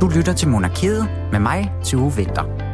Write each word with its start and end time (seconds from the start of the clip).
Du 0.00 0.08
lytter 0.08 0.32
til 0.36 0.48
Monarkiet 0.48 1.08
med 1.32 1.40
mig, 1.40 1.72
Tue 1.84 2.12
Vinter. 2.16 2.65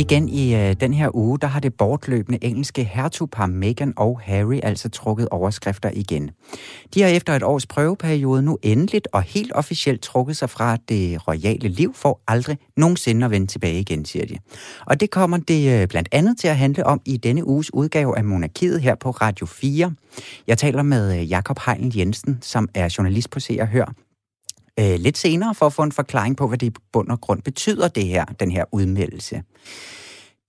Igen 0.00 0.28
i 0.28 0.54
øh, 0.54 0.76
den 0.80 0.94
her 0.94 1.16
uge, 1.16 1.38
der 1.38 1.46
har 1.46 1.60
det 1.60 1.74
bortløbende 1.74 2.44
engelske 2.44 2.84
hertugpar 2.84 3.46
Meghan 3.46 3.92
og 3.96 4.20
Harry 4.24 4.60
altså 4.62 4.88
trukket 4.88 5.28
overskrifter 5.28 5.90
igen. 5.94 6.30
De 6.94 7.02
har 7.02 7.08
efter 7.08 7.32
et 7.32 7.42
års 7.42 7.66
prøveperiode 7.66 8.42
nu 8.42 8.58
endeligt 8.62 9.08
og 9.12 9.22
helt 9.22 9.52
officielt 9.52 10.02
trukket 10.02 10.36
sig 10.36 10.50
fra 10.50 10.76
det 10.88 11.28
royale 11.28 11.68
liv 11.68 11.94
for 11.94 12.20
aldrig 12.28 12.58
nogensinde 12.76 13.24
at 13.24 13.30
vende 13.30 13.46
tilbage 13.46 13.80
igen, 13.80 14.04
siger 14.04 14.26
de. 14.26 14.36
Og 14.86 15.00
det 15.00 15.10
kommer 15.10 15.36
det 15.36 15.82
øh, 15.82 15.88
blandt 15.88 16.08
andet 16.12 16.38
til 16.38 16.48
at 16.48 16.56
handle 16.56 16.86
om 16.86 17.00
i 17.04 17.16
denne 17.16 17.46
uges 17.46 17.74
udgave 17.74 18.18
af 18.18 18.24
Monarkiet 18.24 18.80
her 18.80 18.94
på 18.94 19.10
Radio 19.10 19.46
4. 19.46 19.94
Jeg 20.46 20.58
taler 20.58 20.82
med 20.82 21.20
øh, 21.20 21.30
Jakob 21.30 21.58
Heinl 21.66 21.96
Jensen, 21.96 22.38
som 22.42 22.68
er 22.74 22.94
journalist 22.98 23.30
på 23.30 23.40
Se 23.40 23.56
og 23.60 23.66
Hør, 23.66 23.94
øh, 24.80 25.00
lidt 25.00 25.18
senere 25.18 25.54
for 25.54 25.66
at 25.66 25.72
få 25.72 25.82
en 25.82 25.92
forklaring 25.92 26.36
på, 26.36 26.48
hvad 26.48 26.58
det 26.58 26.66
i 26.66 26.74
bund 26.92 27.08
og 27.08 27.20
grund 27.20 27.42
betyder, 27.42 27.88
det 27.88 28.04
her, 28.04 28.24
den 28.24 28.50
her 28.50 28.64
udmeldelse. 28.72 29.42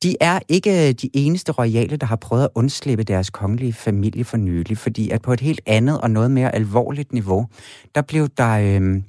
De 0.03 0.15
er 0.19 0.39
ikke 0.47 0.87
øh, 0.87 0.93
de 0.93 1.09
eneste 1.13 1.51
royale, 1.51 1.97
der 1.97 2.05
har 2.05 2.15
prøvet 2.15 2.43
at 2.43 2.49
undslippe 2.55 3.03
deres 3.03 3.29
kongelige 3.29 3.73
familie 3.73 4.23
for 4.23 4.37
nylig, 4.37 4.77
fordi 4.77 5.09
at 5.09 5.21
på 5.21 5.33
et 5.33 5.39
helt 5.39 5.61
andet 5.65 6.01
og 6.01 6.11
noget 6.11 6.31
mere 6.31 6.55
alvorligt 6.55 7.13
niveau, 7.13 7.47
der 7.95 8.01
blev 8.01 8.27
der 8.37 8.79
øh, 8.79 9.01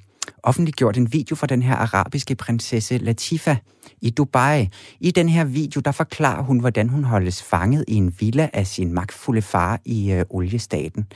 offentliggjort 0.43 0.97
en 0.97 1.13
video 1.13 1.35
fra 1.35 1.47
den 1.47 1.61
her 1.61 1.75
arabiske 1.75 2.35
prinsesse 2.35 2.97
Latifa 2.97 3.55
i 4.01 4.09
Dubai. 4.09 4.69
I 4.99 5.11
den 5.11 5.29
her 5.29 5.43
video, 5.43 5.81
der 5.81 5.91
forklarer 5.91 6.43
hun, 6.43 6.59
hvordan 6.59 6.89
hun 6.89 7.03
holdes 7.03 7.43
fanget 7.43 7.85
i 7.87 7.95
en 7.95 8.15
villa 8.19 8.49
af 8.53 8.67
sin 8.67 8.93
magtfulde 8.93 9.41
far 9.41 9.79
i 9.85 10.11
øh, 10.11 10.25
oliestaten. 10.29 11.07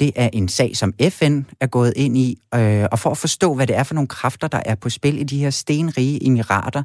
Det 0.00 0.12
er 0.16 0.28
en 0.32 0.48
sag, 0.48 0.76
som 0.76 0.92
FN 1.08 1.40
er 1.60 1.66
gået 1.66 1.92
ind 1.96 2.18
i, 2.18 2.38
øh, 2.54 2.86
og 2.92 2.98
for 2.98 3.10
at 3.10 3.18
forstå, 3.18 3.54
hvad 3.54 3.66
det 3.66 3.76
er 3.76 3.82
for 3.82 3.94
nogle 3.94 4.08
kræfter, 4.08 4.48
der 4.48 4.60
er 4.64 4.74
på 4.74 4.90
spil 4.90 5.20
i 5.20 5.24
de 5.24 5.38
her 5.38 5.50
stenrige 5.50 6.26
emirater, 6.26 6.82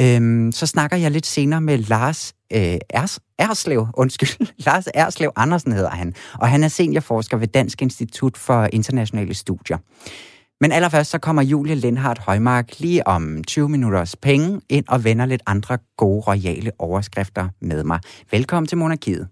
øh, 0.00 0.52
så 0.52 0.66
snakker 0.66 0.96
jeg 0.96 1.10
lidt 1.10 1.26
senere 1.26 1.60
med 1.60 1.78
Lars 1.78 2.32
øh, 2.52 2.78
Ers, 2.90 3.20
Erslev, 3.38 3.86
undskyld, 3.94 4.46
Lars 4.66 4.88
Erslev 4.94 5.32
Andersen 5.36 5.72
hedder 5.72 5.90
han, 5.90 6.14
og 6.34 6.48
han 6.48 6.64
er 6.64 6.68
seniorforsker 6.68 7.36
ved 7.36 7.48
Dansk 7.48 7.82
Institut 7.82 8.36
for 8.36 8.68
Internationale 8.72 9.34
Studier. 9.34 9.78
Men 10.60 10.72
allerførst 10.72 11.10
så 11.10 11.18
kommer 11.18 11.42
Julie 11.42 11.74
Lindhardt 11.74 12.18
Højmark 12.18 12.78
lige 12.78 13.06
om 13.06 13.44
20 13.44 13.68
minutters 13.68 14.16
penge 14.16 14.60
ind 14.68 14.84
og 14.88 15.04
vender 15.04 15.26
lidt 15.26 15.42
andre 15.46 15.78
gode 15.96 16.20
royale 16.20 16.70
overskrifter 16.78 17.48
med 17.60 17.84
mig. 17.84 18.00
Velkommen 18.30 18.66
til 18.66 18.78
Monarkiet. 18.78 19.28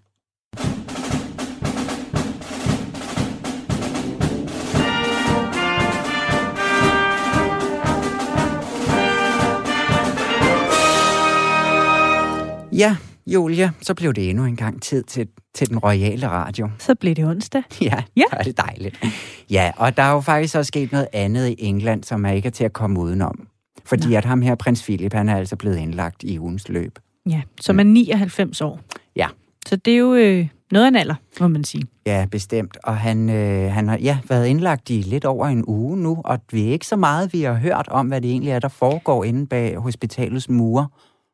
Ja, 12.81 12.97
Julia, 13.27 13.71
så 13.83 13.95
blev 13.95 14.13
det 14.13 14.31
endnu 14.31 14.45
en 14.45 14.57
gang 14.57 14.83
tid 14.83 15.03
til, 15.03 15.29
til 15.55 15.69
den 15.69 15.79
royale 15.79 16.29
radio. 16.29 16.71
Så 16.79 16.95
blev 16.95 17.15
det 17.15 17.25
onsdag. 17.25 17.63
Ja, 17.81 18.03
ja. 18.17 18.25
det 18.45 18.59
er 18.59 18.63
dejligt. 18.63 19.05
Ja, 19.51 19.73
og 19.77 19.97
der 19.97 20.03
er 20.03 20.13
jo 20.13 20.21
faktisk 20.21 20.55
også 20.55 20.69
sket 20.69 20.93
noget 20.93 21.07
andet 21.13 21.49
i 21.49 21.55
England, 21.59 22.05
som 22.05 22.25
er 22.25 22.31
ikke 22.31 22.47
er 22.47 22.51
til 22.51 22.65
at 22.65 22.73
komme 22.73 23.01
udenom. 23.01 23.47
Fordi 23.85 24.09
Nej. 24.09 24.17
at 24.17 24.25
ham 24.25 24.43
her, 24.43 24.55
prins 24.55 24.83
Philip, 24.83 25.13
han 25.13 25.29
er 25.29 25.37
altså 25.37 25.57
blevet 25.57 25.77
indlagt 25.77 26.23
i 26.23 26.39
ugens 26.39 26.69
løb. 26.69 26.99
Ja, 27.31 27.43
som 27.61 27.79
er 27.79 27.85
99 27.85 28.61
år. 28.61 28.81
Ja. 29.17 29.29
Så 29.67 29.77
det 29.77 29.93
er 29.93 29.99
jo 29.99 30.15
øh, 30.15 30.49
noget 30.71 30.85
af 30.85 30.89
en 30.89 30.97
alder, 30.97 31.15
må 31.41 31.49
man 31.49 31.65
sige. 31.65 31.85
Ja, 32.07 32.27
bestemt. 32.31 32.77
Og 32.85 32.97
han, 32.97 33.31
øh, 33.31 33.73
han 33.73 33.89
har 33.89 33.99
ja, 33.99 34.19
været 34.29 34.47
indlagt 34.47 34.91
i 34.91 35.03
lidt 35.03 35.25
over 35.25 35.47
en 35.47 35.65
uge 35.67 35.97
nu, 35.97 36.21
og 36.25 36.39
vi 36.53 36.69
er 36.69 36.73
ikke 36.73 36.87
så 36.87 36.97
meget, 36.97 37.33
vi 37.33 37.43
har 37.43 37.55
hørt 37.55 37.89
om, 37.89 38.07
hvad 38.07 38.21
det 38.21 38.31
egentlig 38.31 38.51
er, 38.51 38.59
der 38.59 38.69
foregår 38.69 39.25
inde 39.25 39.47
bag 39.47 39.77
hospitalets 39.77 40.49
mure. 40.49 40.89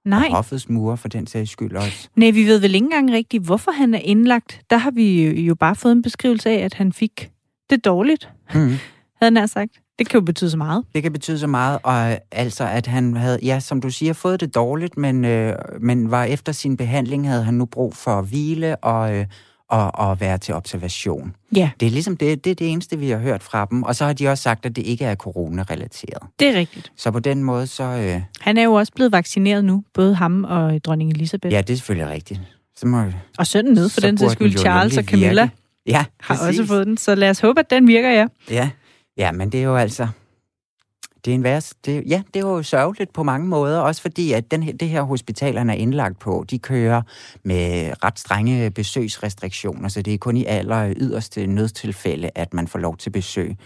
Nej. 0.07 0.27
Og 0.29 0.37
hoffets 0.37 0.69
mure 0.69 0.97
for 0.97 1.09
den 1.09 1.27
sags 1.27 1.51
skyld 1.51 1.77
også. 1.77 2.09
Nej, 2.17 2.31
vi 2.31 2.47
ved 2.47 2.59
vel 2.59 2.75
ikke 2.75 2.85
engang 2.85 3.13
rigtigt, 3.13 3.45
hvorfor 3.45 3.71
han 3.71 3.95
er 3.95 3.99
indlagt. 3.99 4.61
Der 4.71 4.77
har 4.77 4.91
vi 4.91 5.41
jo 5.41 5.55
bare 5.55 5.75
fået 5.75 5.93
en 5.93 6.03
beskrivelse 6.03 6.51
af, 6.51 6.65
at 6.65 6.75
han 6.75 6.93
fik 6.93 7.31
det 7.71 7.85
dårligt, 7.85 8.29
mm. 8.55 8.61
havde 9.23 9.39
han 9.39 9.49
sagt. 9.49 9.73
Det 9.99 10.09
kan 10.09 10.21
jo 10.21 10.25
betyde 10.25 10.51
så 10.51 10.57
meget. 10.57 10.85
Det 10.95 11.03
kan 11.03 11.13
betyde 11.13 11.39
så 11.39 11.47
meget, 11.47 11.79
og 11.83 12.19
altså, 12.33 12.65
at 12.65 12.87
han 12.87 13.17
havde, 13.17 13.39
ja, 13.43 13.61
som 13.61 13.81
du 13.81 13.91
siger, 13.91 14.13
fået 14.13 14.41
det 14.41 14.55
dårligt, 14.55 14.97
men, 14.97 15.25
øh, 15.25 15.55
men 15.81 16.11
var 16.11 16.25
efter 16.25 16.53
sin 16.53 16.77
behandling, 16.77 17.29
havde 17.29 17.45
han 17.45 17.55
nu 17.55 17.65
brug 17.65 17.95
for 17.95 18.23
hvile 18.23 18.77
og, 18.77 19.17
øh, 19.17 19.27
og, 19.69 19.95
og 19.95 20.21
være 20.21 20.39
til 20.39 20.55
observation. 20.55 21.35
Ja. 21.57 21.71
Det 21.81 21.87
er 21.87 21.91
ligesom 21.91 22.17
det, 22.17 22.45
det 22.45 22.51
er 22.51 22.55
det 22.55 22.71
eneste, 22.71 22.99
vi 22.99 23.11
har 23.11 23.19
hørt 23.19 23.43
fra 23.43 23.67
dem. 23.71 23.83
Og 23.83 23.97
så 23.97 24.05
har 24.05 24.13
de 24.13 24.29
også 24.29 24.43
sagt, 24.43 24.67
at 24.67 24.77
det 24.77 24.83
ikke 24.83 25.05
er 25.05 25.15
corona-relateret. 25.15 26.23
Det 26.41 26.49
er 26.49 26.55
rigtigt. 26.59 26.93
Så 26.97 27.11
på 27.11 27.21
den 27.21 27.43
måde, 27.43 27.67
så... 27.67 27.85
Øh... 27.85 28.21
Han 28.41 28.59
er 28.59 28.63
jo 28.63 28.73
også 28.73 28.93
blevet 28.93 29.13
vaccineret 29.13 29.65
nu, 29.65 29.85
både 29.95 30.15
ham 30.15 30.45
og 30.45 30.85
dronning 30.85 31.11
Elisabeth. 31.11 31.53
Ja, 31.53 31.61
det 31.61 31.71
er 31.71 31.77
selvfølgelig 31.77 32.13
rigtigt. 32.13 32.41
Så 32.77 32.87
må, 32.87 33.05
og 33.39 33.47
sønnen 33.47 33.75
med, 33.75 33.89
for 33.89 34.01
den 34.01 34.19
sags 34.19 34.33
skyld, 34.33 34.59
Charles 34.59 34.99
og 34.99 35.05
Camilla. 35.05 35.43
Virke. 35.43 35.57
Ja, 35.87 36.05
har 36.21 36.49
også 36.49 36.67
fået 36.67 36.87
den, 36.87 36.97
så 36.97 37.15
lad 37.15 37.31
os 37.31 37.41
håbe, 37.41 37.61
at 37.61 37.71
den 37.71 37.87
virker, 37.89 38.11
ja. 38.11 38.27
Ja, 38.51 38.71
ja 39.17 39.33
men 39.33 39.53
det 39.53 39.61
er 39.61 39.65
jo 39.65 39.77
altså 39.77 40.09
det 41.27 41.33
er 41.33 41.35
en 41.35 41.43
værs, 41.43 41.75
det, 41.85 42.03
ja, 42.07 42.23
det 42.35 42.43
er 42.43 42.47
jo 42.47 42.63
sørgeligt 42.63 43.13
på 43.13 43.23
mange 43.23 43.49
måder, 43.49 43.81
også 43.81 44.03
fordi, 44.03 44.33
at 44.33 44.51
den, 44.51 44.77
det 44.77 44.89
her 44.89 45.03
hospital, 45.03 45.59
han 45.59 45.71
er 45.71 45.75
indlagt 45.75 46.19
på, 46.19 46.45
de 46.51 46.59
kører 46.59 47.03
med 47.43 47.93
ret 48.05 48.19
strenge 48.19 48.71
besøgsrestriktioner, 48.71 49.89
så 49.89 50.03
det 50.03 50.15
er 50.15 50.19
kun 50.19 50.37
i 50.37 50.45
aller 50.45 50.95
yderste 50.97 51.47
nødstilfælde, 51.47 52.31
at 52.35 52.55
man 52.55 52.69
får 52.69 52.79
lov 52.79 52.97
til 52.97 53.11
besøg. 53.11 53.57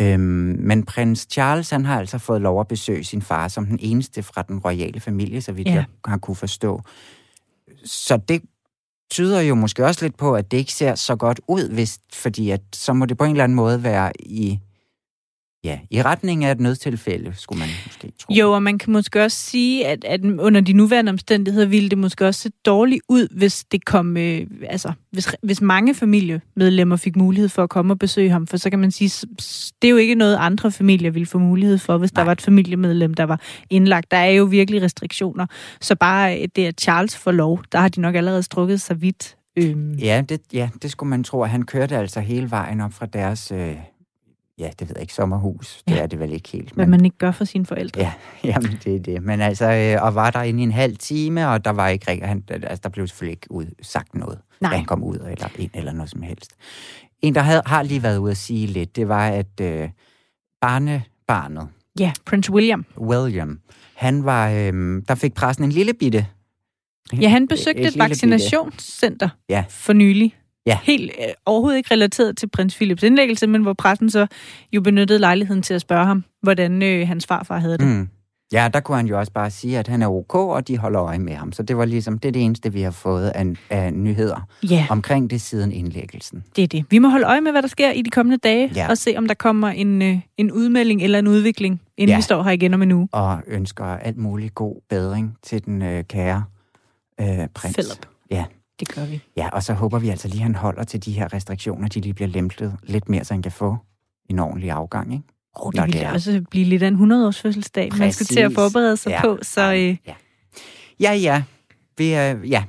Øhm, 0.00 0.56
men 0.60 0.82
prins 0.82 1.26
Charles, 1.30 1.70
han 1.70 1.84
har 1.84 1.98
altså 1.98 2.18
fået 2.18 2.40
lov 2.40 2.60
at 2.60 2.68
besøge 2.68 3.04
sin 3.04 3.22
far 3.22 3.48
som 3.48 3.66
den 3.66 3.78
eneste 3.82 4.22
fra 4.22 4.42
den 4.42 4.58
royale 4.58 5.00
familie, 5.00 5.40
så 5.40 5.52
vidt 5.52 5.68
ja. 5.68 5.74
jeg 5.74 5.84
har 6.04 6.18
kunne 6.18 6.36
forstå. 6.36 6.82
Så 7.84 8.16
det 8.28 8.42
tyder 9.10 9.40
jo 9.40 9.54
måske 9.54 9.86
også 9.86 10.04
lidt 10.04 10.16
på, 10.16 10.34
at 10.34 10.50
det 10.50 10.56
ikke 10.56 10.72
ser 10.72 10.94
så 10.94 11.16
godt 11.16 11.40
ud, 11.48 11.68
hvis, 11.68 11.98
fordi 12.12 12.50
at, 12.50 12.60
så 12.72 12.92
må 12.92 13.06
det 13.06 13.18
på 13.18 13.24
en 13.24 13.30
eller 13.30 13.44
anden 13.44 13.56
måde 13.56 13.82
være 13.82 14.12
i 14.20 14.60
Ja, 15.64 15.78
i 15.90 16.02
retning 16.02 16.44
af 16.44 16.52
et 16.52 16.60
nødstilfælde, 16.60 17.32
skulle 17.36 17.58
man 17.58 17.68
måske 17.86 18.12
tro. 18.18 18.34
Jo, 18.34 18.52
og 18.52 18.62
man 18.62 18.78
kan 18.78 18.92
måske 18.92 19.24
også 19.24 19.36
sige, 19.36 19.86
at, 19.86 20.04
at 20.04 20.24
under 20.24 20.60
de 20.60 20.72
nuværende 20.72 21.10
omstændigheder 21.10 21.66
ville 21.66 21.88
det 21.88 21.98
måske 21.98 22.26
også 22.26 22.40
se 22.40 22.50
dårligt 22.66 23.02
ud, 23.08 23.28
hvis 23.36 23.64
det 23.64 23.84
kom, 23.84 24.16
øh, 24.16 24.46
altså, 24.68 24.92
hvis, 25.10 25.34
hvis 25.42 25.60
mange 25.60 25.94
familiemedlemmer 25.94 26.96
fik 26.96 27.16
mulighed 27.16 27.48
for 27.48 27.62
at 27.62 27.70
komme 27.70 27.92
og 27.92 27.98
besøge 27.98 28.30
ham, 28.30 28.46
for 28.46 28.56
så 28.56 28.70
kan 28.70 28.78
man 28.78 28.90
sige, 28.90 29.26
det 29.82 29.88
er 29.88 29.90
jo 29.90 29.96
ikke 29.96 30.14
noget, 30.14 30.36
andre 30.40 30.70
familier 30.70 31.10
ville 31.10 31.26
få 31.26 31.38
mulighed 31.38 31.78
for, 31.78 31.98
hvis 31.98 32.14
Nej. 32.14 32.20
der 32.20 32.24
var 32.24 32.32
et 32.32 32.40
familiemedlem, 32.40 33.14
der 33.14 33.24
var 33.24 33.40
indlagt. 33.70 34.10
Der 34.10 34.16
er 34.16 34.30
jo 34.30 34.44
virkelig 34.44 34.82
restriktioner, 34.82 35.46
så 35.80 35.94
bare 35.94 36.46
det, 36.56 36.66
at 36.66 36.80
Charles 36.80 37.16
får 37.16 37.32
lov, 37.32 37.62
der 37.72 37.78
har 37.78 37.88
de 37.88 38.00
nok 38.00 38.14
allerede 38.14 38.42
strukket 38.42 38.80
sig 38.80 39.02
vidt. 39.02 39.36
Øhm. 39.56 39.92
Ja, 39.92 40.22
det, 40.28 40.40
ja, 40.52 40.68
det 40.82 40.90
skulle 40.90 41.10
man 41.10 41.24
tro, 41.24 41.42
at 41.42 41.50
han 41.50 41.62
kørte 41.62 41.96
altså 41.96 42.20
hele 42.20 42.50
vejen 42.50 42.80
op 42.80 42.92
fra 42.92 43.06
deres... 43.06 43.52
Øh 43.52 43.76
ja, 44.62 44.70
det 44.78 44.88
ved 44.88 44.96
jeg 44.96 45.02
ikke, 45.02 45.14
sommerhus. 45.14 45.82
Det 45.88 45.94
ja. 45.94 46.02
er 46.02 46.06
det 46.06 46.18
vel 46.18 46.32
ikke 46.32 46.48
helt. 46.48 46.72
Hvad 46.72 46.86
man 46.86 47.04
ikke 47.04 47.18
gør 47.18 47.30
for 47.30 47.44
sine 47.44 47.66
forældre. 47.66 48.00
Ja, 48.00 48.12
jamen 48.50 48.78
det 48.84 48.94
er 48.96 49.00
det. 49.00 49.22
Men 49.22 49.40
altså, 49.40 49.72
øh, 49.72 50.04
og 50.04 50.14
var 50.14 50.30
der 50.30 50.42
inde 50.42 50.60
i 50.60 50.62
en 50.62 50.72
halv 50.72 50.96
time, 50.96 51.48
og 51.48 51.64
der 51.64 51.70
var 51.70 51.88
ikke 51.88 52.10
rigtig, 52.10 52.28
han, 52.28 52.44
altså 52.50 52.80
der 52.82 52.88
blev 52.88 53.06
selvfølgelig 53.06 53.32
ikke 53.32 53.50
ud, 53.50 53.66
sagt 53.82 54.14
noget, 54.14 54.38
Nej. 54.60 54.70
da 54.70 54.76
han 54.76 54.84
kom 54.84 55.04
ud, 55.04 55.16
eller 55.16 55.48
ind, 55.58 55.70
eller 55.74 55.92
noget 55.92 56.10
som 56.10 56.22
helst. 56.22 56.50
En, 57.22 57.34
der 57.34 57.40
havde, 57.40 57.62
har 57.66 57.82
lige 57.82 58.02
været 58.02 58.18
ude 58.18 58.30
at 58.30 58.36
sige 58.36 58.66
lidt, 58.66 58.96
det 58.96 59.08
var, 59.08 59.28
at 59.28 59.60
øh, 59.60 59.88
barnebarnet, 60.60 61.68
Ja, 61.98 62.12
Prince 62.26 62.52
William. 62.52 62.84
William, 62.98 63.60
han 63.96 64.24
var, 64.24 64.50
øh, 64.50 65.02
der 65.08 65.14
fik 65.14 65.34
pressen 65.34 65.64
en 65.64 65.72
lille 65.72 65.94
bitte 65.94 66.26
Ja, 67.20 67.28
han 67.28 67.48
besøgte 67.48 67.80
et, 67.80 67.86
et, 67.86 67.94
et 67.94 67.98
vaccinationscenter 67.98 69.28
ja. 69.48 69.64
for 69.68 69.92
nylig 69.92 70.34
ja. 70.66 70.78
helt 70.82 71.10
øh, 71.18 71.32
overhovedet 71.46 71.76
ikke 71.76 71.94
relateret 71.94 72.36
til 72.36 72.48
prins 72.48 72.76
Philips 72.76 73.02
indlæggelse, 73.02 73.46
men 73.46 73.62
hvor 73.62 73.72
pressen 73.72 74.10
så 74.10 74.26
jo 74.72 74.80
benyttede 74.80 75.18
lejligheden 75.18 75.62
til 75.62 75.74
at 75.74 75.80
spørge 75.80 76.06
ham, 76.06 76.24
hvordan 76.42 76.82
øh, 76.82 77.08
hans 77.08 77.26
farfar 77.26 77.58
havde 77.58 77.78
det. 77.78 77.86
Mm. 77.86 78.08
Ja, 78.52 78.68
der 78.72 78.80
kunne 78.80 78.96
han 78.96 79.06
jo 79.06 79.18
også 79.18 79.32
bare 79.32 79.50
sige, 79.50 79.78
at 79.78 79.88
han 79.88 80.02
er 80.02 80.08
ok, 80.08 80.34
og 80.34 80.68
de 80.68 80.78
holder 80.78 81.02
øje 81.02 81.18
med 81.18 81.34
ham. 81.34 81.52
Så 81.52 81.62
det 81.62 81.76
var 81.76 81.84
ligesom, 81.84 82.18
det 82.18 82.28
er 82.28 82.32
det 82.32 82.42
eneste, 82.42 82.72
vi 82.72 82.82
har 82.82 82.90
fået 82.90 83.28
af, 83.28 83.46
af 83.70 83.92
nyheder 83.92 84.48
ja. 84.62 84.86
omkring 84.90 85.30
det 85.30 85.40
siden 85.40 85.72
indlæggelsen. 85.72 86.44
Det 86.56 86.64
er 86.64 86.68
det. 86.68 86.84
Vi 86.90 86.98
må 86.98 87.08
holde 87.08 87.26
øje 87.26 87.40
med, 87.40 87.52
hvad 87.52 87.62
der 87.62 87.68
sker 87.68 87.90
i 87.90 88.02
de 88.02 88.10
kommende 88.10 88.36
dage, 88.36 88.72
ja. 88.74 88.88
og 88.88 88.98
se, 88.98 89.14
om 89.16 89.26
der 89.26 89.34
kommer 89.34 89.68
en, 89.68 90.02
øh, 90.02 90.18
en 90.36 90.52
udmelding 90.52 91.02
eller 91.02 91.18
en 91.18 91.28
udvikling, 91.28 91.80
inden 91.96 92.12
ja. 92.12 92.16
vi 92.16 92.22
står 92.22 92.42
her 92.42 92.50
igen 92.50 92.74
om 92.74 92.82
en 92.82 92.92
uge. 92.92 93.08
Og 93.12 93.42
ønsker 93.46 93.84
alt 93.84 94.16
muligt 94.16 94.54
god 94.54 94.76
bedring 94.90 95.36
til 95.42 95.64
den 95.64 95.82
øh, 95.82 96.04
kære 96.04 96.44
øh, 97.20 97.26
prins. 97.54 97.74
Philip. 97.74 98.06
Ja, 98.30 98.44
det 98.86 98.94
gør 98.94 99.04
vi. 99.04 99.20
Ja, 99.36 99.48
og 99.48 99.62
så 99.62 99.72
håber 99.72 99.98
vi 99.98 100.08
altså 100.08 100.28
lige, 100.28 100.40
at 100.40 100.42
han 100.42 100.54
holder 100.54 100.84
til 100.84 101.04
de 101.04 101.12
her 101.12 101.32
restriktioner, 101.32 101.88
de 101.88 102.00
lige 102.00 102.14
bliver 102.14 102.28
lempet 102.28 102.76
lidt 102.82 103.08
mere, 103.08 103.24
så 103.24 103.34
han 103.34 103.42
kan 103.42 103.52
få 103.52 103.76
en 104.30 104.38
ordentlig 104.38 104.70
afgang, 104.70 105.12
ikke? 105.12 105.24
Oh, 105.54 105.72
det 105.72 105.94
vil 105.94 106.06
også 106.06 106.44
blive 106.50 106.64
lidt 106.64 106.82
af 106.82 106.88
en 106.88 107.12
100-års 107.12 107.40
fødselsdag, 107.40 107.90
Præcis. 107.90 108.00
man 108.00 108.12
skal 108.12 108.26
til 108.26 108.40
at 108.40 108.52
forberede 108.52 108.96
sig 108.96 109.10
ja. 109.10 109.20
på. 109.20 109.38
Så, 109.42 109.72
øh... 109.72 109.96
ja. 110.06 110.14
ja, 111.00 111.12
ja. 111.12 111.42
Vi 111.98 112.12
er, 112.12 112.36
ja. 112.44 112.64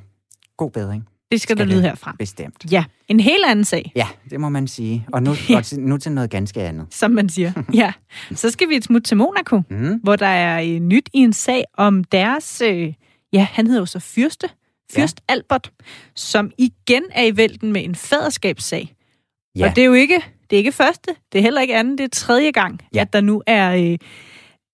God 0.57 0.71
bedring. 0.71 1.07
Det 1.31 1.42
skal, 1.42 1.57
skal 1.57 1.68
der 1.68 1.74
lyde 1.74 1.81
herfra. 1.81 2.15
Bestemt. 2.19 2.71
Ja, 2.71 2.83
en 3.07 3.19
helt 3.19 3.45
anden 3.48 3.65
sag. 3.65 3.92
Ja, 3.95 4.07
det 4.30 4.39
må 4.39 4.50
man 4.50 4.68
sige. 4.68 5.07
Og 5.13 5.24
nu, 5.24 5.36
ja. 5.50 5.57
og 5.57 5.63
nu 5.77 5.98
til 5.98 6.12
noget 6.12 6.30
ganske 6.30 6.62
andet. 6.62 6.88
Som 6.89 7.12
man 7.12 7.30
siger. 7.30 7.51
ja. 7.74 7.94
Så 8.36 8.50
skal 8.50 8.69
vi 8.69 8.75
et 8.75 8.83
smut 8.83 9.04
til 9.04 9.18
Monaco, 9.18 9.62
mm. 9.69 10.00
hvor 10.04 10.15
der 10.15 10.25
er 10.25 10.62
øh, 10.62 10.80
nyt 10.80 11.10
i 11.13 11.19
en 11.19 11.33
sag 11.33 11.63
om 11.77 12.04
deres... 12.04 12.62
Øh, 12.65 12.94
ja, 13.33 13.48
han 13.51 13.68
hedder 13.68 13.81
jo 13.81 13.86
så 13.86 14.00
Fyrste. 14.00 14.48
Fyrst 14.95 15.22
ja. 15.30 15.34
Albert, 15.34 15.72
som 16.16 16.51
igen 16.57 17.04
er 17.12 17.24
i 17.24 17.38
vælten 17.38 17.74
med 17.74 17.84
en 17.84 17.95
faderskabssag. 17.95 18.95
Ja. 19.56 19.69
Og 19.69 19.75
det 19.75 19.81
er 19.81 19.86
jo 19.86 19.94
ikke 19.94 20.24
det 20.50 20.57
er 20.57 20.57
ikke 20.57 20.72
første, 20.72 21.16
det 21.31 21.40
er 21.40 21.42
heller 21.42 21.62
ikke 21.62 21.75
anden, 21.75 21.98
det 21.98 22.04
er 22.04 22.10
tredje 22.10 22.51
gang, 22.51 22.81
ja. 22.94 23.01
at 23.01 23.13
der 23.13 23.22
nu 23.22 23.44
er 23.48 23.75
øh, 23.75 23.98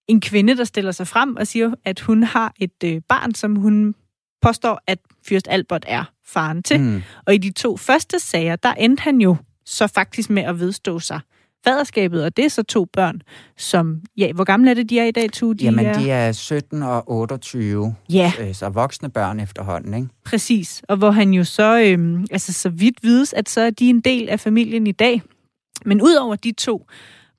en 0.08 0.22
kvinde, 0.22 0.58
der 0.58 0.64
stiller 0.64 0.92
sig 0.92 1.08
frem 1.08 1.36
og 1.36 1.48
siger, 1.48 1.74
at 1.86 2.00
hun 2.00 2.24
har 2.24 2.54
et 2.60 2.84
øh, 2.84 3.02
barn, 3.10 3.36
som 3.36 3.56
hun 3.56 3.96
påstår, 4.42 4.82
at 4.88 5.00
Fyrst 5.28 5.48
Albert 5.50 5.86
er 5.88 6.04
faren 6.26 6.64
til. 6.64 6.80
Mm. 6.80 7.02
Og 7.26 7.34
i 7.34 7.38
de 7.38 7.52
to 7.52 7.78
første 7.78 8.20
sager, 8.20 8.56
der 8.56 8.74
endte 8.74 9.02
han 9.02 9.22
jo 9.22 9.36
så 9.66 9.88
faktisk 9.88 10.30
med 10.30 10.44
at 10.44 10.60
vedstå 10.60 11.00
sig 11.00 11.20
faderskabet, 11.64 12.24
og 12.24 12.38
det 12.38 12.46
er 12.46 12.50
så 12.50 12.64
to 12.64 12.86
børn, 12.86 13.22
som... 13.58 14.02
Ja, 14.18 14.32
hvor 14.32 14.44
gamle 14.44 14.70
er 14.70 14.74
det, 14.74 14.90
de 14.90 15.00
er 15.00 15.04
i 15.04 15.12
dag, 15.12 15.32
to? 15.32 15.54
De 15.54 15.64
Jamen, 15.64 15.86
er... 15.86 15.94
de 15.94 16.12
er 16.12 16.32
17 16.32 16.84
og 16.84 17.12
28. 17.12 17.96
Ja. 18.14 18.32
Øh, 18.40 18.56
så 18.56 18.70
voksne 18.70 19.10
børn 19.10 19.40
efterhånden, 19.40 19.94
ikke? 19.94 20.08
Præcis. 20.26 20.84
Og 20.88 20.98
hvor 20.98 21.12
han 21.12 21.34
jo 21.34 21.44
så... 21.44 21.80
Øh, 21.80 22.24
altså, 22.32 22.54
så 22.54 22.70
vidt 22.70 23.04
vides, 23.04 23.34
at 23.34 23.50
så 23.50 23.62
er 23.62 23.70
de 23.70 23.90
en 23.90 24.00
del 24.00 24.30
af 24.30 24.40
familien 24.40 24.88
i 24.88 24.92
dag. 24.92 25.22
Men 25.86 26.02
udover 26.02 26.36
de 26.36 26.52
to 26.52 26.88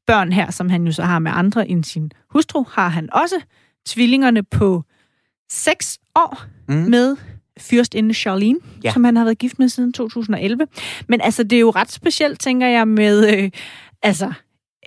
børn 0.07 0.33
her, 0.33 0.51
som 0.51 0.71
han 0.71 0.87
jo 0.87 0.93
så 0.93 1.03
har 1.03 1.19
med 1.19 1.33
andre 1.35 1.69
end 1.69 1.85
sin 1.85 2.13
hustru, 2.31 2.65
har 2.71 2.89
han 2.89 3.09
også 3.13 3.41
tvillingerne 3.89 4.43
på 4.43 4.85
6 5.51 5.99
år 6.17 6.43
mm. 6.69 6.75
med 6.75 7.17
fyrstinde 7.59 8.15
Charlene, 8.15 8.59
ja. 8.85 8.93
som 8.93 9.05
han 9.05 9.17
har 9.17 9.25
været 9.25 9.39
gift 9.39 9.59
med 9.59 9.69
siden 9.69 9.93
2011. 9.93 10.67
Men 11.09 11.21
altså, 11.21 11.43
det 11.43 11.57
er 11.57 11.61
jo 11.61 11.71
ret 11.71 11.93
specielt, 11.93 12.41
tænker 12.41 12.67
jeg, 12.67 12.89
med... 12.89 13.39
Øh, 13.39 13.51
altså, 14.03 14.33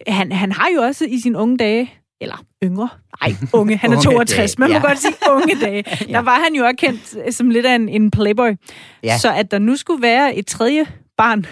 han, 0.08 0.32
han 0.32 0.52
har 0.52 0.70
jo 0.76 0.82
også 0.82 1.06
i 1.06 1.20
sine 1.20 1.38
unge 1.38 1.58
dage 1.58 1.94
eller 2.22 2.46
yngre. 2.64 2.90
Nej, 3.22 3.36
unge. 3.60 3.78
Han 3.78 3.94
er 3.94 4.02
62. 4.02 4.60
Man 4.60 4.70
må 4.70 4.76
ja. 4.76 4.82
godt 4.82 5.00
sige 5.00 5.14
unge 5.32 5.56
dage. 5.62 5.84
ja. 6.08 6.14
Der 6.14 6.20
var 6.20 6.40
han 6.40 6.56
jo 6.56 6.64
også 6.64 6.76
kendt 6.78 7.36
som 7.36 7.50
lidt 7.50 7.66
af 7.66 7.76
en, 7.76 7.90
en 7.90 8.12
playboy. 8.12 8.56
Ja. 9.04 9.18
Så 9.18 9.34
at 9.34 9.52
der 9.52 9.60
nu 9.60 9.76
skulle 9.76 10.02
være 10.02 10.36
et 10.36 10.48
tredje 10.48 10.86
barn 11.18 11.46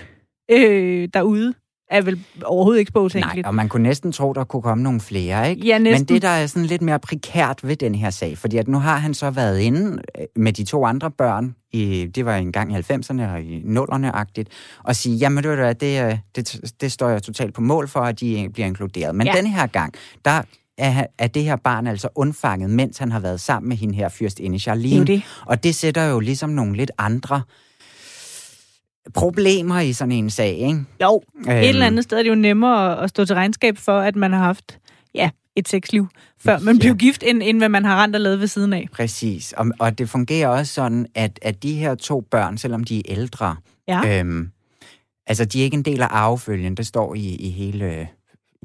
øh, 0.52 1.10
derude, 1.14 1.54
er 1.92 2.02
vel 2.02 2.20
overhovedet 2.44 2.80
ikke 2.80 2.90
spåtænkeligt. 2.90 3.44
Nej, 3.44 3.50
og 3.50 3.56
man 3.56 3.70
kunne 3.70 3.84
næsten 3.84 4.12
tro, 4.12 4.34
der 4.34 4.44
kunne 4.44 4.62
komme 4.62 4.84
nogle 4.84 5.00
flere, 5.02 5.50
ikke? 5.50 5.68
Ja, 5.68 5.78
næsten. 5.78 6.02
Men 6.02 6.16
det, 6.16 6.22
der 6.22 6.28
er 6.28 6.48
sådan 6.48 6.66
lidt 6.66 6.82
mere 6.82 7.00
prekært 7.00 7.60
ved 7.64 7.76
den 7.76 7.96
her 7.96 8.10
sag, 8.10 8.38
fordi 8.38 8.58
at 8.58 8.68
nu 8.68 8.80
har 8.80 8.98
han 8.98 9.14
så 9.14 9.30
været 9.30 9.60
inde 9.60 10.02
øh, 10.20 10.26
med 10.36 10.54
de 10.54 10.64
to 10.64 10.86
andre 10.86 11.12
børn, 11.12 11.56
i, 11.74 12.06
det 12.16 12.26
var 12.26 12.36
engang 12.36 12.72
i 12.72 12.76
90'erne 12.76 13.22
og 13.22 13.42
i 13.42 13.62
0'erne-agtigt, 13.62 14.48
og 14.84 14.96
sige, 14.96 15.16
jamen 15.16 15.44
det, 15.44 15.58
det, 15.82 15.82
det, 15.82 16.20
det, 16.36 16.82
det 16.82 16.92
står 16.92 17.10
jeg 17.10 17.24
totalt 17.24 17.54
på 17.54 17.62
mål 17.62 17.88
for, 17.88 18.00
at 18.00 18.20
de 18.20 18.50
bliver 18.54 18.68
inkluderet. 18.68 19.16
Men 19.16 19.28
ja. 19.28 19.34
den 19.34 19.48
her 19.48 19.68
gang, 19.68 19.94
der 20.26 20.42
er, 20.78 21.06
er 21.18 21.28
det 21.28 21.44
her 21.44 21.56
barn 21.56 21.88
altså 21.88 22.10
undfanget, 22.16 22.70
mens 22.70 22.98
han 22.98 23.12
har 23.12 23.20
været 23.20 23.40
sammen 23.40 23.70
med 23.70 23.78
hende 23.78 23.96
her 23.96 24.10
fyrstinde 24.10 24.60
Charlene. 24.60 25.00
Det 25.00 25.08
det. 25.08 25.24
Og 25.46 25.64
det 25.64 25.76
sætter 25.76 26.04
jo 26.04 26.20
ligesom 26.20 26.50
nogle 26.50 26.76
lidt 26.76 26.92
andre 26.98 27.42
problemer 29.14 29.80
i 29.80 29.94
sådan 29.94 30.12
en 30.12 30.30
sag, 30.30 30.58
ikke? 30.58 30.84
Jo, 31.02 31.24
øhm. 31.38 31.50
et 31.50 31.70
eller 31.70 31.86
andet 31.86 32.04
sted 32.04 32.18
er 32.18 32.24
det 32.24 32.30
jo 32.30 32.36
nemmere 32.36 33.04
at 33.04 33.10
stå 33.10 33.26
til 33.26 33.36
regnskab 33.36 33.78
for, 33.78 34.00
at 34.00 34.16
man 34.16 34.34
har 34.34 34.44
haft 34.44 34.80
ja, 35.16 35.30
et 35.56 35.68
sexliv, 35.68 36.08
før 36.40 36.60
man 36.60 36.76
ja. 36.76 36.80
blev 36.80 36.96
gift, 36.96 37.24
end, 37.24 37.42
end 37.44 37.58
hvad 37.58 37.70
man 37.70 37.86
har 37.86 38.04
rent 38.04 38.16
og 38.16 38.22
lavet 38.22 38.40
ved 38.40 38.48
siden 38.48 38.74
af. 38.74 38.88
Præcis, 38.92 39.54
og, 39.54 39.66
og 39.80 39.98
det 39.98 40.10
fungerer 40.10 40.48
også 40.48 40.74
sådan, 40.74 41.06
at, 41.16 41.40
at 41.42 41.64
de 41.64 41.74
her 41.74 41.96
to 41.96 42.22
børn, 42.22 42.58
selvom 42.58 42.84
de 42.84 42.98
er 42.98 43.04
ældre, 43.06 43.56
ja. 43.88 44.20
øhm, 44.20 44.50
altså 45.28 45.46
de 45.46 45.60
er 45.60 45.64
ikke 45.64 45.78
en 45.78 45.86
del 45.86 46.02
af 46.02 46.08
arvefølgen, 46.10 46.76
det 46.76 46.88
står 46.88 47.16
i, 47.16 47.36
i 47.36 47.50
hele 47.50 48.08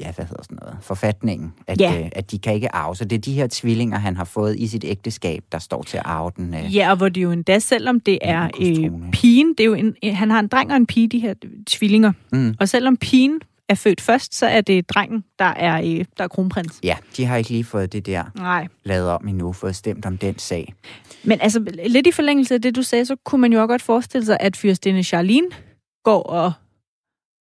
ja, 0.00 0.12
hvad 0.12 0.24
hedder 0.24 0.42
sådan 0.42 0.58
noget, 0.62 0.78
forfatningen, 0.80 1.52
at, 1.66 1.80
ja. 1.80 2.00
øh, 2.00 2.08
at 2.12 2.30
de 2.30 2.38
kan 2.38 2.54
ikke 2.54 2.74
arve. 2.74 2.96
Så 2.96 3.04
det 3.04 3.16
er 3.16 3.20
de 3.20 3.32
her 3.32 3.46
tvillinger, 3.50 3.98
han 3.98 4.16
har 4.16 4.24
fået 4.24 4.58
i 4.58 4.66
sit 4.66 4.84
ægteskab, 4.84 5.44
der 5.52 5.58
står 5.58 5.82
til 5.82 5.96
at 5.96 6.02
arve 6.06 6.30
den. 6.36 6.54
Øh, 6.54 6.76
ja, 6.76 6.90
og 6.90 6.96
hvor 6.96 7.08
det 7.08 7.22
jo 7.22 7.30
endda, 7.30 7.58
selvom 7.58 8.00
det 8.00 8.18
er 8.22 8.48
øh, 8.60 9.10
pigen, 9.12 9.48
det 9.48 9.60
er 9.60 9.64
jo 9.64 9.74
en, 9.74 9.94
han 10.02 10.30
har 10.30 10.40
en 10.40 10.48
dreng 10.48 10.70
og 10.70 10.76
en 10.76 10.86
pige, 10.86 11.08
de 11.08 11.18
her 11.18 11.34
tvillinger. 11.66 12.12
Mm. 12.32 12.54
Og 12.60 12.68
selvom 12.68 12.96
pigen 12.96 13.40
er 13.68 13.74
født 13.74 14.00
først, 14.00 14.34
så 14.34 14.46
er 14.46 14.60
det 14.60 14.90
drengen, 14.90 15.24
der 15.38 15.44
er, 15.44 15.80
øh, 15.80 16.04
der 16.18 16.24
er 16.24 16.28
kronprins. 16.28 16.80
Ja, 16.82 16.96
de 17.16 17.24
har 17.24 17.36
ikke 17.36 17.50
lige 17.50 17.64
fået 17.64 17.92
det 17.92 18.06
der 18.06 18.24
Nej. 18.34 18.68
lavet 18.84 19.10
om 19.10 19.28
endnu, 19.28 19.52
fået 19.52 19.76
stemt 19.76 20.06
om 20.06 20.18
den 20.18 20.38
sag. 20.38 20.74
Men 21.24 21.40
altså, 21.40 21.60
lidt 21.86 22.06
i 22.06 22.12
forlængelse 22.12 22.54
af 22.54 22.62
det, 22.62 22.76
du 22.76 22.82
sagde, 22.82 23.06
så 23.06 23.16
kunne 23.24 23.40
man 23.40 23.52
jo 23.52 23.60
også 23.60 23.66
godt 23.66 23.82
forestille 23.82 24.24
sig, 24.24 24.36
at 24.40 24.56
fyrstinde 24.56 25.02
Charlene 25.02 25.46
går 26.04 26.22
og, 26.22 26.52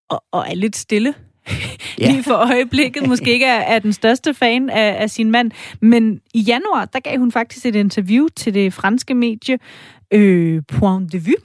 og, 0.10 0.24
og 0.32 0.46
er 0.48 0.56
lidt 0.56 0.76
stille 0.76 1.14
ja. 2.00 2.12
lige 2.12 2.24
for 2.24 2.34
øjeblikket 2.34 3.08
måske 3.08 3.34
ikke 3.34 3.46
er, 3.46 3.60
er 3.60 3.80
den 3.80 3.94
største 3.94 4.34
fan 4.34 4.70
af, 4.70 5.02
af 5.02 5.10
sin 5.10 5.32
mand. 5.32 5.52
Men 5.82 6.22
i 6.34 6.40
januar, 6.40 6.86
der 6.86 7.00
gav 7.00 7.18
hun 7.18 7.32
faktisk 7.32 7.66
et 7.66 7.76
interview 7.76 8.28
til 8.36 8.54
det 8.54 8.74
franske 8.74 9.14
medie 9.14 9.60
øh, 10.14 10.62
Point 10.68 11.12
de 11.12 11.24
Vue. 11.24 11.36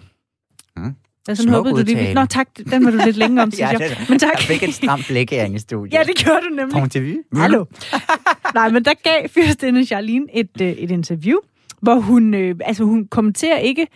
Mm. 0.76 0.94
Jeg 1.28 1.36
sådan 1.36 1.52
håbede, 1.52 1.74
du 1.74 1.82
lige... 1.82 2.14
Nå 2.14 2.24
tak, 2.24 2.48
den 2.70 2.84
var 2.84 2.90
du 2.90 2.98
lidt 3.04 3.16
længe 3.16 3.42
om, 3.42 3.50
synes 3.52 3.60
ja, 3.60 3.78
jeg. 3.78 3.96
Men 4.08 4.18
tak. 4.18 4.32
Jeg 4.32 4.42
fik 4.42 4.62
et 4.62 4.74
stramt 4.74 5.06
blik 5.08 5.32
i 5.32 5.58
studiet. 5.58 5.94
Ja, 5.94 6.02
det 6.02 6.16
gjorde 6.16 6.40
du 6.40 6.54
nemlig. 6.54 6.72
Point 6.72 6.94
de 6.94 7.00
Vue. 7.00 7.22
Mm. 7.32 7.40
Hallo. 7.40 7.64
Nej, 8.54 8.70
men 8.70 8.84
der 8.84 8.94
gav 9.02 9.28
fyrstinde 9.28 9.86
Charlene 9.86 10.26
et, 10.34 10.60
øh, 10.60 10.68
et 10.68 10.90
interview, 10.90 11.38
hvor 11.82 11.94
hun, 11.94 12.34
øh, 12.34 12.54
altså 12.64 12.84
hun 12.84 13.08
kommenterer 13.08 13.58
ikke 13.58 13.86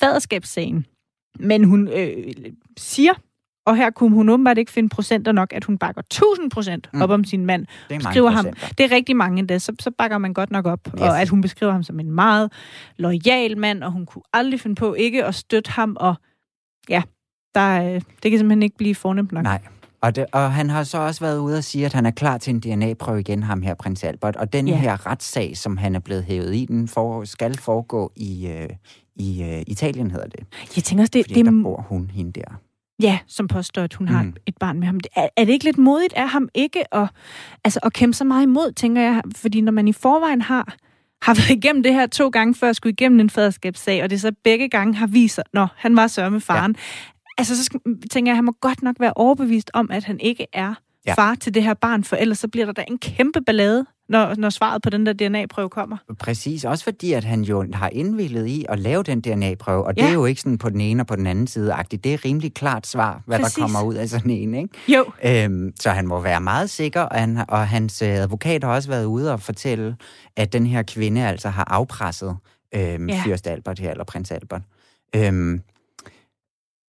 faderskabssagen, 0.00 0.86
men 1.40 1.64
hun 1.64 1.88
øh, 1.88 2.32
siger, 2.76 3.12
og 3.66 3.76
her 3.76 3.90
kunne 3.90 4.14
hun 4.14 4.28
åbenbart 4.28 4.58
ikke 4.58 4.72
finde 4.72 4.88
procenter 4.88 5.32
nok, 5.32 5.52
at 5.52 5.64
hun 5.64 5.78
bakker 5.78 6.02
1000 6.02 6.50
procent 6.50 6.88
mm. 6.92 7.02
op 7.02 7.10
om 7.10 7.24
sin 7.24 7.46
mand. 7.46 7.66
Det 7.88 7.94
er 7.94 7.98
beskriver 7.98 8.30
ham, 8.30 8.46
det 8.78 8.84
er 8.84 8.90
rigtig 8.90 9.16
mange 9.16 9.38
endda, 9.38 9.58
så, 9.58 9.72
så 9.80 9.90
bakker 9.98 10.18
man 10.18 10.34
godt 10.34 10.50
nok 10.50 10.66
op. 10.66 10.80
Yes. 10.86 11.00
Og 11.00 11.20
at 11.20 11.28
hun 11.28 11.40
beskriver 11.40 11.72
ham 11.72 11.82
som 11.82 12.00
en 12.00 12.10
meget 12.10 12.52
lojal 12.96 13.58
mand, 13.58 13.82
og 13.82 13.92
hun 13.92 14.06
kunne 14.06 14.22
aldrig 14.32 14.60
finde 14.60 14.76
på 14.76 14.94
ikke 14.94 15.24
at 15.24 15.34
støtte 15.34 15.70
ham. 15.70 15.96
Og 16.00 16.14
ja, 16.88 17.02
der, 17.54 17.82
øh, 17.82 18.00
det 18.22 18.30
kan 18.30 18.38
simpelthen 18.38 18.62
ikke 18.62 18.76
blive 18.76 18.94
fornemt 18.94 19.32
nok. 19.32 19.42
Nej, 19.42 19.60
og, 20.00 20.16
det, 20.16 20.26
og 20.32 20.52
han 20.52 20.70
har 20.70 20.84
så 20.84 20.98
også 20.98 21.20
været 21.20 21.38
ude 21.38 21.58
og 21.58 21.64
sige, 21.64 21.86
at 21.86 21.92
han 21.92 22.06
er 22.06 22.10
klar 22.10 22.38
til 22.38 22.54
en 22.54 22.60
DNA-prøve 22.60 23.20
igen, 23.20 23.42
ham 23.42 23.62
her, 23.62 23.74
prins 23.74 24.04
Albert. 24.04 24.36
Og 24.36 24.52
den 24.52 24.68
yeah. 24.68 24.78
her 24.78 25.06
retssag, 25.06 25.56
som 25.56 25.76
han 25.76 25.94
er 25.94 26.00
blevet 26.00 26.24
hævet 26.24 26.54
i, 26.54 26.64
den 26.64 26.88
for, 26.88 27.24
skal 27.24 27.58
foregå 27.58 28.12
i, 28.16 28.46
øh, 28.46 28.68
i 29.16 29.42
øh, 29.42 29.62
Italien, 29.66 30.10
hedder 30.10 30.26
det. 30.26 30.46
Jeg 30.76 30.84
tænker 30.84 31.02
også, 31.02 31.10
det... 31.14 31.24
Fordi 31.24 31.34
det... 31.34 31.44
der 31.44 31.62
bor 31.62 31.86
hun, 31.88 32.10
hende 32.14 32.32
der. 32.32 32.60
Ja, 33.02 33.18
som 33.26 33.48
påstår, 33.48 33.82
at 33.82 33.94
hun 33.94 34.06
mm. 34.06 34.14
har 34.14 34.32
et 34.46 34.56
barn 34.60 34.78
med 34.78 34.86
ham. 34.86 35.00
Er, 35.16 35.28
er 35.36 35.44
det 35.44 35.52
ikke 35.52 35.64
lidt 35.64 35.78
modigt 35.78 36.12
af 36.12 36.28
ham 36.28 36.48
ikke 36.54 36.94
at, 36.94 37.08
altså, 37.64 37.80
at 37.82 37.92
kæmpe 37.92 38.14
så 38.14 38.24
meget 38.24 38.42
imod, 38.42 38.72
tænker 38.72 39.02
jeg? 39.02 39.22
Fordi 39.36 39.60
når 39.60 39.72
man 39.72 39.88
i 39.88 39.92
forvejen 39.92 40.42
har, 40.42 40.76
har 41.22 41.34
været 41.34 41.50
igennem 41.50 41.82
det 41.82 41.94
her 41.94 42.06
to 42.06 42.28
gange 42.28 42.54
før, 42.54 42.72
skulle 42.72 42.92
igennem 42.92 43.20
en 43.20 43.30
faderskabssag, 43.30 44.02
og 44.02 44.10
det 44.10 44.20
så 44.20 44.32
begge 44.44 44.68
gange 44.68 44.94
har 44.94 45.06
vist 45.06 45.34
sig, 45.34 45.44
når 45.52 45.68
han 45.76 45.96
var 45.96 46.06
sørge 46.06 46.30
med 46.30 46.40
faren. 46.40 46.72
Ja. 46.72 46.82
Altså, 47.38 47.56
så 47.56 47.64
skal, 47.64 47.80
tænker 48.10 48.30
jeg, 48.30 48.34
at 48.34 48.36
han 48.36 48.44
må 48.44 48.52
godt 48.60 48.82
nok 48.82 48.96
være 49.00 49.12
overbevist 49.16 49.70
om, 49.74 49.90
at 49.90 50.04
han 50.04 50.20
ikke 50.20 50.46
er 50.52 50.74
ja. 51.06 51.14
far 51.14 51.34
til 51.34 51.54
det 51.54 51.62
her 51.62 51.74
barn, 51.74 52.04
for 52.04 52.16
ellers 52.16 52.38
så 52.38 52.48
bliver 52.48 52.66
der 52.66 52.72
da 52.72 52.84
en 52.88 52.98
kæmpe 52.98 53.40
ballade 53.40 53.86
når, 54.08 54.34
når 54.34 54.50
svaret 54.50 54.82
på 54.82 54.90
den 54.90 55.06
der 55.06 55.12
DNA-prøve 55.12 55.68
kommer. 55.68 55.96
Præcis, 56.18 56.64
også 56.64 56.84
fordi, 56.84 57.12
at 57.12 57.24
han 57.24 57.42
jo 57.42 57.66
har 57.72 57.88
indvillet 57.92 58.46
i 58.46 58.66
at 58.68 58.78
lave 58.78 59.02
den 59.02 59.20
DNA-prøve, 59.20 59.84
og 59.84 59.92
ja. 59.96 60.02
det 60.02 60.08
er 60.08 60.14
jo 60.14 60.24
ikke 60.24 60.40
sådan 60.40 60.58
på 60.58 60.70
den 60.70 60.80
ene 60.80 61.02
og 61.02 61.06
på 61.06 61.16
den 61.16 61.26
anden 61.26 61.46
side 61.46 61.74
-agtigt. 61.74 61.96
Det 61.96 62.06
er 62.14 62.24
rimelig 62.24 62.54
klart 62.54 62.86
svar, 62.86 63.22
hvad 63.26 63.38
Præcis. 63.38 63.54
der 63.54 63.62
kommer 63.62 63.82
ud 63.82 63.94
af 63.94 64.08
sådan 64.08 64.30
en, 64.30 64.54
ikke? 64.54 64.68
Jo. 64.88 65.04
Øhm, 65.24 65.72
så 65.80 65.90
han 65.90 66.06
må 66.06 66.20
være 66.20 66.40
meget 66.40 66.70
sikker, 66.70 67.00
og, 67.00 67.20
han, 67.20 67.44
og 67.48 67.68
hans 67.68 68.02
øh, 68.02 68.08
advokat 68.08 68.64
har 68.64 68.70
også 68.70 68.88
været 68.88 69.04
ude 69.04 69.32
og 69.32 69.40
fortælle, 69.40 69.96
at 70.36 70.52
den 70.52 70.66
her 70.66 70.82
kvinde 70.82 71.26
altså 71.26 71.48
har 71.48 71.64
afpresset 71.64 72.36
øhm, 72.74 73.08
ja. 73.08 73.22
Fyrst 73.24 73.46
Albert 73.46 73.78
her, 73.78 73.90
eller 73.90 74.04
prins 74.04 74.30
Albert. 74.30 74.62
Øhm, 75.16 75.60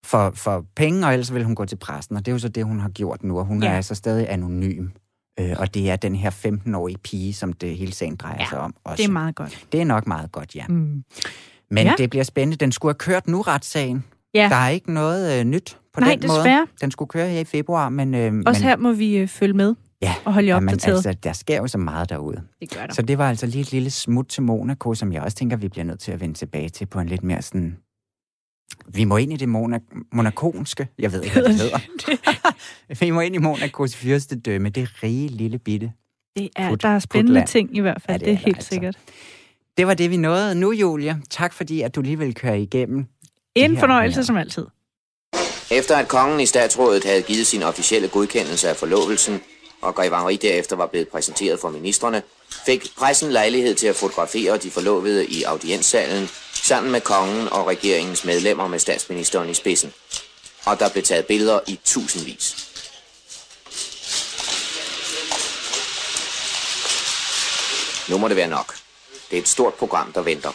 for, 0.06 0.32
for 0.36 0.66
penge, 0.76 1.08
og 1.08 1.14
ellers 1.14 1.34
vil 1.34 1.44
hun 1.44 1.56
gå 1.56 1.66
til 1.66 1.76
præsten, 1.76 2.16
og 2.16 2.26
det 2.26 2.32
er 2.32 2.36
jo 2.36 2.40
så 2.40 2.50
det, 2.50 2.66
hun 2.66 2.80
har 2.80 2.90
gjort 2.90 3.24
nu, 3.24 3.40
og 3.40 3.46
hun 3.46 3.64
ja. 3.64 3.70
er 3.70 3.76
altså 3.76 3.96
stadig 3.96 4.30
anonym. 4.30 4.88
Øh, 5.40 5.56
og 5.58 5.74
det 5.74 5.90
er 5.90 5.96
den 5.96 6.16
her 6.16 6.32
15-årige 6.32 6.98
pige, 6.98 7.34
som 7.34 7.54
det 7.54 7.78
hele 7.78 7.94
sagen 7.94 8.16
drejer 8.16 8.38
ja, 8.40 8.46
sig 8.50 8.60
om. 8.60 8.76
Også. 8.84 9.02
det 9.02 9.08
er 9.08 9.12
meget 9.12 9.36
godt. 9.36 9.66
Det 9.72 9.82
er 9.82 9.86
nok 9.86 10.08
meget 10.08 10.32
godt, 10.32 10.56
ja. 10.56 10.66
Mm. 10.68 11.04
Men 11.72 11.88
ja. 11.88 11.94
det 11.98 12.10
bliver 12.10 12.24
spændende. 12.24 12.58
Den 12.58 12.72
skulle 12.72 12.90
have 12.90 12.98
kørt 12.98 13.28
nu, 13.28 13.42
retssagen. 13.42 14.04
Ja. 14.34 14.48
Der 14.50 14.56
er 14.56 14.70
ikke 14.70 14.94
noget 14.94 15.40
øh, 15.40 15.46
nyt 15.46 15.78
på 15.94 16.00
Nej, 16.00 16.10
den 16.10 16.22
desværre. 16.22 16.60
måde. 16.60 16.70
Den 16.82 16.92
skulle 16.92 17.10
køre 17.10 17.30
her 17.30 17.40
i 17.40 17.44
februar, 17.44 17.90
men... 17.90 18.16
Øh, 18.16 18.34
Også 18.46 18.62
men, 18.62 18.70
her 18.70 18.78
må 18.78 18.92
vi 18.92 19.18
øh, 19.18 19.28
følge 19.28 19.54
med 19.54 19.76
ja, 20.02 20.14
og 20.26 20.34
holde 20.34 20.48
jer 20.48 20.56
opdateret. 20.56 20.96
Altså, 20.96 21.14
der 21.24 21.34
sker 21.34 21.58
jo 21.58 21.68
så 21.68 21.78
meget 21.78 22.10
derude. 22.10 22.42
Det 22.62 22.70
gør 22.76 22.86
der. 22.86 22.94
Så 22.94 23.02
det 23.02 23.18
var 23.18 23.30
altså 23.30 23.46
lige 23.46 23.62
et 23.62 23.72
lille 23.72 23.90
smut 23.90 24.28
til 24.28 24.44
Monaco, 24.44 24.94
som 24.94 25.14
jeg 25.14 25.22
også 25.22 25.38
tænker, 25.38 25.58
vi 25.58 25.68
bliver 25.70 25.86
nødt 25.86 26.00
til 26.00 26.12
at 26.12 26.20
vende 26.20 26.36
tilbage 26.36 26.70
til 26.70 26.86
på 26.86 27.00
en 27.00 27.08
lidt 27.08 27.24
mere 27.24 27.42
sådan 27.42 27.78
vi 28.88 29.04
må 29.04 29.18
ind 29.18 29.34
i 29.34 29.36
det 29.36 29.48
monak- 29.48 30.08
monakonske. 30.14 30.88
Jeg 31.00 31.12
ved 31.12 31.22
ikke, 31.24 31.34
hvad 31.34 31.44
det 31.44 31.56
hedder. 31.56 31.80
vi 33.06 33.12
må 33.12 33.22
ind 33.22 33.36
i 33.36 33.38
Monacos 33.38 33.96
fyrste 33.96 34.40
dømme. 34.40 34.70
Det 34.70 34.84
er 34.84 35.04
rige 35.04 35.28
lille 35.28 35.60
bitte. 35.60 35.92
Det 36.38 36.50
er, 36.56 36.70
put, 36.70 36.82
der 36.82 36.90
er 36.90 37.00
spændende 37.00 37.46
ting 37.46 37.78
i 37.78 37.80
hvert 37.80 38.02
fald. 38.02 38.22
Ja, 38.22 38.26
det, 38.26 38.26
det 38.26 38.32
er, 38.32 38.38
er 38.38 38.46
helt 38.46 38.58
altså. 38.58 38.70
sikkert. 38.70 38.98
Det 39.78 39.88
var 39.88 39.94
det, 39.94 40.12
vi 40.12 40.18
nåede 40.18 40.56
nu, 40.56 40.72
Julia. 40.72 41.18
Tak 41.30 41.54
fordi, 41.54 41.82
at 41.82 41.96
du 41.96 42.02
lige 42.02 42.18
vil 42.18 42.36
køre 42.36 42.62
igennem 42.62 43.06
En 43.56 43.78
fornøjelse 43.78 44.24
som 44.24 44.38
altid. 44.38 44.66
Efter 45.72 45.96
at 45.98 46.08
kongen 46.08 46.40
i 46.40 46.46
statsrådet 46.46 47.04
havde 47.04 47.22
givet 47.22 47.48
sin 47.48 47.64
officielle 47.64 48.08
godkendelse 48.08 48.70
af 48.70 48.76
forlovelsen, 48.76 49.40
og 49.82 49.96
Grev 49.96 50.38
derefter 50.42 50.76
var 50.76 50.88
blevet 50.88 51.08
præsenteret 51.08 51.60
for 51.60 51.70
ministerne, 51.70 52.22
fik 52.66 52.88
pressen 52.98 53.32
lejlighed 53.32 53.76
til 53.76 53.88
at 53.88 53.96
fotografere 53.96 54.58
de 54.58 54.70
forlovede 54.72 55.26
i 55.26 55.44
audienssalen, 55.44 56.28
sammen 56.68 56.92
med 56.92 57.02
kongen 57.02 57.48
og 57.52 57.68
regeringens 57.68 58.26
medlemmer 58.26 58.68
med 58.68 58.80
statsministeren 58.80 59.50
i 59.50 59.54
spidsen. 59.54 59.92
Og 60.66 60.80
der 60.80 60.90
blev 60.90 61.04
taget 61.04 61.26
billeder 61.26 61.60
i 61.68 61.80
tusindvis. 61.86 62.56
Nu 68.10 68.18
må 68.18 68.28
det 68.28 68.36
være 68.36 68.48
nok. 68.48 68.74
Det 69.30 69.38
er 69.38 69.42
et 69.42 69.48
stort 69.48 69.74
program, 69.74 70.12
der 70.12 70.22
venter. 70.22 70.52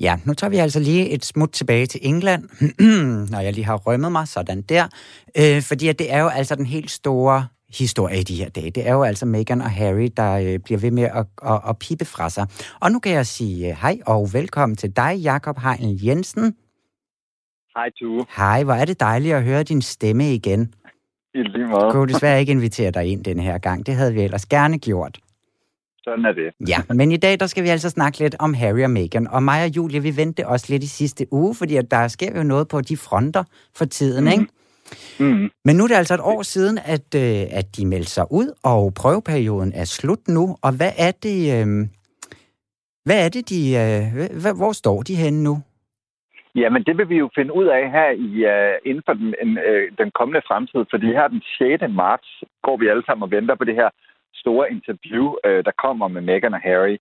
Ja, 0.00 0.18
nu 0.24 0.34
tager 0.34 0.50
vi 0.50 0.56
altså 0.56 0.80
lige 0.80 1.10
et 1.10 1.24
smut 1.24 1.50
tilbage 1.52 1.86
til 1.86 2.00
England, 2.02 2.48
når 3.32 3.40
jeg 3.40 3.52
lige 3.52 3.64
har 3.64 3.76
rømmet 3.76 4.12
mig 4.12 4.28
sådan 4.28 4.62
der. 4.62 4.88
Øh, 5.36 5.62
fordi 5.62 5.88
at 5.88 5.98
det 5.98 6.12
er 6.12 6.20
jo 6.20 6.28
altså 6.28 6.54
den 6.54 6.66
helt 6.66 6.90
store 6.90 7.46
historie 7.78 8.20
i 8.20 8.22
de 8.22 8.34
her 8.34 8.48
dage. 8.48 8.70
Det 8.70 8.88
er 8.88 8.92
jo 8.92 9.02
altså 9.02 9.26
Meghan 9.26 9.60
og 9.60 9.70
Harry, 9.70 10.08
der 10.16 10.32
øh, 10.34 10.58
bliver 10.58 10.78
ved 10.78 10.90
med 10.90 11.02
at, 11.02 11.26
at, 11.42 11.60
at 11.68 11.78
pipe 11.78 12.04
fra 12.04 12.30
sig. 12.30 12.46
Og 12.80 12.92
nu 12.92 12.98
kan 12.98 13.12
jeg 13.12 13.26
sige 13.26 13.68
øh, 13.68 13.76
hej 13.82 13.98
og 14.06 14.28
velkommen 14.32 14.76
til 14.76 14.96
dig, 14.96 15.16
Jakob 15.16 15.58
Heinl 15.58 16.04
Jensen. 16.04 16.56
Hej, 17.76 17.90
Tue. 17.98 18.26
Hej, 18.36 18.64
hvor 18.64 18.72
er 18.72 18.84
det 18.84 19.00
dejligt 19.00 19.34
at 19.34 19.42
høre 19.42 19.62
din 19.62 19.82
stemme 19.82 20.34
igen. 20.34 20.74
I 21.34 21.38
lige. 21.42 21.84
Jeg 21.84 21.92
kunne 21.92 22.12
desværre 22.12 22.40
ikke 22.40 22.52
invitere 22.52 22.90
dig 22.90 23.06
ind 23.06 23.24
den 23.24 23.38
her 23.40 23.58
gang. 23.58 23.86
Det 23.86 23.94
havde 23.94 24.14
vi 24.14 24.20
ellers 24.20 24.46
gerne 24.46 24.78
gjort. 24.78 25.18
Sådan 26.04 26.24
er 26.24 26.32
det. 26.32 26.68
Ja, 26.68 26.94
men 26.94 27.12
i 27.12 27.16
dag 27.16 27.40
der 27.40 27.46
skal 27.46 27.64
vi 27.64 27.68
altså 27.68 27.90
snakke 27.90 28.18
lidt 28.18 28.36
om 28.38 28.54
Harry 28.54 28.82
og 28.82 28.90
Meghan. 28.90 29.28
Og 29.28 29.42
mig 29.42 29.64
og 29.64 29.76
Julie, 29.76 30.02
vi 30.02 30.16
ventede 30.16 30.48
også 30.48 30.66
lidt 30.68 30.82
i 30.82 30.86
sidste 30.86 31.26
uge, 31.32 31.54
fordi 31.54 31.76
at 31.76 31.90
der 31.90 32.08
sker 32.08 32.36
jo 32.36 32.42
noget 32.42 32.68
på 32.68 32.80
de 32.80 32.96
fronter 32.96 33.44
for 33.74 33.84
tiden, 33.84 34.24
mm. 34.24 34.30
ikke? 34.30 34.46
Mm. 35.20 35.50
Men 35.64 35.76
nu 35.76 35.84
er 35.84 35.88
det 35.88 35.94
altså 35.94 36.14
et 36.14 36.20
år 36.20 36.42
siden, 36.42 36.78
at, 36.78 37.08
øh, 37.16 37.58
at 37.58 37.76
de 37.76 37.86
meldte 37.86 38.10
sig 38.10 38.26
ud, 38.30 38.48
og 38.64 38.92
prøveperioden 38.94 39.72
er 39.74 39.84
slut 39.84 40.28
nu. 40.28 40.56
Og 40.62 40.76
hvad 40.76 40.92
er 40.98 41.12
det, 41.26 41.38
øh, 41.56 41.66
hvad 43.04 43.24
er 43.24 43.28
det 43.28 43.48
de, 43.48 43.60
øh, 43.82 44.56
hvor 44.60 44.72
står 44.72 45.02
de 45.02 45.14
henne 45.14 45.42
nu? 45.42 45.62
Jamen, 46.56 46.82
det 46.84 46.98
vil 46.98 47.08
vi 47.08 47.16
jo 47.16 47.30
finde 47.34 47.52
ud 47.54 47.66
af 47.66 47.90
her 47.90 48.10
i, 48.10 48.30
uh, 48.54 48.74
inden 48.88 49.02
for 49.06 49.14
den, 49.20 49.34
en, 49.42 49.50
uh, 49.70 49.84
den 50.00 50.10
kommende 50.18 50.42
fremtid, 50.48 50.84
fordi 50.90 51.06
her 51.06 51.28
den 51.28 51.42
6. 51.58 51.82
marts 51.90 52.28
går 52.62 52.76
vi 52.76 52.88
alle 52.88 53.04
sammen 53.06 53.22
og 53.22 53.30
venter 53.30 53.54
på 53.54 53.64
det 53.64 53.74
her 53.74 53.90
store 54.34 54.70
interview, 54.70 55.24
uh, 55.46 55.60
der 55.66 55.74
kommer 55.84 56.08
med 56.08 56.20
Meghan 56.20 56.54
og 56.54 56.60
Harry. 56.60 56.96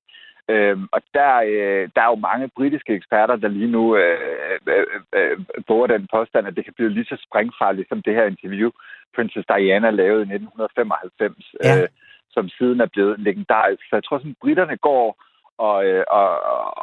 Øhm, 0.49 0.87
og 0.91 1.01
der, 1.13 1.33
øh, 1.35 1.89
der 1.95 2.01
er 2.01 2.09
jo 2.13 2.15
mange 2.15 2.49
britiske 2.55 2.93
eksperter, 2.93 3.35
der 3.35 3.47
lige 3.47 3.71
nu 3.71 3.97
øh, 3.97 4.59
øh, 4.67 4.85
øh, 5.15 5.37
bruger 5.67 5.87
den 5.87 6.07
påstand, 6.15 6.47
at 6.47 6.55
det 6.55 6.65
kan 6.65 6.73
blive 6.73 6.89
lige 6.89 7.05
så 7.05 7.17
springfarligt 7.27 7.89
som 7.89 8.01
det 8.01 8.15
her 8.15 8.25
interview, 8.25 8.69
Princess 9.15 9.47
Diana 9.47 9.89
lavede 9.89 10.21
i 10.21 10.33
1995, 10.35 11.55
ja. 11.63 11.81
øh, 11.81 11.87
som 12.31 12.49
siden 12.49 12.81
er 12.81 12.89
blevet 12.93 13.19
legendarisk. 13.19 13.83
Så 13.89 13.95
jeg 13.95 14.03
tror, 14.03 14.17
at 14.17 14.35
britterne 14.41 14.77
går 14.77 15.23
og, 15.57 15.85
øh, 15.85 16.03
og, 16.07 16.29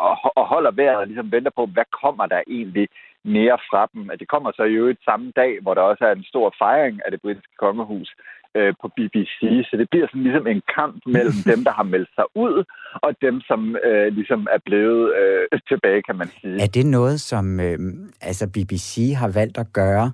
og, 0.08 0.16
og 0.36 0.46
holder 0.46 0.70
vejret 0.70 0.96
og 0.96 1.06
ligesom 1.06 1.32
venter 1.32 1.50
på, 1.56 1.66
hvad 1.66 1.84
kommer 2.02 2.26
der 2.26 2.42
egentlig 2.46 2.88
mere 3.24 3.58
fra 3.70 3.88
dem. 3.94 4.10
At 4.10 4.20
det 4.20 4.28
kommer 4.28 4.52
så 4.52 4.62
jo 4.62 4.86
et 4.86 4.98
samme 5.04 5.32
dag, 5.36 5.60
hvor 5.62 5.74
der 5.74 5.82
også 5.82 6.04
er 6.04 6.12
en 6.12 6.24
stor 6.24 6.54
fejring 6.58 7.00
af 7.04 7.10
det 7.10 7.20
britiske 7.20 7.56
kongehus 7.58 8.14
øh, 8.56 8.74
på 8.80 8.86
BBC. 8.96 9.38
Så 9.68 9.74
det 9.80 9.86
bliver 9.90 10.06
sådan 10.06 10.22
ligesom 10.22 10.46
en 10.46 10.62
kamp 10.76 10.96
mellem 11.06 11.38
dem, 11.50 11.60
der 11.64 11.72
har 11.78 11.86
meldt 11.94 12.10
sig 12.14 12.24
ud, 12.34 12.64
og 13.06 13.10
dem, 13.22 13.40
som 13.40 13.76
øh, 13.88 14.06
ligesom 14.18 14.40
er 14.56 14.60
blevet 14.64 15.02
øh, 15.20 15.60
tilbage, 15.68 16.02
kan 16.02 16.16
man 16.16 16.28
sige. 16.40 16.62
Er 16.64 16.70
det 16.76 16.86
noget, 16.86 17.20
som 17.20 17.60
øh, 17.60 17.78
altså 18.20 18.44
BBC 18.54 18.94
har 19.20 19.30
valgt 19.40 19.58
at 19.58 19.72
gøre? 19.72 20.12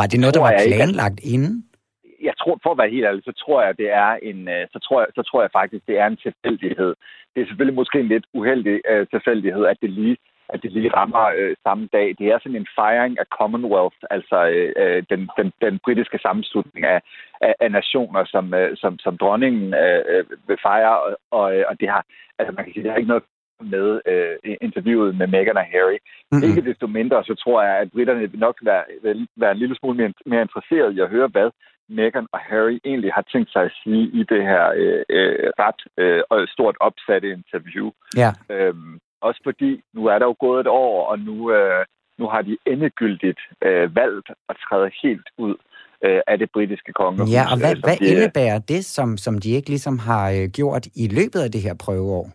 Var 0.00 0.06
det 0.06 0.20
noget, 0.20 0.34
der 0.34 0.40
var 0.40 0.54
planlagt 0.68 1.20
ikke, 1.24 1.34
inden? 1.34 1.64
jeg 2.28 2.34
tror, 2.40 2.58
for 2.62 2.70
at 2.72 2.78
være 2.78 2.94
helt 2.94 3.06
ærlig, 3.08 3.22
så 3.24 3.32
tror 3.42 3.62
jeg, 3.62 3.78
det 3.78 3.88
er 4.04 4.12
en, 4.30 4.48
øh, 4.48 4.66
så 4.72 4.78
tror 4.86 5.00
jeg, 5.00 5.08
så 5.14 5.22
tror 5.22 5.40
jeg 5.42 5.50
faktisk, 5.60 5.82
det 5.86 5.98
er 5.98 6.06
en 6.06 6.20
tilfældighed. 6.26 6.92
Det 7.32 7.38
er 7.40 7.46
selvfølgelig 7.46 7.80
måske 7.80 8.00
en 8.00 8.12
lidt 8.14 8.26
uheldig 8.38 8.76
uh, 8.92 9.06
tilfældighed, 9.14 9.64
at 9.72 9.78
det 9.82 9.90
lige 9.90 10.16
at 10.48 10.62
det 10.62 10.72
lige 10.72 10.94
rammer 10.96 11.24
øh, 11.38 11.56
samme 11.66 11.88
dag. 11.92 12.14
Det 12.18 12.26
er 12.26 12.38
sådan 12.38 12.60
en 12.60 12.72
fejring 12.80 13.18
af 13.18 13.26
Commonwealth, 13.38 13.98
altså 14.10 14.38
øh, 14.54 14.72
øh, 14.82 15.02
den, 15.10 15.20
den, 15.38 15.52
den 15.60 15.78
britiske 15.84 16.18
sammenslutning 16.22 16.84
af, 16.86 17.00
af, 17.40 17.54
af 17.60 17.70
nationer, 17.70 18.24
som, 18.24 18.54
øh, 18.54 18.76
som, 18.76 18.98
som 18.98 19.18
dronningen 19.18 19.74
øh, 19.74 20.02
øh 20.08 20.24
vil 20.48 20.58
fejre, 20.62 21.00
og, 21.00 21.16
og, 21.30 21.46
og 21.68 21.80
det 21.80 21.88
har, 21.88 22.02
altså 22.38 22.52
man 22.56 22.64
kan 22.64 22.72
sige, 22.72 22.82
det 22.82 22.90
har 22.90 22.98
ikke 22.98 23.14
noget 23.14 23.24
med 23.60 24.00
øh, 24.06 24.56
interviewet 24.60 25.16
med 25.18 25.26
Meghan 25.26 25.56
og 25.56 25.68
Harry. 25.74 25.98
Mm-hmm. 26.00 26.48
Ikke 26.48 26.70
desto 26.70 26.86
mindre, 26.86 27.24
så 27.24 27.34
tror 27.34 27.62
jeg, 27.62 27.76
at 27.78 27.90
britterne 27.92 28.30
nok 28.34 28.56
vil 28.60 28.66
være, 28.66 28.84
vil 29.02 29.28
være 29.36 29.52
en 29.52 29.58
lille 29.58 29.76
smule 29.76 29.96
mere, 29.96 30.12
mere 30.26 30.42
interesseret 30.42 30.96
i 30.96 31.00
at 31.00 31.08
høre, 31.08 31.28
hvad 31.28 31.50
Meghan 31.88 32.26
og 32.32 32.38
Harry 32.38 32.78
egentlig 32.84 33.12
har 33.12 33.24
tænkt 33.32 33.52
sig 33.52 33.62
at 33.62 33.72
sige 33.82 34.04
i 34.20 34.22
det 34.32 34.42
her 34.42 34.64
øh, 34.76 35.02
øh, 35.08 35.50
ret 35.58 35.80
øh, 35.98 36.48
stort 36.48 36.76
opsatte 36.80 37.28
interview. 37.30 37.90
Ja. 38.16 38.30
Øhm, 38.50 38.98
også 39.20 39.40
fordi, 39.44 39.80
nu 39.94 40.06
er 40.06 40.18
der 40.18 40.26
jo 40.26 40.36
gået 40.40 40.60
et 40.60 40.66
år, 40.66 41.06
og 41.10 41.18
nu, 41.18 41.52
øh, 41.52 41.84
nu 42.18 42.28
har 42.28 42.42
de 42.42 42.56
endegyldigt 42.66 43.40
øh, 43.62 43.96
valgt 43.96 44.28
at 44.48 44.56
træde 44.68 44.90
helt 45.02 45.28
ud 45.38 45.56
øh, 46.04 46.20
af 46.26 46.38
det 46.38 46.50
britiske 46.50 46.92
kongehus. 46.92 47.32
Ja, 47.32 47.42
og 47.52 47.58
hvad, 47.60 47.74
hvad 47.86 47.96
de, 47.96 48.06
indebærer 48.12 48.58
det, 48.58 48.84
som, 48.84 49.16
som 49.16 49.38
de 49.38 49.50
ikke 49.50 49.68
ligesom 49.68 49.98
har 49.98 50.30
øh, 50.30 50.48
gjort 50.58 50.86
i 50.86 51.06
løbet 51.18 51.40
af 51.44 51.50
det 51.52 51.62
her 51.62 51.74
prøveår? 51.84 52.26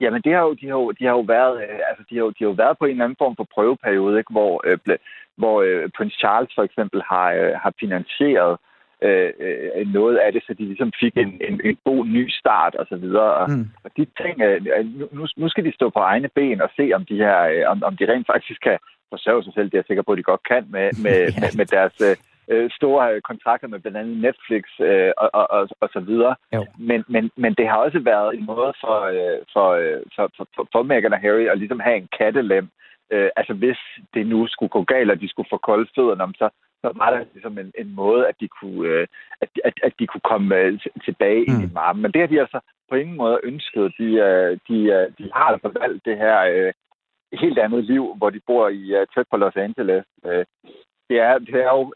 Jamen, 0.00 0.22
det 0.22 0.32
har 0.32 0.42
jo, 0.42 0.54
de, 0.54 0.66
har 0.66 0.78
jo, 0.82 0.90
de 0.90 1.04
har 1.04 1.14
jo 1.20 1.24
været, 1.36 1.56
øh, 1.56 1.78
altså, 1.88 2.04
de 2.10 2.14
har 2.16 2.24
jo, 2.24 2.30
de 2.30 2.40
har 2.40 2.50
jo 2.52 2.58
været 2.62 2.78
på 2.78 2.84
en 2.84 2.90
eller 2.90 3.04
anden 3.04 3.22
form 3.22 3.36
for 3.36 3.46
prøveperiode, 3.54 4.18
ikke? 4.18 4.32
hvor, 4.32 4.62
øh, 4.66 4.78
ble, 4.84 4.98
hvor 5.36 5.62
øh, 5.62 5.90
prins 5.96 6.14
Charles 6.14 6.52
for 6.54 6.62
eksempel 6.62 7.02
har, 7.10 7.28
øh, 7.32 7.52
har 7.62 7.72
finansieret 7.80 8.52
øh, 8.52 8.58
øh, 9.02 9.92
noget 9.92 10.16
af 10.16 10.32
det, 10.32 10.42
så 10.46 10.54
de 10.54 10.64
ligesom 10.64 10.92
fik 11.00 11.16
en, 11.16 11.40
en, 11.48 11.60
en 11.64 11.78
god 11.84 12.06
ny 12.06 12.28
start 12.28 12.74
og 12.74 12.86
så 12.88 12.96
videre. 12.96 13.34
Og, 13.34 13.50
mm. 13.50 13.68
og 13.84 13.90
de 13.96 14.06
ting, 14.22 14.40
øh, 14.40 14.60
nu, 15.12 15.26
nu 15.36 15.48
skal 15.48 15.64
de 15.64 15.74
stå 15.74 15.90
på 15.90 15.98
egne 15.98 16.28
ben 16.28 16.60
og 16.60 16.70
se, 16.76 16.92
om 16.94 17.04
de 17.04 17.16
her, 17.16 17.38
øh, 17.42 17.64
om, 17.66 17.82
om 17.82 17.96
de 17.96 18.12
rent 18.12 18.26
faktisk 18.26 18.60
kan 18.60 18.78
forsørge 19.10 19.42
sig 19.44 19.52
selv. 19.54 19.64
Det 19.64 19.74
er 19.74 19.78
jeg 19.78 19.84
sikker 19.86 20.02
på, 20.02 20.12
at 20.12 20.18
de 20.18 20.22
godt 20.22 20.48
kan 20.52 20.66
med, 20.70 20.86
med, 21.04 21.18
yeah. 21.20 21.40
med, 21.40 21.50
med 21.56 21.66
deres 21.66 22.18
øh, 22.48 22.70
store 22.70 23.20
kontrakter 23.20 23.68
med 23.68 23.78
blandt 23.78 23.98
andet 23.98 24.16
Netflix 24.16 24.64
øh, 24.80 25.12
og, 25.16 25.30
og, 25.34 25.50
og, 25.50 25.68
og 25.80 25.88
så 25.92 26.00
videre. 26.00 26.34
Men, 26.78 27.04
men, 27.08 27.30
men 27.36 27.54
det 27.54 27.68
har 27.68 27.76
også 27.76 27.98
været 27.98 28.34
en 28.38 28.46
måde 28.46 28.72
for, 28.80 28.98
øh, 29.14 29.38
for, 29.52 29.68
øh, 29.70 30.00
for, 30.14 30.30
for, 30.36 30.46
for, 30.54 30.68
for 30.72 30.82
Meghan 30.82 31.12
og 31.12 31.20
Harry 31.20 31.46
at 31.48 31.58
ligesom 31.58 31.80
have 31.80 31.96
en 31.96 32.08
kattelem. 32.18 32.68
Øh, 33.12 33.30
altså 33.36 33.54
hvis 33.54 33.78
det 34.14 34.26
nu 34.26 34.46
skulle 34.46 34.70
gå 34.70 34.82
galt, 34.82 35.10
og 35.10 35.20
de 35.20 35.28
skulle 35.28 35.48
få 35.50 35.56
kolde 35.56 35.88
fødderne, 35.94 36.34
så 36.34 36.48
så 36.82 36.92
var 36.96 37.10
der 37.10 37.24
ligesom 37.32 37.58
en, 37.58 37.72
en 37.78 37.94
måde, 37.94 38.28
at 38.28 38.34
de 38.40 38.48
kunne, 38.48 38.88
øh, 38.88 39.06
at, 39.40 39.48
at, 39.64 39.72
at 39.82 39.92
de 39.98 40.06
kunne 40.06 40.28
komme 40.30 40.56
øh, 40.56 40.80
tilbage 41.04 41.44
mm. 41.48 41.62
i 41.64 41.74
varme. 41.74 42.02
Men 42.02 42.12
det 42.12 42.20
har 42.20 42.28
de 42.28 42.40
altså 42.40 42.60
på 42.88 42.94
ingen 42.94 43.16
måde 43.16 43.40
ønsket. 43.42 43.92
De, 43.98 44.08
øh, 44.28 44.58
de, 44.68 44.78
øh, 44.96 45.06
de 45.18 45.30
har 45.34 45.46
altså 45.52 45.70
valgt 45.80 46.04
det 46.04 46.16
her 46.16 46.38
øh, 46.40 46.72
helt 47.32 47.58
andet 47.58 47.84
liv, 47.84 48.14
hvor 48.18 48.30
de 48.30 48.40
bor 48.46 48.68
i 48.68 49.00
uh, 49.00 49.06
tæt 49.14 49.26
på 49.30 49.36
Los 49.36 49.56
Angeles. 49.56 50.04
Øh, 50.26 50.44
det, 51.08 51.18
er, 51.18 51.38
det, 51.38 51.54
er 51.54 51.72
jo, 51.78 51.94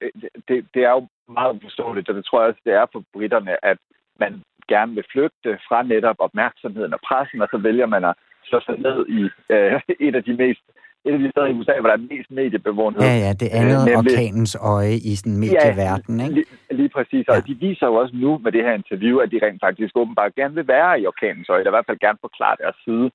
det, 0.49 0.67
det 0.75 0.83
er 0.85 0.91
jo 0.91 1.07
meget 1.29 1.59
forståeligt, 1.63 2.09
og 2.09 2.15
det 2.15 2.25
tror 2.25 2.41
jeg 2.41 2.49
også, 2.49 2.61
det 2.65 2.73
er 2.73 2.87
for 2.93 3.03
britterne, 3.13 3.65
at 3.65 3.79
man 4.21 4.43
gerne 4.69 4.95
vil 4.95 5.05
flygte 5.13 5.59
fra 5.69 5.83
netop 5.83 6.17
opmærksomheden 6.19 6.95
og 6.95 7.01
pressen, 7.09 7.43
og 7.43 7.49
så 7.51 7.59
vælger 7.59 7.87
man 7.87 8.05
at 8.05 8.15
slå 8.45 8.61
sig 8.61 8.79
ned 8.79 8.99
i 9.09 9.21
øh, 9.55 9.81
et 10.07 10.15
af 10.15 10.25
de 10.25 10.35
mest 10.35 10.65
et 11.07 11.13
af 11.13 11.19
de 11.19 11.31
steder 11.31 11.47
i 11.47 11.55
USA, 11.59 11.73
hvor 11.81 11.89
der 11.91 11.97
er 12.01 12.07
mest 12.15 12.31
mediebevågenhed. 12.31 13.03
Ja, 13.03 13.17
ja, 13.27 13.33
det 13.43 13.49
andet 13.61 13.81
øh, 13.91 13.99
orkanens 13.99 14.57
øje 14.75 14.97
i 15.11 15.13
sådan 15.21 15.39
medieverden, 15.45 16.17
ja, 16.19 16.25
ikke? 16.25 16.35
Lige, 16.35 16.49
lige 16.81 16.93
præcis, 16.97 17.25
og 17.29 17.37
ja. 17.37 17.43
de 17.49 17.55
viser 17.67 17.87
jo 17.87 17.95
også 17.95 18.15
nu 18.25 18.31
med 18.45 18.53
det 18.53 18.63
her 18.67 18.75
interview, 18.83 19.15
at 19.19 19.29
de 19.33 19.39
rent 19.47 19.61
faktisk 19.67 19.93
åbenbart 19.97 20.35
gerne 20.35 20.55
vil 20.55 20.69
være 20.69 21.01
i 21.01 21.07
orkanens 21.07 21.49
øje, 21.49 21.61
eller 21.61 21.73
i 21.73 21.77
hvert 21.77 21.89
fald 21.91 22.05
gerne 22.07 22.19
forklare 22.27 22.57
deres 22.63 22.79
side 22.85 23.07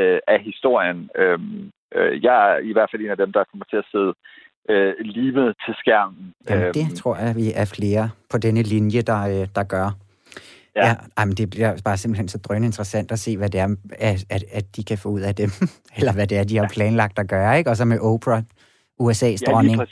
øh, 0.00 0.18
af 0.32 0.38
historien. 0.48 0.98
Øhm, 1.20 1.70
øh, 1.96 2.24
jeg 2.24 2.34
er 2.50 2.58
i 2.70 2.72
hvert 2.72 2.88
fald 2.90 3.02
en 3.02 3.14
af 3.16 3.20
dem, 3.22 3.32
der 3.32 3.44
kommer 3.50 3.66
til 3.70 3.78
at 3.82 3.88
sidde 3.92 4.12
øh, 4.72 4.94
livet 5.16 5.48
til 5.64 5.74
skærmen. 5.80 6.24
Jamen, 6.48 6.74
det 6.78 6.86
øhm, 6.86 6.96
tror 7.00 7.16
jeg, 7.24 7.32
vi 7.36 7.46
er 7.62 7.66
flere 7.76 8.04
på 8.32 8.36
denne 8.38 8.62
linje, 8.62 9.00
der, 9.10 9.22
øh, 9.34 9.44
der 9.58 9.64
gør. 9.74 9.88
Ja. 10.76 10.86
ja 10.86 10.94
jamen, 11.18 11.34
det 11.34 11.50
bliver 11.50 11.80
bare 11.84 11.96
simpelthen 11.96 12.28
så 12.28 12.38
drønne 12.38 12.66
interessant 12.66 13.12
at 13.12 13.18
se, 13.18 13.36
hvad 13.36 13.48
det 13.48 13.60
er, 13.60 13.76
at, 13.98 14.24
at, 14.30 14.44
at 14.52 14.76
de 14.76 14.84
kan 14.84 14.98
få 14.98 15.08
ud 15.08 15.20
af 15.20 15.34
dem. 15.34 15.50
Eller 15.98 16.12
hvad 16.12 16.26
det 16.26 16.38
er, 16.38 16.44
de 16.44 16.56
har 16.56 16.68
planlagt 16.74 17.18
at 17.18 17.28
gøre, 17.28 17.58
ikke? 17.58 17.70
Og 17.70 17.76
så 17.76 17.84
med 17.84 17.98
Oprah, 18.00 18.42
USA's 19.02 19.42
ja, 19.42 19.52
dronning. 19.52 19.80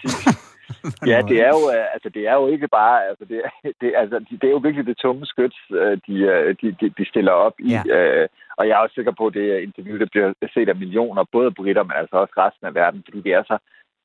ja, 1.12 1.18
det 1.30 1.38
er 1.46 1.52
jo 1.56 1.62
øh, 1.76 1.86
altså 1.94 2.08
det 2.16 2.22
er 2.30 2.34
jo 2.40 2.46
ikke 2.54 2.68
bare 2.68 2.96
altså 3.10 3.24
det, 3.24 3.38
det 3.80 3.92
altså 3.96 4.16
det 4.40 4.46
er 4.46 4.54
jo 4.56 4.66
virkelig 4.66 4.86
det 4.86 4.96
tunge 4.96 5.26
skyts 5.26 5.60
øh, 5.70 5.98
de, 6.06 6.14
øh, 6.32 6.56
de, 6.60 6.66
de, 6.80 6.86
de 6.98 7.04
stiller 7.08 7.32
op 7.32 7.56
i 7.58 7.70
ja. 7.72 7.82
øh, 7.96 8.28
og 8.58 8.68
jeg 8.68 8.74
er 8.74 8.82
også 8.84 8.94
sikker 8.94 9.12
på 9.18 9.26
at 9.26 9.34
det 9.34 9.60
interview 9.60 9.98
det 9.98 10.10
bliver 10.10 10.32
set 10.54 10.68
af 10.68 10.76
millioner 10.76 11.24
både 11.32 11.50
britter 11.50 11.82
men 11.82 11.96
altså 11.96 12.16
også 12.16 12.34
resten 12.38 12.66
af 12.66 12.74
verden 12.74 13.02
fordi 13.06 13.20
det 13.20 13.32
er 13.32 13.42
så 13.42 13.58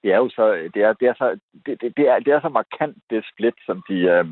det 0.06 0.14
er 0.14 0.20
jo 0.24 0.30
så 0.30 0.46
det 0.74 0.82
er 0.88 0.94
det 0.94 1.08
er 1.08 1.16
så 1.22 1.28
det, 1.66 1.82
det, 1.82 1.90
det 1.98 2.06
er 2.12 2.20
det 2.26 2.34
er 2.34 2.42
så 2.42 2.50
markant 2.50 2.98
det 3.10 3.26
split 3.32 3.58
som 3.68 3.78
de 3.90 3.98
øh, 4.14 4.26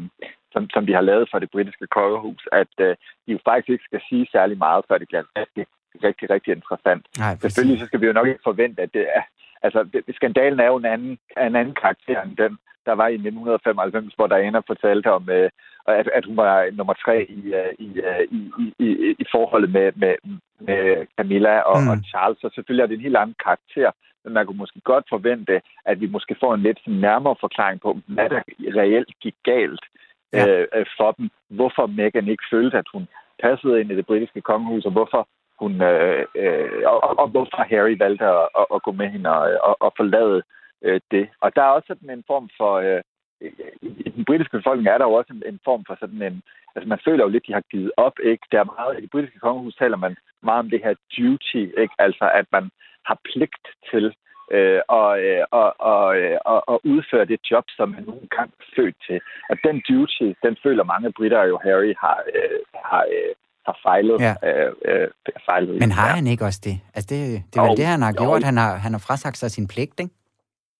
som, 0.53 0.70
som 0.74 0.86
de 0.86 0.94
har 0.94 1.06
lavet 1.10 1.30
for 1.32 1.39
det 1.39 1.51
britiske 1.51 1.88
kongehus, 1.88 2.44
at 2.51 2.74
øh, 2.80 2.96
de 3.25 3.32
jo 3.36 3.39
faktisk 3.46 3.70
ikke 3.70 3.89
skal 3.89 4.01
sige 4.10 4.27
særlig 4.32 4.58
meget, 4.58 4.86
før 4.88 4.98
det 4.98 5.08
bliver 5.08 5.24
rigtig, 5.42 5.65
rigtig, 6.08 6.30
rigtig 6.30 6.51
interessant. 6.53 7.03
Nej, 7.18 7.36
Selvfølgelig 7.36 7.80
så 7.80 7.86
skal 7.86 8.01
vi 8.01 8.06
jo 8.08 8.13
nok 8.13 8.27
ikke 8.27 8.48
forvente, 8.50 8.82
at, 8.82 8.94
det 8.94 9.06
er, 9.18 9.24
altså, 9.65 9.80
det, 9.94 10.15
skandalen 10.15 10.60
er 10.60 10.68
jo 10.74 10.77
en 10.77 10.86
anden, 10.96 11.13
en 11.48 11.56
anden 11.62 11.75
karakter 11.84 12.22
end 12.22 12.38
den, 12.38 12.58
der 12.86 12.94
var 13.01 13.08
i 13.08 13.13
1995, 13.13 14.13
hvor 14.13 14.27
Diana 14.27 14.60
fortalte 14.68 15.12
om, 15.12 15.30
øh, 15.30 15.50
at, 15.88 16.08
at 16.18 16.25
hun 16.25 16.38
var 16.38 16.70
nummer 16.74 16.94
tre 16.94 17.25
i, 17.38 17.42
øh, 17.60 17.74
i, 17.80 17.89
øh, 18.10 18.24
i, 18.38 18.42
i, 18.62 18.65
i, 18.86 19.15
i 19.20 19.25
forholdet 19.32 19.72
med, 19.72 19.92
med, 19.96 20.15
med 20.68 21.06
Camilla 21.18 21.60
og, 21.60 21.82
mm. 21.82 21.89
og 21.89 21.98
Charles. 22.10 22.38
Så 22.42 22.50
selvfølgelig 22.56 22.84
er 22.84 22.88
det 22.88 22.96
en 22.98 23.08
helt 23.08 23.18
anden 23.18 23.36
karakter, 23.46 23.92
men 24.24 24.34
man 24.34 24.46
kunne 24.46 24.58
måske 24.58 24.82
godt 24.84 25.06
forvente, 25.10 25.62
at 25.86 26.01
vi 26.01 26.08
måske 26.08 26.36
får 26.39 26.53
en 26.53 26.62
lidt 26.62 26.80
nærmere 26.88 27.36
forklaring 27.39 27.82
på, 27.82 28.00
hvad 28.08 28.30
der 28.30 28.42
reelt 28.82 29.13
gik 29.22 29.36
galt 29.44 29.86
ja. 30.34 30.48
øh, 30.48 30.68
øh 30.74 30.86
for 30.98 31.12
dem. 31.12 31.30
Hvorfor 31.50 31.86
Meghan 31.88 32.27
ikke 32.27 32.44
følte, 32.51 32.77
at 32.77 32.88
hun 32.94 33.08
passede 33.44 33.82
ind 33.82 33.92
i 33.92 33.96
det 33.96 34.06
britiske 34.06 34.42
kongehus, 34.42 34.86
og 34.86 34.92
hvorfor 34.92 35.27
hun 35.60 35.82
øh, 35.82 36.25
øh, 36.36 36.82
og, 36.86 37.20
og 37.20 37.27
hvorfor 37.27 37.63
Harry 37.72 37.96
valgte 38.00 38.25
at, 38.25 38.48
at, 38.60 38.65
at 38.75 38.84
gå 38.84 38.92
med 38.92 39.08
hende 39.10 39.30
og, 39.30 39.44
og, 39.68 39.75
og 39.86 39.94
forlade 39.98 40.44
øh, 40.82 41.01
det. 41.12 41.30
Og 41.42 41.56
der 41.56 41.62
er 41.62 41.75
også 41.75 41.88
sådan 41.88 42.10
en 42.10 42.24
form 42.27 42.50
for... 42.58 42.74
Øh, 42.75 43.01
i 43.82 44.10
den 44.15 44.25
britiske 44.25 44.58
befolkning 44.58 44.88
er 44.88 44.98
der 44.98 45.06
jo 45.06 45.13
også 45.13 45.34
en, 45.34 45.44
en 45.46 45.60
form 45.65 45.84
for 45.88 45.98
sådan 46.00 46.22
en... 46.22 46.42
Altså, 46.75 46.88
man 46.89 47.00
føler 47.06 47.24
jo 47.24 47.30
lidt, 47.30 47.48
de 47.48 47.53
har 47.53 47.63
givet 47.72 47.92
op, 47.98 48.20
ikke? 48.24 48.48
Der 48.51 48.60
er 48.60 48.74
meget... 48.74 48.98
I 48.98 49.01
det 49.01 49.12
britiske 49.12 49.39
kongehus 49.39 49.75
taler 49.75 49.98
man 49.98 50.15
meget 50.44 50.60
om 50.60 50.70
det 50.70 50.82
her 50.84 50.96
duty, 51.18 51.63
ikke? 51.84 51.96
Altså, 52.00 52.32
at 52.34 52.46
man 52.51 52.70
har 53.05 53.17
pligt 53.31 53.65
til 53.91 54.05
øh, 54.51 54.81
og, 54.88 55.12
øh, 55.27 55.43
og, 55.51 55.69
og, 55.79 56.17
øh, 56.17 56.38
og, 56.45 56.69
og 56.69 56.81
udføre 56.93 57.25
det 57.25 57.39
job, 57.51 57.65
som 57.77 57.89
man 57.89 58.03
nogle 58.03 58.27
gange 58.36 58.53
født 58.75 58.95
til. 59.07 59.22
Og 59.50 59.55
den 59.63 59.75
duty, 59.89 60.27
den 60.45 60.57
føler 60.63 60.83
mange 60.83 61.12
britter 61.17 61.43
jo, 61.43 61.60
Harry 61.63 61.93
har, 62.03 62.19
øh, 62.36 62.60
har, 62.89 63.03
øh, 63.15 63.31
har 63.67 63.77
fejlet. 63.83 64.17
Ja. 64.27 64.33
Øh, 64.48 64.72
øh, 64.86 65.07
fejlet 65.45 65.79
Men 65.79 65.91
har 65.91 66.10
han 66.17 66.27
ikke 66.27 66.45
også 66.45 66.62
det? 66.63 66.75
Altså, 66.95 67.07
det, 67.15 67.19
det 67.50 67.57
er 67.60 67.67
vel 67.67 67.77
det, 67.77 67.86
han 67.86 68.01
har 68.01 68.13
gjort. 68.13 68.43
Han 68.43 68.57
har, 68.57 68.75
han 68.75 68.91
har 68.91 69.03
frasagt 69.07 69.38
sig 69.38 69.51
sin 69.51 69.67
pligt, 69.67 70.00
ikke? 70.00 70.13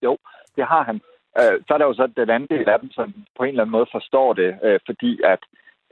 Jo, 0.04 0.18
det 0.56 0.66
har 0.66 0.84
han. 0.84 1.02
Øh, 1.40 1.56
så 1.68 1.74
er 1.74 1.78
der 1.78 1.86
jo 1.86 1.94
så 1.94 2.08
den 2.22 2.30
anden 2.30 2.50
del 2.50 2.70
af 2.70 2.80
dem, 2.80 2.92
som 2.92 3.14
på 3.38 3.44
en 3.44 3.50
eller 3.50 3.64
anden 3.64 3.72
måde 3.78 3.88
forstår 3.92 4.34
det, 4.34 4.52
øh, 4.64 4.80
fordi 4.86 5.12
at, 5.34 5.42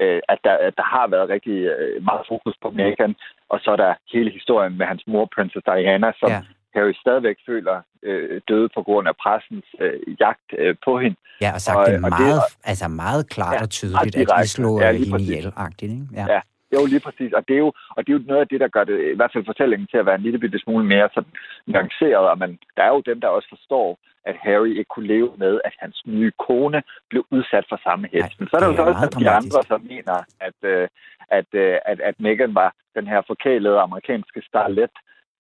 øh, 0.02 0.22
at, 0.34 0.40
der, 0.44 0.56
at 0.68 0.74
der 0.80 0.88
har 0.96 1.08
været 1.08 1.30
rigtig 1.30 1.58
øh, 1.74 2.04
meget 2.10 2.24
fokus 2.32 2.56
på 2.64 2.70
Meghan, 2.78 3.16
og 3.50 3.60
så 3.64 3.72
er 3.72 3.80
der 3.86 3.94
hele 4.14 4.32
historien 4.32 4.78
med 4.78 4.86
hans 4.86 5.04
mor, 5.08 5.30
Princess 5.36 5.66
Diana, 5.70 6.12
som 6.20 6.30
ja. 6.32 6.42
Harry 6.76 6.94
stadigvæk 7.04 7.38
føler 7.50 7.78
øh, 8.04 8.42
døde 8.50 8.70
på 8.76 8.82
grund 8.84 9.08
af 9.08 9.16
pressens 9.24 9.68
øh, 9.80 10.00
jagt 10.20 10.50
øh, 10.58 10.76
på 10.86 11.00
hende. 11.00 11.18
Ja, 11.42 11.52
og 11.54 11.62
sagt 11.62 11.78
og, 11.78 11.86
det 11.88 12.02
meget, 12.02 12.14
og 12.14 12.50
det, 12.50 12.70
altså 12.72 12.88
meget 12.88 13.30
klart 13.30 13.56
ja, 13.56 13.62
og 13.62 13.70
tydeligt, 13.70 14.16
at 14.16 14.28
de 14.42 14.48
slog 14.48 14.80
ja, 14.80 14.92
hende 14.92 15.22
ihjel-agtigt. 15.22 15.92
Ikke? 15.92 16.08
Ja. 16.14 16.26
ja, 16.34 16.42
jo, 16.76 16.86
lige 16.86 17.06
præcis. 17.08 17.34
Og 17.34 17.48
det, 17.48 17.54
er 17.54 17.64
jo, 17.66 17.72
og 17.96 18.00
det 18.04 18.10
er 18.10 18.18
jo 18.18 18.24
noget 18.28 18.42
af 18.42 18.48
det, 18.48 18.60
der 18.60 18.68
gør 18.68 18.84
det, 18.84 18.98
i 19.14 19.16
hvert 19.16 19.34
fald 19.34 19.46
fortællingen 19.46 19.88
til 19.88 19.98
at 19.98 20.06
være 20.06 20.16
en 20.16 20.22
lille 20.22 20.40
bitte 20.40 20.60
smule 20.60 20.86
mere 20.86 21.10
sådan 21.14 21.34
nuanceret. 21.66 22.26
Og 22.32 22.38
man, 22.38 22.60
der 22.78 22.84
er 22.84 22.94
jo 22.96 23.02
dem, 23.06 23.22
der 23.22 23.28
også 23.28 23.50
forstår, 23.50 24.00
at 24.26 24.36
Harry 24.46 24.70
ikke 24.70 24.94
kunne 24.94 25.08
leve 25.08 25.32
med, 25.38 25.62
at 25.66 25.74
hans 25.80 26.02
nye 26.06 26.32
kone 26.48 26.84
blev 27.10 27.26
udsat 27.32 27.66
for 27.70 27.80
samme 27.84 28.08
hets. 28.12 28.40
Men 28.40 28.48
så 28.48 28.56
er 28.56 28.60
der 28.60 28.68
jo 28.68 28.88
også 28.88 29.18
de 29.20 29.30
andre, 29.30 29.64
som 29.68 29.82
mener, 29.82 30.18
at, 30.48 30.60
øh, 30.64 30.88
at, 31.30 31.50
øh, 31.54 31.78
at, 31.86 32.00
at 32.02 32.16
Meghan 32.20 32.56
var 32.56 32.74
den 32.96 33.08
her 33.08 33.22
forkælede 33.28 33.80
amerikanske 33.80 34.42
starlet, 34.48 34.92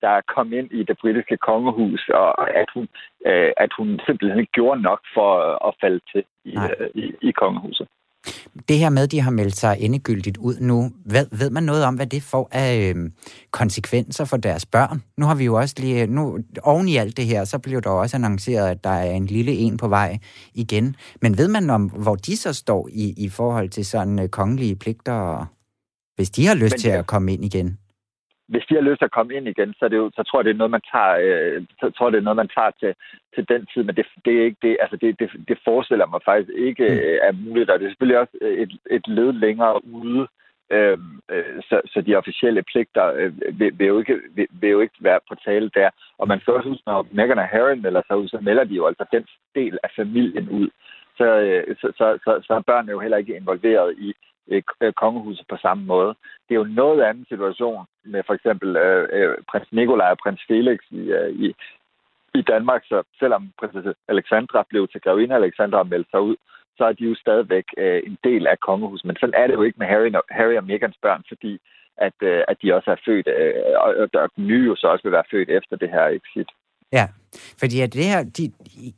der 0.01 0.21
kom 0.35 0.53
ind 0.53 0.71
i 0.71 0.83
det 0.83 0.97
britiske 1.01 1.38
kongehus, 1.38 2.09
og 2.13 2.55
at 2.61 2.69
hun, 2.73 2.88
øh, 3.25 3.51
at 3.57 3.71
hun 3.77 4.00
simpelthen 4.05 4.39
ikke 4.39 4.51
gjorde 4.51 4.81
nok 4.81 5.01
for 5.13 5.31
at 5.67 5.73
falde 5.81 6.01
til 6.11 6.23
i, 6.45 6.55
øh, 6.79 6.89
i, 6.95 7.13
i 7.21 7.31
kongehuset. 7.31 7.88
Det 8.68 8.80
her 8.80 8.90
med, 8.90 9.04
at 9.04 9.12
de 9.12 9.22
har 9.22 9.32
meldt 9.32 9.56
sig 9.56 9.78
endegyldigt 9.80 10.38
ud 10.38 10.56
nu, 10.60 10.92
ved, 11.06 11.25
ved 11.32 11.50
man 11.50 11.63
noget 11.63 11.84
om, 11.84 11.96
hvad 11.96 12.08
det 12.08 12.24
får 12.24 12.50
af 12.51 12.94
øh, 12.96 13.10
konsekvenser 13.51 14.25
for 14.25 14.38
deres 14.38 14.66
børn? 14.66 15.04
Nu 15.18 15.25
har 15.25 15.36
vi 15.36 15.46
jo 15.46 15.56
også 15.56 15.75
lige, 15.78 16.08
nu 16.08 16.40
oven 16.63 16.88
i 16.88 16.98
alt 16.98 17.18
det 17.18 17.25
her, 17.25 17.46
så 17.46 17.58
blev 17.58 17.82
der 17.82 17.90
også 17.90 18.18
annonceret, 18.18 18.70
at 18.70 18.84
der 18.84 18.90
er 18.90 19.12
en 19.12 19.25
lille 19.25 19.51
en 19.51 19.78
på 19.78 19.88
vej 19.88 20.18
igen. 20.54 20.96
Men 21.22 21.38
ved 21.38 21.48
man 21.48 21.70
om, 21.70 21.84
hvor 21.84 22.16
de 22.16 22.38
så 22.38 22.54
står 22.54 22.90
i, 22.92 23.13
i 23.18 23.30
forhold 23.30 23.70
til 23.70 23.86
sådan 23.86 24.20
øh, 24.20 24.30
kongelige 24.30 24.75
pligter, 24.75 25.46
hvis 26.16 26.29
de 26.29 26.48
har 26.48 26.55
lyst 26.55 26.74
Men, 26.74 26.79
til 26.79 26.90
at 26.90 27.07
komme 27.07 27.34
ind 27.34 27.46
igen? 27.46 27.77
Hvis 28.51 28.66
de 28.70 28.75
har 28.75 28.87
lyst 28.87 29.00
til 29.00 29.09
at 29.09 29.18
komme 29.18 29.33
ind 29.35 29.48
igen, 29.48 29.74
så, 29.74 29.85
er 29.85 29.90
det 29.90 29.98
jo, 30.03 30.11
så 30.16 30.24
tror 30.24 30.40
jeg, 30.40 30.46
det 30.46 30.53
er 30.53 30.61
noget, 30.61 30.77
man 30.77 30.87
tager, 30.94 31.14
øh, 31.25 31.64
så 31.79 31.85
tror 31.90 32.05
jeg, 32.05 32.14
det 32.14 32.20
er 32.20 32.29
noget, 32.29 32.44
man 32.44 32.53
tager 32.57 32.72
til, 32.81 32.94
til 33.35 33.44
den 33.51 33.61
tid. 33.72 33.83
Men 33.83 33.96
det, 33.96 34.05
det 34.25 34.33
er 34.33 34.44
ikke 34.44 34.61
det, 34.68 34.77
altså 34.83 34.98
det, 35.01 35.20
det, 35.20 35.29
det 35.48 35.57
forestiller 35.68 36.05
mig 36.05 36.22
faktisk 36.25 36.51
ikke 36.68 36.85
mm. 36.90 36.96
øh, 36.96 37.18
er 37.27 37.31
muligt. 37.31 37.70
Og 37.70 37.79
det 37.79 37.85
er 37.85 37.90
selvfølgelig 37.90 38.20
også 38.20 38.35
et, 38.42 38.72
et 38.98 39.07
led 39.07 39.31
længere 39.33 39.85
ude. 39.85 40.27
Øh, 40.75 40.98
øh, 41.33 41.55
så, 41.70 41.81
så 41.92 42.01
de 42.01 42.16
officielle 42.16 42.64
pligter 42.72 43.05
øh, 43.20 43.59
vil, 43.59 43.72
vil, 43.79 43.87
jo 43.87 44.00
ikke, 44.00 44.18
vil, 44.35 44.48
vil 44.61 44.70
jo 44.70 44.79
ikke 44.79 45.00
være 45.00 45.20
på 45.29 45.35
tale 45.46 45.70
der. 45.74 45.90
Og 46.18 46.27
man 46.27 46.40
skal 46.40 46.53
også 46.53 46.70
huske, 46.70 46.83
når 46.87 47.07
Meghan 47.11 47.40
og 47.40 47.48
Harry 47.53 47.75
melder 47.77 48.01
sig 48.07 48.18
ud, 48.18 48.27
så 48.27 48.40
melder 48.42 48.64
de 48.64 48.75
jo 48.75 48.87
altså 48.87 49.05
den 49.11 49.25
del 49.55 49.77
af 49.83 49.90
familien 49.96 50.50
ud. 50.50 50.70
Så, 51.18 51.27
øh, 51.48 51.75
så, 51.81 51.87
så, 51.98 52.05
så, 52.24 52.31
så 52.48 52.53
er 52.53 52.70
børnene 52.70 52.92
jo 52.92 53.00
heller 53.00 53.18
ikke 53.18 53.35
involveret 53.35 53.96
i 53.98 54.14
Øh, 54.51 54.64
øh, 54.81 54.94
kongehuset 54.94 55.46
på 55.50 55.57
samme 55.61 55.83
måde. 55.85 56.11
Det 56.46 56.51
er 56.53 56.61
jo 56.61 56.70
en 56.70 56.79
noget 56.83 57.01
anden 57.01 57.25
situation 57.29 57.85
med 58.05 58.24
for 58.27 58.33
eksempel 58.33 58.75
øh, 58.75 59.09
øh, 59.11 59.37
prins 59.50 59.72
Nikolaj 59.72 60.11
og 60.11 60.18
prins 60.24 60.42
Felix 60.48 60.79
i, 60.92 61.01
øh, 61.18 61.29
i, 61.44 61.55
i 62.40 62.42
Danmark, 62.42 62.81
så 62.85 63.03
selvom 63.20 63.51
prinsesse 63.59 63.94
Alexandra 64.07 64.66
blev 64.70 64.87
til 64.87 65.01
grevinde 65.01 65.35
Alexandra 65.35 65.79
og 65.79 65.87
meldte 65.87 66.09
sig 66.11 66.22
ud, 66.22 66.35
så 66.77 66.83
er 66.85 66.94
de 66.94 67.03
jo 67.03 67.16
stadigvæk 67.16 67.66
øh, 67.77 68.01
en 68.05 68.18
del 68.24 68.48
af 68.48 68.59
kongehuset. 68.59 69.05
Men 69.05 69.16
sådan 69.16 69.40
er 69.42 69.48
det 69.48 69.53
jo 69.53 69.61
ikke 69.61 69.79
med 69.79 69.87
Harry, 69.87 70.11
Harry 70.29 70.55
og 70.57 70.64
Megans 70.64 70.98
børn, 71.01 71.24
fordi 71.27 71.59
at, 71.98 72.18
øh, 72.22 72.44
at 72.48 72.57
de 72.61 72.74
også 72.74 72.92
er 72.92 73.03
født, 73.05 73.27
øh, 73.27 73.53
og, 73.85 73.90
og 74.24 74.29
den 74.35 74.48
nye 74.48 74.66
jo 74.68 74.75
så 74.75 74.87
også 74.87 75.03
vil 75.03 75.11
være 75.11 75.31
født 75.31 75.50
efter 75.50 75.75
det 75.75 75.90
her 75.90 76.05
exit. 76.07 76.50
Ja, 76.94 77.08
fordi 77.60 77.80
at 77.80 77.94
det 77.94 78.06
her, 78.06 78.24
de, 78.24 78.51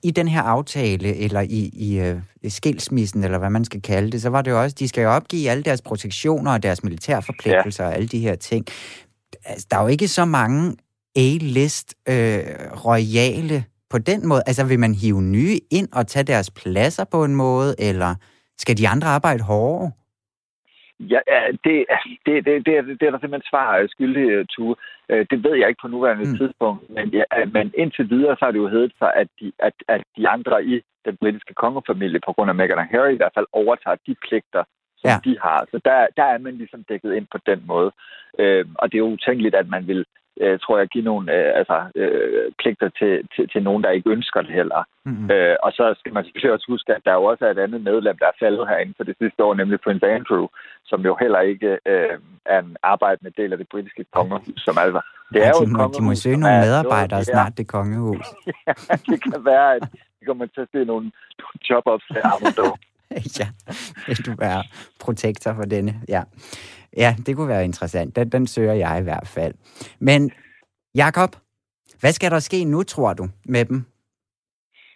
i 0.04 0.12
den 0.12 0.28
her 0.28 0.42
aftale, 0.42 1.16
eller 1.16 1.42
i, 1.42 1.70
i 1.74 2.12
uh, 2.12 2.22
skilsmissen, 2.48 3.24
eller 3.24 3.38
hvad 3.38 3.50
man 3.50 3.66
skal 3.66 3.82
kalde 3.82 4.12
det, 4.12 4.22
så 4.22 4.30
var 4.30 4.42
det 4.42 4.52
jo 4.52 4.62
også, 4.62 4.76
de 4.80 4.88
skal 4.88 5.02
jo 5.02 5.10
opgive 5.10 5.50
alle 5.50 5.64
deres 5.64 5.82
protektioner 5.82 6.54
og 6.54 6.64
deres 6.64 6.84
militærforpligtelser 6.84 7.84
ja. 7.84 7.90
og 7.90 7.96
alle 7.96 8.08
de 8.08 8.20
her 8.20 8.36
ting. 8.36 8.66
Altså, 9.46 9.68
der 9.72 9.78
er 9.78 9.82
jo 9.82 9.88
ikke 9.88 10.08
så 10.08 10.26
mange 10.26 10.76
A-list 11.16 11.96
øh, 12.10 12.44
royale 12.86 13.66
på 13.90 13.98
den 13.98 14.28
måde. 14.28 14.42
Altså 14.48 14.66
vil 14.66 14.80
man 14.80 14.94
hive 14.94 15.22
nye 15.22 15.58
ind 15.72 15.90
og 15.94 16.08
tage 16.08 16.24
deres 16.24 16.52
pladser 16.52 17.06
på 17.12 17.24
en 17.24 17.36
måde, 17.36 17.76
eller 17.80 18.16
skal 18.58 18.78
de 18.78 18.88
andre 18.88 19.08
arbejde 19.08 19.44
hårdere? 19.44 19.92
Ja, 21.00 21.20
det, 21.66 21.86
det, 22.26 22.46
det, 22.46 22.66
det, 22.66 22.74
er, 22.78 22.82
det 22.82 23.06
er 23.08 23.12
der 23.12 23.20
simpelthen 23.20 23.50
svar 23.52 23.88
skyldig, 23.88 24.50
Tue. 24.50 24.76
Øh, 25.14 25.26
det 25.32 25.44
ved 25.44 25.56
jeg 25.56 25.68
ikke 25.70 25.82
på 25.82 25.88
nuværende 25.88 26.30
mm. 26.30 26.38
tidspunkt, 26.38 26.90
men, 26.90 27.10
ja, 27.10 27.24
men 27.56 27.74
indtil 27.78 28.10
videre 28.10 28.36
så 28.36 28.46
har 28.46 28.52
det 28.52 28.60
jo 28.60 28.68
heddet 28.68 28.94
sig, 29.00 29.12
at 29.16 29.28
de, 29.40 29.52
at, 29.60 29.74
at 29.88 30.04
de 30.18 30.30
andre 30.30 30.66
i 30.66 30.82
den 31.06 31.18
britiske 31.18 31.54
kongefamilie, 31.54 32.20
på 32.26 32.34
grund 32.34 32.50
af 32.50 32.56
Meghan 32.56 32.78
og 32.78 32.86
Harry, 32.86 33.14
i 33.14 33.22
hvert 33.22 33.36
fald 33.38 33.46
overtager 33.52 33.98
de 34.08 34.16
pligter, 34.28 34.64
som 34.98 35.10
ja. 35.10 35.18
de 35.26 35.38
har. 35.42 35.60
Så 35.72 35.80
der, 35.86 36.08
der 36.18 36.24
er 36.24 36.38
man 36.38 36.56
ligesom 36.56 36.84
dækket 36.90 37.14
ind 37.14 37.28
på 37.32 37.38
den 37.46 37.64
måde. 37.66 37.92
Øh, 38.40 38.66
og 38.76 38.92
det 38.92 38.96
er 38.98 39.06
jo 39.06 39.14
utænkeligt, 39.18 39.56
at 39.56 39.68
man 39.70 39.88
vil 39.88 40.06
øh, 40.42 40.60
tror 40.60 40.78
jeg, 40.78 40.88
give 40.88 41.04
nogle 41.04 41.26
øh, 41.38 41.52
altså, 41.60 41.78
øh, 41.96 42.52
pligter 42.62 42.90
til, 43.00 43.14
til, 43.36 43.50
til 43.50 43.64
nogen, 43.64 43.84
der 43.84 43.90
ikke 43.90 44.10
ønsker 44.10 44.42
det 44.42 44.54
heller. 44.60 44.84
Mm-hmm. 45.06 45.32
Øh, 45.32 45.56
og 45.64 45.72
så 45.72 45.96
skal 46.00 46.14
man 46.14 46.24
selvfølgelig 46.24 46.54
også 46.54 46.68
huske, 46.70 46.96
at 46.96 47.06
der 47.06 47.14
jo 47.14 47.24
også 47.24 47.46
er 47.46 47.52
et 47.52 47.60
andet 47.66 47.82
medlem, 47.82 48.18
der 48.18 48.28
er 48.28 48.40
faldet 48.40 48.68
herinde 48.68 48.94
for 48.98 49.04
det 49.04 49.16
sidste 49.22 49.44
år, 49.44 49.54
nemlig 49.54 49.80
Prince 49.82 50.06
Andrew, 50.06 50.48
som 50.86 51.02
jo 51.02 51.18
heller 51.20 51.40
ikke 51.40 51.72
øh, 51.86 52.18
er 52.46 52.60
en 52.60 52.78
arbejdende 52.84 53.34
del 53.38 53.52
af 53.52 53.58
det 53.58 53.68
britiske 53.72 54.06
kongehus, 54.14 54.62
som 54.66 54.78
altså. 54.78 55.02
Det 55.34 55.42
er 55.42 55.46
ja, 55.46 55.52
jo 55.60 55.66
de, 55.66 55.72
må, 55.72 55.92
de 55.98 56.04
må 56.04 56.16
søge 56.16 56.38
nogle 56.38 56.60
medarbejdere 56.60 57.20
noget, 57.20 57.26
snart, 57.26 57.58
det 57.58 57.68
kongehus. 57.68 58.28
ja, 58.68 58.74
det 59.10 59.24
kan 59.24 59.46
være, 59.46 59.76
at 59.76 59.84
de 60.20 60.26
kommer 60.26 60.46
til 60.46 60.62
at 60.62 60.68
se 60.72 60.78
nogle, 60.78 61.06
nogle 61.42 61.58
job-ups 61.70 62.08
der, 62.14 62.78
ja, 63.40 63.48
vil 64.08 64.26
du 64.26 64.36
være 64.40 64.64
protektor 65.00 65.54
for 65.54 65.64
denne? 65.64 66.02
Ja. 66.08 66.24
Ja, 66.98 67.16
det 67.26 67.36
kunne 67.36 67.48
være 67.48 67.64
interessant. 67.64 68.16
Den, 68.16 68.30
den 68.30 68.48
søger 68.48 68.74
jeg 68.74 69.00
i 69.00 69.04
hvert 69.04 69.28
fald. 69.28 69.54
Men 70.00 70.32
Jakob, 70.96 71.30
hvad 72.00 72.12
skal 72.12 72.32
der 72.32 72.40
ske 72.40 72.66
nu, 72.66 72.84
tror 72.84 73.14
du, 73.14 73.26
med 73.46 73.66
dem? 73.66 73.86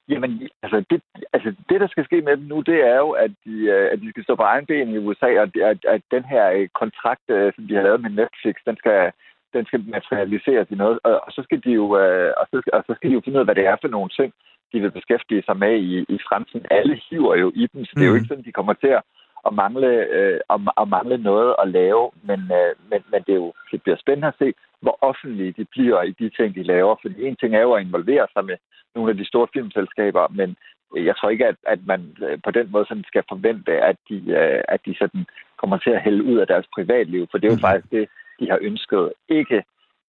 Jamen, 0.09 0.49
altså 0.63 0.83
det, 0.89 1.01
altså 1.33 1.49
det, 1.69 1.81
der 1.81 1.87
skal 1.87 2.05
ske 2.05 2.21
med 2.21 2.37
dem 2.37 2.45
nu, 2.45 2.61
det 2.61 2.79
er 2.91 2.97
jo, 2.97 3.09
at 3.11 3.31
de, 3.45 3.55
øh, 3.75 3.91
at 3.91 3.99
de 4.01 4.09
skal 4.09 4.23
stå 4.23 4.35
på 4.35 4.43
egen 4.43 4.65
ben 4.65 4.89
i 4.89 4.97
USA, 4.97 5.29
og 5.41 5.47
at, 5.71 5.79
at 5.95 6.01
den 6.11 6.23
her 6.23 6.45
øh, 6.51 6.67
kontrakt, 6.81 7.25
øh, 7.29 7.53
som 7.55 7.67
de 7.67 7.75
har 7.75 7.83
lavet 7.83 8.01
med 8.01 8.09
Netflix, 8.09 8.55
den 8.65 8.77
skal, 8.77 9.11
den 9.53 9.65
skal 9.65 9.81
materialiseres 9.97 10.67
i 10.71 10.75
noget, 10.75 10.99
og, 11.03 11.21
og 11.25 11.31
så 11.31 11.41
skal 11.43 11.61
de 11.63 11.71
jo, 11.71 11.85
og 12.39 12.45
så, 12.51 12.61
og 12.73 12.83
så 12.87 12.93
skal 12.95 13.09
de 13.09 13.15
jo 13.15 13.21
finde 13.23 13.37
ud 13.37 13.43
af, 13.43 13.47
hvad 13.47 13.55
det 13.55 13.65
er 13.65 13.77
for 13.81 13.87
nogle 13.87 14.09
ting, 14.09 14.33
de 14.73 14.79
vil 14.81 14.91
beskæftige 14.91 15.43
sig 15.45 15.57
med 15.57 15.73
i, 15.79 16.05
i 16.15 16.17
fremtiden. 16.29 16.65
Alle 16.71 17.01
hiver 17.09 17.35
jo 17.35 17.51
i 17.55 17.67
dem, 17.73 17.85
så 17.85 17.91
det 17.95 18.01
er 18.01 18.07
jo 18.07 18.11
mm. 18.11 18.17
ikke 18.17 18.27
sådan, 18.27 18.45
de 18.45 18.51
kommer 18.51 18.73
til 18.73 18.87
at 18.87 19.03
at 19.47 19.53
mangle, 19.53 19.87
øh, 20.17 20.39
at, 20.53 20.59
at 20.81 20.87
mangle 20.87 21.17
noget 21.17 21.55
at 21.61 21.67
lave, 21.67 22.11
men, 22.23 22.39
øh, 22.59 22.71
men, 22.89 22.99
men 23.11 23.21
det, 23.25 23.33
er 23.33 23.41
jo, 23.45 23.53
det 23.71 23.81
bliver 23.83 23.97
spændende 23.97 24.27
at 24.27 24.39
se, 24.39 24.53
hvor 24.81 24.97
offentlige 25.01 25.51
de 25.57 25.65
bliver 25.65 26.01
i 26.01 26.11
de 26.11 26.29
ting, 26.29 26.55
de 26.55 26.63
laver. 26.63 26.95
Fordi 27.01 27.15
en 27.23 27.35
ting 27.35 27.55
er 27.55 27.61
jo 27.61 27.73
at 27.73 27.81
involvere 27.81 28.27
sig 28.33 28.45
med 28.45 28.57
nogle 28.95 29.11
af 29.11 29.17
de 29.17 29.25
store 29.27 29.47
filmselskaber, 29.53 30.27
men 30.39 30.55
jeg 30.95 31.15
tror 31.15 31.29
ikke, 31.29 31.47
at, 31.47 31.55
at 31.67 31.79
man 31.85 32.17
øh, 32.25 32.39
på 32.43 32.51
den 32.51 32.71
måde 32.71 32.85
sådan 32.87 33.03
skal 33.07 33.23
forvente, 33.29 33.71
at 33.71 33.97
de, 34.09 34.17
øh, 34.39 34.61
at 34.67 34.79
de 34.85 34.95
sådan 34.97 35.25
kommer 35.61 35.77
til 35.77 35.89
at 35.89 36.01
hælde 36.01 36.23
ud 36.23 36.37
af 36.37 36.47
deres 36.47 36.67
privatliv, 36.75 37.27
for 37.31 37.37
det 37.37 37.47
er 37.47 37.51
jo 37.51 37.61
mm. 37.61 37.67
faktisk 37.67 37.91
det, 37.91 38.09
de 38.39 38.49
har 38.49 38.59
ønsket. 38.61 39.13
Ikke 39.29 39.63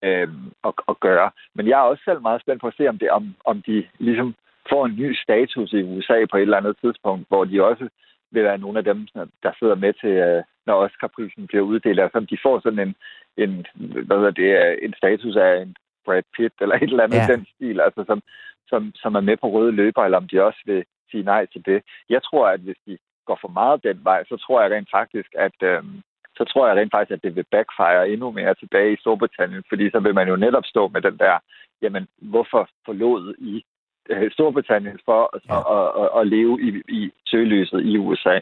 øh, 0.04 0.28
at, 0.64 0.72
at 0.88 1.00
gøre. 1.00 1.30
Men 1.54 1.68
jeg 1.68 1.76
er 1.78 1.90
også 1.90 2.02
selv 2.04 2.20
meget 2.22 2.40
spændt 2.40 2.60
på 2.60 2.66
at 2.66 2.74
se, 2.76 2.88
om, 2.88 2.98
det, 2.98 3.10
om, 3.10 3.34
om 3.44 3.62
de 3.62 3.86
ligesom 3.98 4.34
får 4.70 4.86
en 4.86 4.96
ny 4.96 5.14
status 5.14 5.72
i 5.72 5.82
USA 5.82 6.18
på 6.30 6.36
et 6.36 6.42
eller 6.42 6.56
andet 6.56 6.76
tidspunkt, 6.82 7.28
hvor 7.28 7.44
de 7.44 7.64
også 7.64 7.88
vil 8.30 8.44
være 8.44 8.58
nogle 8.58 8.78
af 8.78 8.84
dem, 8.84 9.08
der 9.42 9.52
sidder 9.58 9.74
med 9.74 9.92
til, 9.92 10.14
øh, 10.28 10.42
når 10.66 10.76
Oscar-prisen 10.84 11.46
bliver 11.46 11.64
uddelt. 11.64 12.00
Altså, 12.00 12.20
de 12.20 12.38
får 12.42 12.60
sådan 12.60 12.78
en, 12.86 12.94
en, 13.36 13.66
hvad 14.06 14.16
hedder 14.16 14.30
det, 14.42 14.84
en 14.84 14.94
status 14.94 15.36
af 15.36 15.62
en 15.62 15.76
Brad 16.04 16.22
Pitt 16.36 16.54
eller 16.60 16.76
et 16.76 16.82
eller 16.82 17.04
andet 17.04 17.24
ja. 17.28 17.32
den 17.32 17.46
stil, 17.54 17.80
altså 17.80 18.04
som, 18.06 18.20
som, 18.70 18.92
som 18.94 19.14
er 19.14 19.20
med 19.20 19.36
på 19.36 19.48
røde 19.50 19.72
løber, 19.72 20.02
eller 20.04 20.18
om 20.18 20.28
de 20.28 20.42
også 20.42 20.60
vil 20.66 20.84
sige 21.10 21.22
nej 21.22 21.46
til 21.46 21.62
det. 21.66 21.82
Jeg 22.08 22.22
tror, 22.22 22.48
at 22.48 22.60
hvis 22.60 22.80
de 22.86 22.98
går 23.26 23.38
for 23.40 23.48
meget 23.48 23.84
den 23.88 23.98
vej, 24.04 24.24
så 24.24 24.36
tror 24.36 24.62
jeg 24.62 24.70
rent 24.70 24.90
faktisk, 24.90 25.30
at 25.46 25.58
øh, 25.62 25.82
så 26.38 26.44
tror 26.44 26.68
jeg 26.68 26.76
rent 26.76 26.94
faktisk, 26.94 27.16
at 27.16 27.22
det 27.22 27.36
vil 27.36 27.50
backfire 27.50 28.08
endnu 28.08 28.30
mere 28.30 28.54
tilbage 28.54 28.92
i 28.92 29.00
Storbritannien, 29.02 29.62
fordi 29.68 29.90
så 29.90 30.00
vil 30.00 30.14
man 30.14 30.28
jo 30.28 30.36
netop 30.36 30.64
stå 30.72 30.88
med 30.88 31.02
den 31.02 31.16
der, 31.18 31.38
jamen, 31.82 32.08
hvorfor 32.32 32.68
forlod 32.84 33.34
I 33.38 33.54
øh, 33.56 33.62
Storbritannien 34.30 34.98
for 35.04 35.20
at, 35.36 35.42
ja. 35.48 35.58
at, 35.76 35.88
at, 36.02 36.20
at 36.20 36.26
leve 36.26 36.54
i, 36.66 36.68
i 36.98 37.10
søgelyset 37.26 37.80
i 37.84 37.98
USA? 37.98 38.38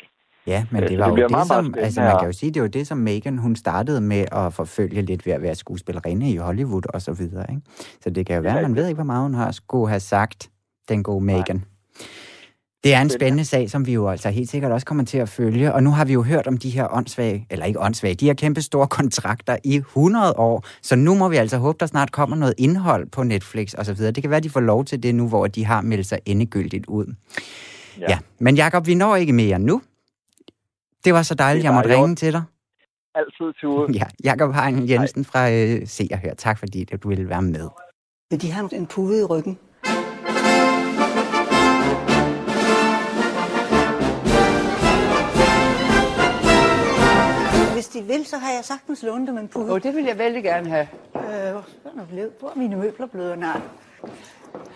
Ja, 0.47 0.65
men 0.71 0.83
det 0.83 0.99
var 0.99 1.05
det 1.05 1.11
jo 1.11 1.17
det, 1.17 1.31
meget, 1.31 1.47
som, 1.47 1.65
meget 1.65 1.85
altså 1.85 2.01
man 2.01 2.19
kan 2.19 2.27
jo 2.27 2.33
sige, 2.33 2.53
det 2.53 2.63
var 2.63 2.69
det, 2.69 2.87
som 2.87 2.99
Megan, 2.99 3.39
hun 3.39 3.57
startede 3.57 4.01
med 4.01 4.25
at 4.33 4.53
forfølge 4.53 5.03
lidt 5.03 5.27
ved 5.27 5.33
at 5.33 5.43
være 5.43 5.55
skuespillerinde 5.55 6.31
i 6.31 6.37
Hollywood 6.37 6.83
og 6.95 7.03
så 7.03 7.13
videre, 7.13 7.47
ikke? 7.51 7.63
Så 8.01 8.11
det 8.11 8.27
kan 8.27 8.37
jo 8.37 8.43
være, 8.43 8.63
man 8.63 8.77
ved 8.77 8.87
ikke, 8.87 8.97
hvor 8.97 9.05
meget 9.05 9.23
hun 9.23 9.35
har 9.35 9.51
skulle 9.51 9.89
have 9.89 10.01
sagt, 10.01 10.51
den 10.89 11.03
gode 11.03 11.25
Megan. 11.25 11.57
Nej. 11.57 11.76
Det 12.87 12.95
er 12.95 13.01
en 13.01 13.11
spændende 13.11 13.45
sag, 13.45 13.71
som 13.71 13.87
vi 13.87 13.93
jo 13.93 14.09
altså 14.09 14.31
helt 14.31 14.51
sikkert 14.51 14.73
også 14.73 14.87
kommer 14.87 15.05
til 15.05 15.19
at 15.19 15.29
følge. 15.29 15.75
Og 15.75 15.83
nu 15.83 15.91
har 15.91 16.05
vi 16.05 16.13
jo 16.13 16.23
hørt 16.23 16.47
om 16.47 16.57
de 16.57 16.71
her 16.71 16.89
åndssvage, 16.91 17.47
eller 17.51 17.67
ikke 17.67 17.81
åndssvage, 17.81 18.15
de 18.15 18.27
her 18.27 18.35
kæmpe 18.35 18.63
store 18.63 18.87
kontrakter 18.99 19.57
i 19.65 19.77
100 19.77 20.33
år. 20.37 20.65
Så 20.83 20.97
nu 20.97 21.15
må 21.15 21.29
vi 21.29 21.37
altså 21.37 21.59
håbe, 21.59 21.77
der 21.81 21.87
snart 21.87 22.13
kommer 22.13 22.37
noget 22.37 22.55
indhold 22.59 23.07
på 23.07 23.23
Netflix 23.23 23.75
og 23.75 23.87
så 23.87 23.95
videre. 23.95 24.13
Det 24.13 24.23
kan 24.23 24.31
være, 24.31 24.41
de 24.41 24.51
får 24.51 24.61
lov 24.61 24.85
til 24.85 25.03
det 25.03 25.15
nu, 25.15 25.29
hvor 25.29 25.47
de 25.47 25.65
har 25.65 25.81
meldt 25.81 26.07
sig 26.07 26.19
endegyldigt 26.27 26.87
ud. 26.87 27.15
Ja. 27.99 28.05
ja. 28.09 28.19
Men 28.39 28.57
Jakob, 28.57 28.87
vi 28.87 28.95
når 28.95 29.17
ikke 29.17 29.33
mere 29.33 29.59
nu. 29.59 29.83
Det 31.05 31.15
var 31.15 31.23
så 31.23 31.35
dejligt, 31.35 31.65
jeg 31.65 31.75
måtte 31.75 31.95
ringe 31.95 32.17
til 32.17 32.33
dig. 32.33 32.43
Altid 33.15 33.61
tur. 33.61 33.91
Ja, 33.95 34.05
Jakob 34.25 34.55
Hein 34.55 34.89
Jensen 34.89 35.25
Hej. 35.25 35.31
fra 35.33 35.51
øh, 35.51 35.87
Se 35.87 36.09
og 36.13 36.19
Hør. 36.19 36.35
Tak 36.35 36.59
fordi 36.59 36.85
du 36.85 37.09
ville 37.09 37.29
være 37.29 37.43
med. 37.43 37.69
Vil 38.31 38.43
de 38.43 38.51
have 38.51 38.75
en 38.75 38.87
pude 38.87 39.21
i 39.21 39.25
ryggen? 39.25 39.59
Hvis 47.87 48.03
de 48.03 48.03
vil, 48.03 48.27
så 48.27 48.39
har 48.39 48.53
jeg 48.53 48.65
sagtens 48.65 49.03
lånt 49.03 49.29
dem 49.29 49.39
en 49.39 49.49
pude. 49.49 49.73
Oh, 49.73 49.83
det 49.83 49.97
vil 49.97 50.05
jeg 50.05 50.19
vældig 50.19 50.43
gerne 50.43 50.69
have. 50.69 50.89
Øh, 51.15 51.23
hvor 52.41 52.49
er 52.49 52.59
mine 52.59 52.77
møbler 52.77 53.07
blevet? 53.07 53.39
Nej. 53.39 53.51
Jeg 53.53 53.61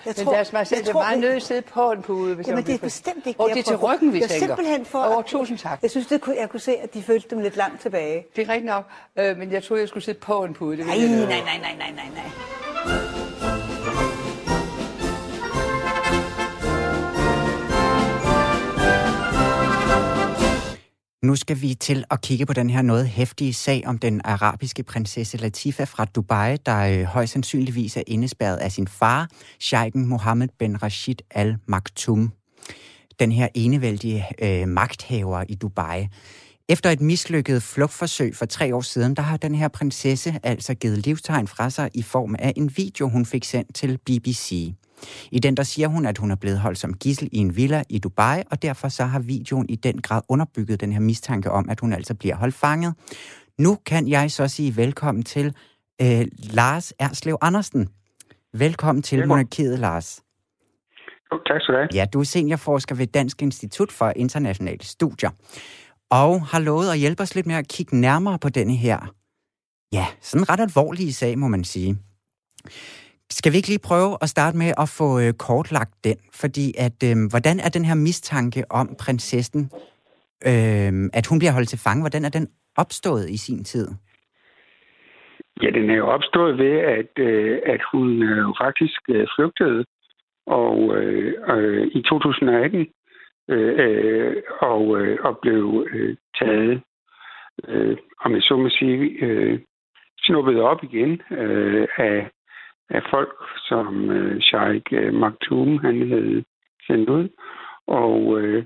men 0.05 0.15
tror, 0.15 0.33
deres 0.33 0.53
majestæt 0.53 0.89
er 0.89 0.93
meget 0.93 1.19
nødt 1.19 1.31
til 1.31 1.37
at 1.37 1.43
sidde 1.43 1.63
på 1.63 1.93
en 1.93 2.03
pude. 2.03 2.35
Hvis 2.35 2.49
Jamen, 2.49 2.65
det 2.65 2.75
er 2.75 2.79
bestemt 2.79 3.27
ikke 3.27 3.41
Og 3.41 3.51
det 3.51 3.59
er 3.59 3.63
til 3.63 3.77
ryggen, 3.77 4.13
vi 4.13 4.21
jeg 4.21 4.31
tænker. 4.31 4.47
simpelthen 4.47 4.85
for... 4.85 5.03
Over, 5.03 5.23
tusind 5.23 5.59
tak. 5.59 5.79
Jeg 5.83 5.91
synes, 5.91 6.07
det 6.07 6.21
kunne, 6.21 6.37
jeg 6.41 6.51
kunne 6.51 6.61
se, 6.61 6.77
at 6.77 6.95
de 6.95 7.03
følte 7.03 7.29
dem 7.31 7.39
lidt 7.39 7.57
langt 7.57 7.81
tilbage. 7.81 8.27
Det 8.37 8.43
er 8.43 8.53
rigtigt 8.53 8.67
nok, 8.67 8.85
øh, 9.17 9.39
men 9.39 9.53
jeg 9.53 9.63
troede, 9.63 9.81
jeg 9.81 9.89
skulle 9.89 10.05
sidde 10.05 10.19
på 10.19 10.45
en 10.45 10.55
pude. 10.55 10.77
Det 10.77 10.87
nej, 10.87 10.99
nej, 10.99 11.09
nej, 11.09 11.27
nej, 11.27 11.77
nej, 11.79 11.93
nej, 11.95 12.09
nej. 12.15 13.20
Nu 21.25 21.37
skal 21.37 21.61
vi 21.61 21.75
til 21.75 22.05
at 22.11 22.21
kigge 22.21 22.47
på 22.47 22.53
den 22.53 22.71
her 22.71 22.83
noget 22.83 23.09
hæftige 23.09 23.55
sag 23.55 23.83
om 23.87 23.99
den 23.99 24.21
arabiske 24.25 24.83
prinsesse 24.83 25.37
Latifa 25.37 25.85
fra 25.85 26.05
Dubai, 26.05 26.57
der 26.57 26.79
øh, 26.79 27.03
højst 27.05 27.33
sandsynligvis 27.33 27.97
er 27.97 28.03
indespærret 28.07 28.57
af 28.57 28.73
sin 28.73 28.89
far, 28.89 29.29
Sheikhen 29.59 30.07
Mohammed 30.07 30.49
bin 30.59 30.83
Rashid 30.83 31.15
Al 31.31 31.57
Maktoum. 31.67 32.33
Den 33.19 33.33
her 33.33 33.49
enevældige 33.55 34.27
øh, 34.43 34.69
magthaver 34.69 35.45
i 35.49 35.55
Dubai. 35.55 36.09
Efter 36.69 36.91
et 36.91 37.01
mislykket 37.01 37.63
flugtforsøg 37.63 38.37
for 38.37 38.47
tre 38.47 38.75
år 38.75 38.81
siden, 38.81 39.17
der 39.17 39.23
har 39.23 39.37
den 39.37 39.55
her 39.55 39.69
prinsesse 39.69 40.39
altså 40.43 40.75
givet 40.75 41.07
livstegn 41.07 41.47
fra 41.47 41.71
sig 41.71 41.91
i 41.95 42.03
form 42.03 42.37
af 42.39 42.53
en 42.57 42.77
video, 42.77 43.09
hun 43.09 43.27
fik 43.27 43.45
sendt 43.45 43.75
til 43.75 43.99
BBC. 43.99 44.75
I 45.31 45.39
den 45.39 45.57
der 45.57 45.63
siger 45.63 45.89
hun, 45.89 46.07
at 46.07 46.19
hun 46.19 46.31
er 46.31 46.35
blevet 46.35 46.59
holdt 46.59 46.79
som 46.79 46.95
gissel 46.95 47.29
i 47.33 47.39
en 47.39 47.57
villa 47.57 47.83
i 47.89 47.99
Dubai, 47.99 48.43
og 48.51 48.63
derfor 48.63 48.89
så 48.89 49.05
har 49.05 49.19
videoen 49.19 49.69
i 49.69 49.77
den 49.77 50.03
grad 50.03 50.23
underbygget 50.29 50.81
den 50.81 50.93
her 50.93 51.01
mistanke 51.01 51.51
om, 51.51 51.71
at 51.71 51.81
hun 51.81 51.93
altså 51.93 52.15
bliver 52.15 52.37
holdt 52.37 52.55
fanget. 52.55 52.95
Nu 53.59 53.79
kan 53.87 54.09
jeg 54.09 54.31
så 54.31 54.49
sige 54.49 54.77
velkommen 54.77 55.23
til 55.23 55.55
øh, 56.03 56.25
Lars 56.39 56.93
Erslev 56.99 57.37
Andersen. 57.41 57.89
Velkommen 58.53 59.03
til 59.03 59.29
Monarkiet, 59.29 59.79
Lars. 59.79 60.23
Jo, 61.33 61.39
tak 61.47 61.61
skal 61.61 61.75
du 61.75 61.79
have. 61.79 61.89
Ja, 61.95 62.05
du 62.13 62.21
er 62.21 62.25
seniorforsker 62.25 62.95
ved 62.95 63.07
Dansk 63.07 63.43
Institut 63.43 63.93
for 63.93 64.13
Internationale 64.17 64.85
Studier, 64.85 65.31
og 66.11 66.47
har 66.47 66.61
lovet 66.61 66.91
at 66.91 66.99
hjælpe 66.99 67.23
os 67.23 67.35
lidt 67.35 67.47
med 67.47 67.55
at 67.55 67.69
kigge 67.69 67.97
nærmere 68.01 68.39
på 68.39 68.49
denne 68.49 68.77
her, 68.77 69.15
ja, 69.93 70.07
sådan 70.21 70.49
ret 70.49 70.61
alvorlige 70.61 71.13
sag, 71.13 71.39
må 71.39 71.49
man 71.49 71.65
sige. 71.65 71.99
Skal 73.39 73.53
vi 73.53 73.57
ikke 73.57 73.73
lige 73.73 73.89
prøve 73.91 74.13
at 74.23 74.29
starte 74.29 74.57
med 74.63 74.71
at 74.83 74.89
få 74.99 75.09
øh, 75.23 75.33
kortlagt 75.47 75.95
den? 76.05 76.19
Fordi 76.41 76.67
at, 76.87 76.99
øh, 77.09 77.17
hvordan 77.33 77.57
er 77.67 77.71
den 77.77 77.85
her 77.85 77.95
mistanke 77.95 78.63
om 78.81 78.87
prinsessen, 79.03 79.63
øh, 80.51 80.93
at 81.19 81.27
hun 81.31 81.39
bliver 81.39 81.55
holdt 81.57 81.69
til 81.69 81.83
fange, 81.87 82.03
hvordan 82.03 82.25
er 82.25 82.33
den 82.39 82.47
opstået 82.83 83.31
i 83.31 83.39
sin 83.47 83.65
tid? 83.65 83.89
Ja, 85.63 85.71
den 85.71 85.91
er 85.91 85.95
jo 85.95 86.07
opstået 86.07 86.59
ved, 86.59 86.77
at, 86.99 87.13
øh, 87.19 87.59
at 87.67 87.81
hun 87.93 88.23
øh, 88.23 88.45
faktisk 88.63 89.01
øh, 89.09 89.27
flygtede 89.37 89.85
og 90.47 90.97
øh, 90.97 91.35
øh, 91.49 91.87
i 91.87 92.03
2018 92.03 92.87
øh, 93.49 93.75
øh, 93.85 94.37
og, 94.61 95.01
øh, 95.01 95.19
og 95.25 95.39
blev 95.43 95.87
øh, 95.93 96.17
taget, 96.39 96.83
øh, 97.69 97.97
om 98.25 98.33
jeg 98.35 98.43
så 98.43 98.57
må 98.57 98.69
sige, 98.69 98.97
øh, 99.25 99.61
snuppet 100.19 100.61
op 100.61 100.85
igen 100.85 101.23
øh, 101.31 101.89
af 101.99 102.31
af 102.91 103.03
folk, 103.11 103.35
som 103.57 104.11
øh, 104.11 104.41
Sheikh 104.41 104.93
øh, 104.93 105.15
Maktoum 105.15 105.79
han 105.79 106.09
havde 106.11 106.45
sendt 106.87 107.11
ud. 107.11 107.29
Og, 107.87 108.41
øh, 108.41 108.65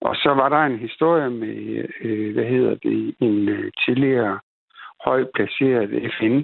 og 0.00 0.16
så 0.16 0.28
var 0.34 0.48
der 0.48 0.62
en 0.66 0.78
historie 0.78 1.30
med, 1.30 1.84
øh, 2.00 2.34
hvad 2.34 2.44
hedder 2.44 2.74
det, 2.74 3.14
en 3.20 3.48
øh, 3.48 3.72
tidligere 3.86 4.38
højt 5.04 5.28
placeret 5.34 6.12
FN 6.18 6.42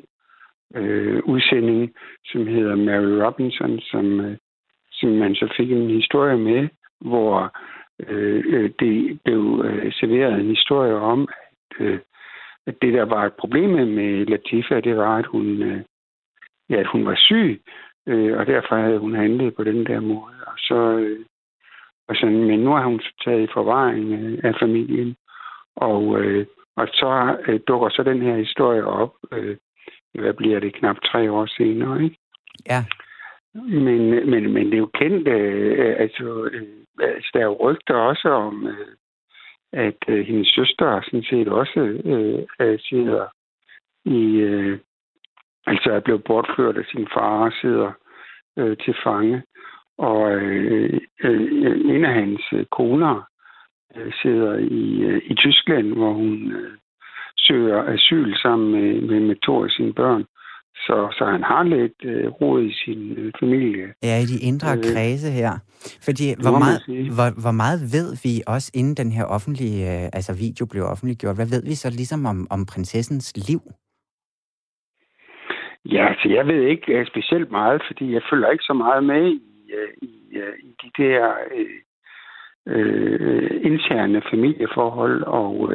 øh, 0.74 1.22
udsending, 1.24 1.94
som 2.24 2.46
hedder 2.46 2.76
Mary 2.76 3.24
Robinson, 3.24 3.80
som, 3.80 4.20
øh, 4.20 4.36
som 4.92 5.08
man 5.10 5.34
så 5.34 5.54
fik 5.56 5.72
en 5.72 5.90
historie 5.90 6.38
med, 6.38 6.68
hvor 7.00 7.56
øh, 8.08 8.44
øh 8.46 8.70
det 8.80 9.20
blev 9.24 9.62
øh, 9.64 9.92
serveret 9.92 10.40
en 10.40 10.48
historie 10.48 10.94
om, 10.94 11.28
at, 11.30 11.86
øh, 11.86 11.98
at 12.66 12.74
det 12.82 12.94
der 12.94 13.04
var 13.04 13.26
et 13.26 13.32
problem 13.32 13.70
med 13.70 14.26
Latifa, 14.26 14.80
det 14.80 14.96
var, 14.96 15.16
at 15.16 15.26
hun 15.26 15.62
øh, 15.62 15.80
ja, 16.70 16.76
at 16.76 16.86
hun 16.86 17.06
var 17.06 17.16
syg, 17.16 17.62
øh, 18.08 18.38
og 18.38 18.46
derfor 18.46 18.76
havde 18.76 18.98
hun 18.98 19.14
handlet 19.14 19.54
på 19.56 19.64
den 19.64 19.86
der 19.86 20.00
måde. 20.00 20.34
Og 20.46 20.58
så, 20.58 20.96
øh, 20.98 21.24
og 22.08 22.16
sådan, 22.16 22.44
men 22.44 22.60
nu 22.60 22.72
er 22.74 22.84
hun 22.84 23.00
taget 23.24 23.42
i 23.42 23.52
forvaring 23.52 24.12
øh, 24.12 24.38
af 24.44 24.54
familien, 24.60 25.16
og, 25.76 26.20
øh, 26.20 26.46
og 26.76 26.88
så 26.88 27.36
øh, 27.48 27.60
dukker 27.68 27.88
så 27.88 28.02
den 28.02 28.22
her 28.22 28.36
historie 28.36 28.84
op, 28.84 29.14
øh, 29.32 29.56
hvad 30.14 30.34
bliver 30.34 30.60
det, 30.60 30.74
knap 30.74 30.96
tre 31.04 31.32
år 31.32 31.46
senere, 31.46 32.04
ikke? 32.04 32.16
Ja. 32.68 32.84
Men, 33.54 34.30
men, 34.30 34.52
men 34.52 34.66
det 34.66 34.74
er 34.74 34.78
jo 34.78 34.90
kendt, 34.94 35.28
øh, 35.28 35.96
altså, 35.98 36.48
øh, 36.52 36.62
altså, 36.98 37.30
der 37.34 37.40
er 37.40 37.44
jo 37.44 37.70
rygter 37.70 37.94
også 37.94 38.28
om, 38.28 38.66
øh, 38.66 38.96
at 39.72 39.96
øh, 40.08 40.26
hendes 40.26 40.48
søster 40.48 41.00
sådan 41.04 41.22
set 41.22 41.48
også 41.48 41.80
øh, 42.60 42.78
sidder 42.78 43.26
i, 44.04 44.36
øh, 44.36 44.78
altså 45.66 45.90
er 45.92 46.00
blevet 46.00 46.24
bortført 46.24 46.76
af 46.76 46.84
sin 46.92 47.06
far 47.14 47.44
og 47.46 47.52
sidder 47.60 47.90
øh, 48.58 48.76
til 48.84 48.94
fange. 49.04 49.42
Og 49.98 50.32
øh, 50.32 51.00
øh, 51.24 51.40
en 51.96 52.04
af 52.04 52.14
hans 52.14 52.42
øh, 52.52 52.64
koner 52.64 53.22
øh, 53.96 54.12
sidder 54.22 54.58
i, 54.58 55.02
øh, 55.02 55.22
i 55.30 55.34
Tyskland, 55.34 55.92
hvor 55.92 56.12
hun 56.12 56.52
øh, 56.52 56.72
søger 57.38 57.82
asyl 57.94 58.34
sammen 58.34 58.72
med, 58.72 59.00
med, 59.00 59.20
med 59.20 59.36
to 59.36 59.64
af 59.64 59.70
sine 59.70 59.92
børn. 59.92 60.24
Så, 60.86 61.08
så 61.18 61.24
han 61.24 61.42
har 61.42 61.62
lidt 61.62 61.98
øh, 62.04 62.28
råd 62.28 62.62
i 62.62 62.72
sin 62.84 63.12
øh, 63.12 63.32
familie. 63.40 63.86
Ja, 64.02 64.18
i 64.22 64.26
de 64.32 64.38
indre 64.40 64.76
øh, 64.76 64.82
kredse 64.82 65.30
her. 65.30 65.52
Fordi 66.06 66.24
hvor 66.42 66.58
meget, 66.58 66.80
hvor, 67.16 67.40
hvor 67.40 67.56
meget 67.62 67.80
ved 67.96 68.08
vi 68.24 68.42
også, 68.46 68.70
inden 68.74 68.94
den 68.94 69.12
her 69.12 69.24
offentlige 69.24 69.80
øh, 69.92 70.08
altså 70.12 70.32
video 70.34 70.66
blev 70.66 70.84
offentliggjort, 70.84 71.36
hvad 71.36 71.46
ved 71.46 71.62
vi 71.64 71.74
så 71.74 71.90
ligesom 71.90 72.26
om, 72.26 72.46
om 72.50 72.66
prinsessens 72.66 73.48
liv? 73.48 73.60
Ja, 75.84 76.08
altså 76.08 76.28
jeg 76.28 76.46
ved 76.46 76.62
ikke 76.62 77.00
uh, 77.00 77.06
specielt 77.06 77.50
meget, 77.50 77.82
fordi 77.86 78.12
jeg 78.12 78.22
følger 78.30 78.50
ikke 78.50 78.64
så 78.64 78.72
meget 78.72 79.04
med 79.04 79.26
i, 79.26 79.42
uh, 79.78 80.08
i, 80.08 80.38
uh, 80.38 80.58
i 80.68 80.74
de 80.82 81.02
der 81.02 81.32
uh, 81.54 82.74
uh, 82.74 83.50
interne 83.64 84.22
familieforhold, 84.30 85.22
og, 85.22 85.74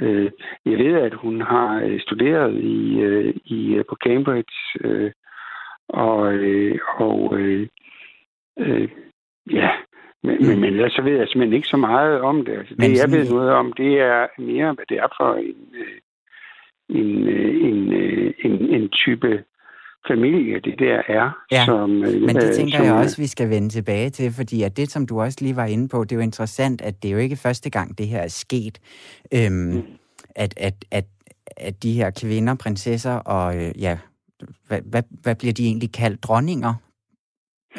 Øh, 0.00 0.30
jeg 0.66 0.78
ved, 0.78 0.94
at 0.94 1.14
hun 1.14 1.40
har 1.40 1.80
øh, 1.84 2.00
studeret 2.00 2.54
i, 2.54 3.00
øh, 3.00 3.34
i 3.44 3.74
øh, 3.74 3.84
på 3.88 3.96
Cambridge, 4.06 4.56
øh, 4.80 5.12
og, 5.88 6.32
øh, 6.32 6.78
og 6.96 7.38
øh, 7.38 7.68
øh, 8.58 8.88
ja, 9.50 9.70
men, 10.22 10.36
mm. 10.40 10.46
men, 10.46 10.60
men 10.60 10.74
ellers 10.74 10.92
så 10.92 11.02
ved 11.02 11.16
jeg 11.16 11.28
simpelthen 11.28 11.56
ikke 11.56 11.68
så 11.68 11.76
meget 11.76 12.20
om 12.20 12.44
det. 12.44 12.58
Altså, 12.58 12.74
det, 12.74 12.98
jeg 12.98 13.18
ved 13.18 13.30
noget 13.30 13.50
om, 13.50 13.72
det 13.72 14.00
er 14.00 14.26
mere, 14.38 14.72
hvad 14.72 14.84
det 14.88 14.98
er 14.98 15.08
for 15.20 15.34
en, 15.34 15.74
øh, 15.74 15.98
en, 16.90 17.28
en, 17.68 17.92
en, 18.44 18.74
en 18.74 18.88
type 18.88 19.44
familie, 20.08 20.60
det 20.60 20.78
der 20.78 21.02
er. 21.08 21.30
Ja, 21.52 21.64
som, 21.64 21.90
men 21.90 22.36
det 22.36 22.54
tænker 22.56 22.76
som, 22.76 22.86
jeg 22.86 22.94
også, 22.94 23.22
vi 23.22 23.26
skal 23.26 23.50
vende 23.50 23.68
tilbage 23.68 24.10
til, 24.10 24.32
fordi 24.32 24.62
at 24.62 24.76
det, 24.76 24.90
som 24.90 25.06
du 25.06 25.20
også 25.20 25.38
lige 25.40 25.56
var 25.56 25.66
inde 25.66 25.88
på, 25.88 26.04
det 26.04 26.12
er 26.12 26.16
jo 26.16 26.22
interessant, 26.22 26.80
at 26.82 27.02
det 27.02 27.08
er 27.08 27.12
jo 27.12 27.18
ikke 27.18 27.36
første 27.36 27.70
gang, 27.70 27.98
det 27.98 28.06
her 28.06 28.20
er 28.20 28.28
sket. 28.28 28.78
Øhm, 29.34 29.52
mm. 29.52 29.82
at, 30.36 30.54
at, 30.56 30.74
at, 30.90 31.04
at 31.56 31.82
de 31.82 31.92
her 31.92 32.10
kvinder, 32.20 32.54
prinsesser 32.54 33.14
og 33.14 33.56
øh, 33.56 33.82
ja, 33.82 33.98
hvad, 34.68 34.80
hvad, 34.90 35.02
hvad 35.22 35.34
bliver 35.34 35.52
de 35.52 35.66
egentlig 35.66 35.92
kaldt? 35.92 36.24
Dronninger? 36.24 36.74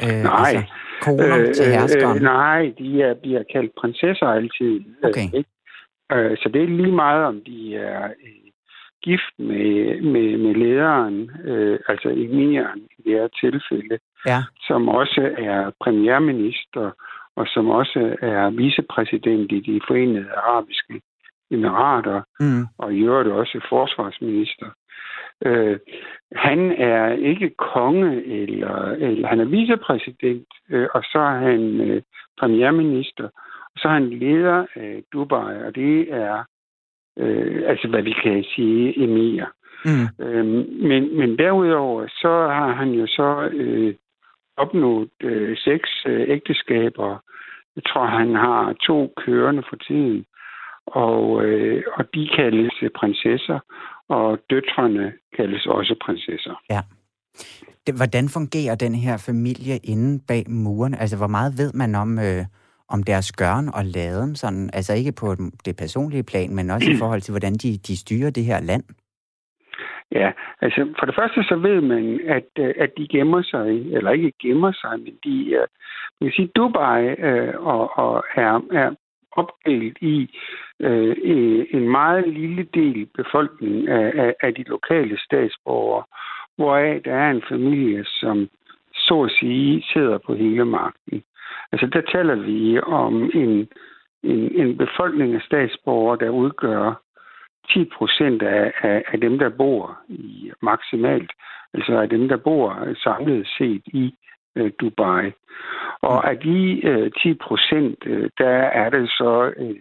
Øh, 0.04 0.24
nej. 0.24 0.54
Altså, 0.56 0.64
koner 1.02 1.40
øh, 1.40 1.54
til 1.54 1.66
herskeren? 1.66 2.18
Øh, 2.18 2.24
nej, 2.24 2.74
de 2.80 3.02
er, 3.02 3.14
bliver 3.14 3.44
kaldt 3.54 3.72
prinsesser 3.82 4.26
altid. 4.26 4.82
Okay. 5.04 5.28
Øh? 5.36 5.44
Øh, 6.12 6.38
så 6.38 6.50
det 6.54 6.64
er 6.64 6.68
lige 6.68 6.96
meget, 6.96 7.26
om 7.26 7.42
de 7.46 7.76
er 7.76 8.04
øh, 8.06 8.47
gift 9.04 9.34
med, 9.40 10.02
med, 10.02 10.38
med 10.38 10.56
lederen, 10.56 11.32
øh, 11.44 11.80
altså 11.88 12.10
emiren 12.10 12.80
i 12.98 13.02
det 13.02 13.14
her 13.20 13.28
tilfælde, 13.28 14.00
ja. 14.28 14.44
som 14.68 14.90
også 14.90 15.36
er 15.38 15.72
premierminister, 15.84 16.92
og 17.36 17.48
som 17.48 17.70
også 17.70 18.16
er 18.22 18.50
vicepræsident 18.50 19.52
i 19.52 19.60
de 19.60 19.82
forenede 19.88 20.32
arabiske 20.32 21.02
emirater, 21.52 22.22
mm. 22.40 22.66
og 22.78 22.94
i 22.94 23.00
øvrigt 23.04 23.30
også 23.30 23.66
forsvarsminister. 23.70 24.70
Øh, 25.46 25.80
han 26.36 26.72
er 26.72 27.12
ikke 27.12 27.50
konge, 27.58 28.26
eller, 28.26 28.78
eller 28.92 29.28
han 29.28 29.40
er 29.40 29.46
vicepræsident, 29.46 30.48
øh, 30.70 30.88
og 30.94 31.04
så 31.04 31.20
er 31.20 31.38
han 31.38 31.82
øh, 31.82 32.02
premierminister, 32.40 33.24
og 33.74 33.78
så 33.78 33.88
er 33.88 33.94
han 33.94 34.10
leder 34.10 34.66
af 34.76 35.04
Dubai, 35.14 35.64
og 35.66 35.76
det 35.76 36.14
er 36.14 36.44
øh, 37.18 37.64
altså 37.68 37.88
hvad 37.88 38.02
vi 38.02 38.14
kan 38.24 38.44
sige, 38.56 39.04
emir. 39.04 39.46
Mm. 39.86 40.26
Øhm, 40.26 40.66
men, 40.90 41.18
men 41.20 41.38
derudover, 41.38 42.08
så 42.08 42.34
har 42.58 42.74
han 42.74 42.90
jo 42.90 43.08
så 43.08 43.50
øh, 43.54 43.96
opnået 44.58 45.10
øh, 45.24 45.58
seks 45.58 45.90
øh, 46.08 46.30
ægteskaber. 46.30 47.24
Jeg 47.76 47.84
tror, 47.84 48.06
han 48.06 48.36
har 48.36 48.74
to 48.88 49.14
kørende 49.18 49.64
for 49.70 49.76
tiden. 49.76 50.26
Og, 50.88 51.46
øh, 51.46 51.84
og 51.94 52.06
de 52.14 52.30
kaldes 52.38 52.74
prinsesser, 52.96 53.60
og 54.10 54.40
døtrene 54.50 55.14
kaldes 55.38 55.66
også 55.66 55.96
prinsesser. 56.06 56.62
Ja. 56.70 56.82
Hvordan 57.96 58.30
fungerer 58.30 58.76
den 58.76 58.96
her 58.96 59.18
familie 59.18 59.78
inde 59.84 60.24
bag 60.28 60.44
muren? 60.50 60.94
Altså, 60.94 61.18
hvor 61.18 61.28
meget 61.28 61.54
ved 61.58 61.74
man 61.74 61.96
om, 61.96 62.20
øh, 62.20 62.46
om 62.90 63.04
deres 63.04 63.32
gøren 63.32 63.68
og 63.74 63.86
laden, 63.86 64.36
sådan, 64.36 64.70
altså 64.74 64.94
ikke 64.94 65.12
på 65.12 65.36
det 65.66 65.76
personlige 65.78 66.24
plan, 66.24 66.56
men 66.56 66.70
også 66.70 66.92
i 66.92 67.00
forhold 67.04 67.22
til, 67.22 67.32
hvordan 67.32 67.54
de, 67.54 67.78
de 67.88 67.98
styrer 67.98 68.30
det 68.30 68.46
her 68.46 68.60
land? 68.62 68.84
Ja, 70.12 70.32
altså 70.62 70.94
for 71.00 71.06
det 71.06 71.16
første 71.16 71.44
så 71.44 71.56
ved 71.56 71.82
man, 71.82 72.20
at, 72.28 72.50
øh, 72.60 72.74
at 72.78 72.92
de 72.98 73.08
gemmer 73.08 73.42
sig, 73.42 73.68
eller 73.96 74.12
ikke 74.12 74.32
gemmer 74.42 74.72
sig, 74.72 75.00
men 75.00 75.14
de, 75.24 75.36
uh, 75.60 75.68
man 76.22 76.30
kan 76.30 76.32
sige, 76.32 76.52
Dubai 76.56 77.04
uh, 77.30 77.66
og, 77.68 77.98
og 77.98 78.24
er, 78.36 78.62
er 78.72 78.90
opdelt 79.32 79.98
i 80.02 80.30
uh, 80.80 81.14
en 81.78 81.90
meget 81.90 82.30
lille 82.30 82.64
del 82.74 83.06
befolkning 83.06 83.88
af, 83.88 84.12
af, 84.24 84.34
af 84.42 84.54
de 84.54 84.64
lokale 84.64 85.18
statsborgere, 85.20 86.04
hvoraf 86.56 87.02
der 87.06 87.14
er 87.14 87.32
en 87.32 87.44
familie, 87.50 88.06
som 88.06 88.50
så 88.94 89.24
at 89.24 89.32
sige 89.32 89.84
sidder 89.94 90.18
på 90.18 90.36
hele 90.36 90.66
magten. 90.66 91.24
Altså 91.72 91.88
der 91.88 92.02
taler 92.02 92.36
vi 92.36 92.80
om 92.80 93.32
en, 93.34 93.68
en, 94.24 94.52
en 94.62 94.78
befolkning 94.78 95.36
af 95.36 95.42
statsborgere, 95.42 96.18
der 96.18 96.30
udgør 96.30 97.02
10 97.70 97.86
procent 97.86 98.42
af, 98.42 98.74
af, 98.82 99.04
af 99.08 99.22
dem, 99.22 99.40
der 99.40 99.50
bor 99.50 100.00
i 100.10 100.52
maksimalt, 100.62 101.32
altså 101.74 101.98
af 101.98 102.10
dem, 102.10 102.28
der 102.28 102.38
bor 102.38 102.88
samlet 103.04 103.48
set 103.58 103.82
i 103.86 104.16
øh, 104.56 104.72
Dubai. 104.80 105.32
Og 106.02 106.30
af 106.30 106.40
de 106.40 106.88
øh, 106.88 107.12
10 107.24 107.34
procent, 107.34 107.98
øh, 108.06 108.30
der 108.38 108.58
er 108.82 108.90
det 108.90 109.10
så 109.10 109.54
øh, 109.58 109.76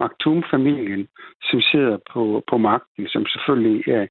Maktoum-familien, 0.00 1.08
som 1.42 1.60
sidder 1.60 1.98
på, 2.12 2.44
på 2.50 2.56
magten, 2.58 3.08
som 3.08 3.26
selvfølgelig 3.26 3.88
er, 3.88 4.06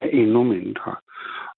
er 0.00 0.08
endnu 0.08 0.42
mindre. 0.42 0.96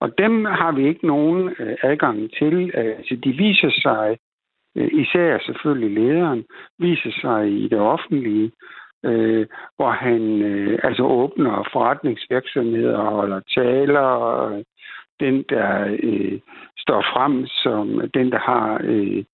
Og 0.00 0.18
dem 0.18 0.44
har 0.44 0.72
vi 0.72 0.88
ikke 0.88 1.06
nogen 1.06 1.54
øh, 1.58 1.76
adgang 1.82 2.30
til. 2.38 2.70
Øh, 2.74 2.94
altså, 2.98 3.16
de 3.24 3.32
viser 3.32 3.70
sig 3.70 4.18
især 4.74 5.38
selvfølgelig 5.38 5.90
lederen, 5.90 6.44
viser 6.78 7.12
sig 7.20 7.52
i 7.52 7.68
det 7.68 7.78
offentlige, 7.78 8.52
øh, 9.04 9.46
hvor 9.76 9.90
han 9.90 10.42
øh, 10.42 10.78
altså 10.82 11.02
åbner 11.02 11.68
forretningsvirksomheder 11.72 12.98
og 12.98 13.12
holder 13.12 13.40
taler, 13.56 14.00
og 14.00 14.64
den, 15.20 15.44
der 15.48 15.98
øh, 16.02 16.40
står 16.78 17.02
frem 17.12 17.46
som 17.46 18.10
den, 18.14 18.32
der 18.32 18.38
har 18.38 18.80
øh, 18.84 19.24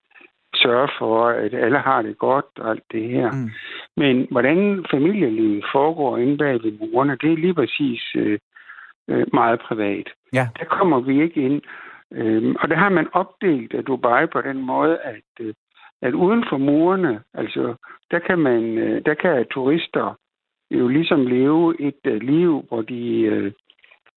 sørger 0.54 0.88
for, 0.98 1.28
at 1.28 1.54
alle 1.54 1.78
har 1.78 2.02
det 2.02 2.18
godt 2.18 2.50
og 2.58 2.70
alt 2.70 2.84
det 2.92 3.08
her. 3.08 3.30
Mm. 3.32 3.50
Men 3.96 4.26
hvordan 4.30 4.84
familielivet 4.90 5.64
foregår 5.72 6.18
inde 6.18 6.38
bag 6.38 6.52
ved 6.62 6.72
murene, 6.80 7.18
det 7.20 7.32
er 7.32 7.36
lige 7.36 7.54
præcis 7.54 8.02
øh, 8.16 8.38
øh 9.10 9.26
meget 9.32 9.60
privat. 9.60 10.08
Ja. 10.32 10.48
Der 10.58 10.64
kommer 10.64 11.00
vi 11.00 11.22
ikke 11.22 11.40
ind. 11.40 11.62
Øhm, 12.12 12.56
og 12.60 12.68
det 12.68 12.76
har 12.76 12.88
man 12.88 13.08
opdelt 13.12 13.74
af 13.74 13.84
Dubai 13.84 14.26
på 14.26 14.40
den 14.40 14.58
måde, 14.62 14.98
at, 14.98 15.24
øh, 15.40 15.54
at 16.02 16.14
uden 16.14 16.44
for 16.50 16.56
murene, 16.58 17.20
altså, 17.34 17.74
der 18.10 18.18
kan 18.18 18.38
man, 18.38 18.78
øh, 18.78 19.02
der 19.06 19.14
kan 19.14 19.46
turister 19.50 20.18
jo 20.70 20.88
ligesom 20.88 21.26
leve 21.26 21.80
et 21.80 22.00
øh, 22.04 22.20
liv, 22.20 22.64
hvor 22.68 22.82
de, 22.82 23.20
øh, 23.20 23.52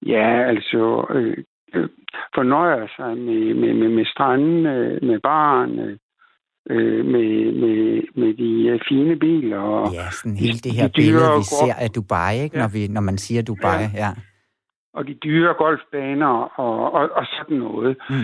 ja, 0.06 0.44
altså, 0.48 1.06
øh, 1.10 1.38
øh, 1.74 1.90
fornøjer 2.36 2.88
sig 2.98 3.18
med, 3.18 3.54
med, 3.54 3.74
med, 3.74 3.90
med 3.90 4.06
stranden, 4.06 4.64
med 5.08 5.20
barn, 5.20 5.80
øh, 6.70 7.06
med, 7.06 7.52
med, 7.62 8.02
med 8.16 8.34
de 8.34 8.80
fine 8.90 9.16
biler. 9.16 9.58
Og 9.58 9.94
ja, 9.94 10.12
sådan 10.12 10.38
hele 10.38 10.58
det 10.58 10.72
her 10.72 10.88
de 10.88 10.94
billede, 10.96 11.38
vi 11.38 11.44
ser 11.44 11.74
af 11.74 11.90
Dubai, 11.90 12.44
ikke? 12.44 12.58
Ja. 12.58 12.62
Når, 12.62 12.70
vi, 12.74 12.88
når 12.88 13.02
man 13.02 13.18
siger 13.18 13.42
Dubai. 13.42 13.82
Ja. 13.82 13.90
ja 13.96 14.12
og 14.94 15.08
de 15.08 15.14
dyre 15.14 15.54
golfbaner 15.54 16.60
og, 16.60 16.94
og, 16.94 17.10
og 17.12 17.26
sådan 17.26 17.58
noget. 17.58 17.98
Mm. 18.10 18.16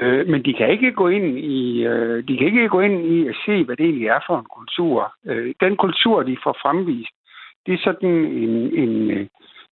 Øh, 0.00 0.28
men 0.28 0.44
de 0.44 0.54
kan 0.54 0.70
ikke 0.70 0.92
gå 0.92 1.08
ind 1.08 1.38
i 1.38 1.86
øh, 1.86 2.28
de 2.28 2.36
kan 2.36 2.46
ikke 2.46 2.68
gå 2.68 2.80
ind 2.80 3.06
i 3.06 3.28
at 3.28 3.36
se, 3.46 3.64
hvad 3.64 3.76
det 3.76 3.84
egentlig 3.84 4.08
er 4.08 4.20
for 4.26 4.38
en 4.38 4.46
kultur. 4.56 5.14
Øh, 5.26 5.54
den 5.60 5.76
kultur, 5.76 6.22
de 6.22 6.36
får 6.44 6.56
fremvist, 6.62 7.14
det 7.66 7.74
er 7.74 7.78
sådan 7.84 8.14
en, 8.24 8.54
en, 8.82 9.10
øh, 9.10 9.26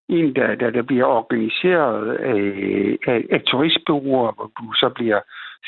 en 0.09 0.37
der, 0.37 0.55
der, 0.55 0.71
der 0.71 0.83
bliver 0.83 1.05
organiseret 1.05 2.17
af, 2.17 2.43
af, 3.07 3.25
af 3.31 3.41
turistbureauer, 3.41 4.33
hvor 4.33 4.51
du 4.59 4.73
så 4.73 4.89
bliver 4.95 5.21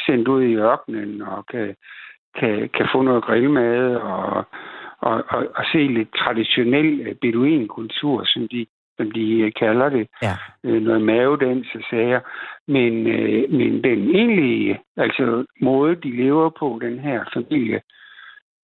sendt 0.07 0.29
ud 0.29 0.43
i 0.43 0.57
ørkenen 0.57 1.23
og 1.23 1.47
kan, 1.47 1.77
kan, 2.39 2.69
kan 2.69 2.89
få 2.93 3.03
noget 3.03 3.25
grillmad 3.25 3.97
og, 3.97 4.45
og, 5.01 5.25
og, 5.29 5.47
og 5.55 5.65
se 5.73 5.79
lidt 5.79 6.15
traditionel 6.17 7.01
øh, 7.01 7.15
beduinkultur, 7.15 8.25
som 8.25 8.49
de 8.49 8.67
som 8.97 9.11
de 9.11 9.53
kalder 9.57 9.89
det. 9.89 10.09
Ja. 10.23 10.37
Øh, 10.65 10.83
noget 10.83 11.03
mavedans 11.03 11.67
og 11.75 11.81
sager. 11.91 12.21
Men, 12.69 13.07
øh, 13.07 13.51
men 13.51 13.85
den 13.85 14.15
egentlige 14.17 14.81
altså, 14.97 15.45
måde, 15.61 15.95
de 15.95 16.17
lever 16.17 16.51
på, 16.59 16.79
den 16.83 16.99
her 16.99 17.25
familie, 17.35 17.81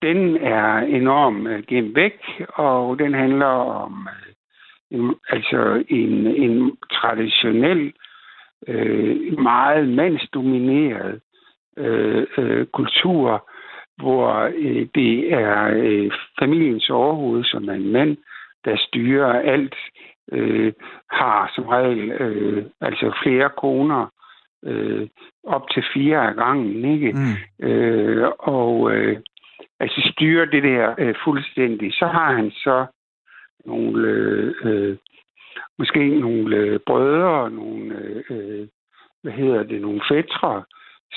den 0.03 0.37
er 0.37 0.79
enormt 0.79 1.49
øh, 1.49 1.62
gemt 1.66 1.95
væk, 1.95 2.21
og 2.49 2.99
den 2.99 3.14
handler 3.14 3.55
om 3.85 4.09
øh, 4.09 4.35
en, 4.99 5.14
altså 5.29 5.85
en, 5.88 6.27
en 6.27 6.77
traditionel, 6.93 7.93
øh, 8.69 9.38
meget 9.38 9.88
mandsdomineret 9.88 11.21
øh, 11.77 12.27
øh, 12.38 12.66
kultur, 12.66 13.49
hvor 13.97 14.51
øh, 14.57 14.87
det 14.95 15.33
er 15.33 15.71
øh, 15.77 16.11
familiens 16.38 16.90
overhoved, 16.90 17.45
som 17.45 17.69
er 17.69 17.73
en 17.73 17.93
mand, 17.93 18.16
der 18.64 18.77
styrer 18.77 19.53
alt 19.53 19.75
øh, 20.33 20.73
har 21.11 21.53
som 21.55 21.64
regel 21.64 22.11
øh, 22.11 22.64
altså 22.81 23.19
flere 23.23 23.51
koner, 23.57 24.07
øh, 24.64 25.09
op 25.45 25.71
til 25.71 25.85
fire 25.95 26.29
af 26.29 26.35
gangen, 26.35 26.85
ikke? 26.85 27.12
Mm. 27.12 27.66
Øh, 27.69 28.29
og 28.38 28.93
øh, 28.93 29.21
altså 29.81 30.12
styrer 30.12 30.45
det 30.45 30.62
der 30.62 30.95
øh, 30.99 31.14
fuldstændig. 31.25 31.93
Så 31.95 32.07
har 32.07 32.33
han 32.33 32.51
så 32.51 32.87
nogle, 33.64 34.09
øh, 34.64 34.97
måske 35.79 36.21
nogle 36.21 36.57
øh, 36.57 36.81
brødre, 36.87 37.51
nogle, 37.51 37.95
øh, 38.31 38.69
hvad 39.23 39.33
hedder 39.33 39.62
det, 39.62 39.81
nogle 39.81 40.01
fætre, 40.11 40.64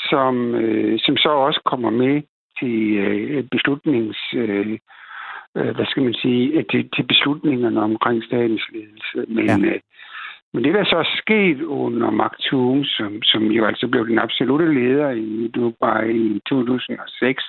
som, 0.10 0.56
øh, 0.56 1.00
som 1.00 1.18
så 1.18 1.30
også 1.30 1.62
kommer 1.66 1.90
med 1.90 2.22
til 2.60 2.98
øh, 2.98 3.44
beslutnings... 3.52 4.18
Øh, 4.34 4.80
øh, 5.58 5.76
hvad 5.76 5.86
skal 5.86 6.04
man 6.04 6.14
sige, 6.14 6.64
til, 6.72 6.90
til 6.96 7.04
beslutningerne 7.04 7.82
omkring 7.82 8.24
statens 8.24 8.66
ledelse. 8.74 9.18
Men, 9.28 9.46
ja. 9.46 9.58
øh, 9.58 9.80
men 10.54 10.64
det, 10.64 10.74
der 10.74 10.84
så 10.84 10.98
er 10.98 11.18
sket 11.18 11.62
under 11.62 12.10
Maktoum, 12.12 12.84
som, 12.84 13.22
som 13.22 13.44
jo 13.44 13.66
altså 13.66 13.88
blev 13.88 14.08
den 14.08 14.20
absolute 14.20 14.74
leder 14.74 15.10
i 15.10 15.48
Dubai 15.56 16.12
i 16.12 16.40
2006, 16.50 17.44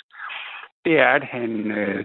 det 0.84 0.98
er, 0.98 1.08
at 1.08 1.24
han, 1.24 1.70
øh, 1.70 2.04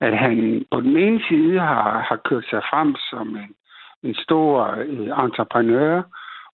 at 0.00 0.18
han 0.18 0.64
på 0.70 0.80
den 0.80 0.96
ene 0.96 1.20
side 1.28 1.58
har, 1.60 2.00
har 2.08 2.20
kørt 2.24 2.44
sig 2.50 2.62
frem 2.70 2.94
som 3.10 3.28
en, 3.36 3.54
en 4.02 4.14
stor 4.14 4.74
øh, 4.78 5.24
entreprenør, 5.24 6.02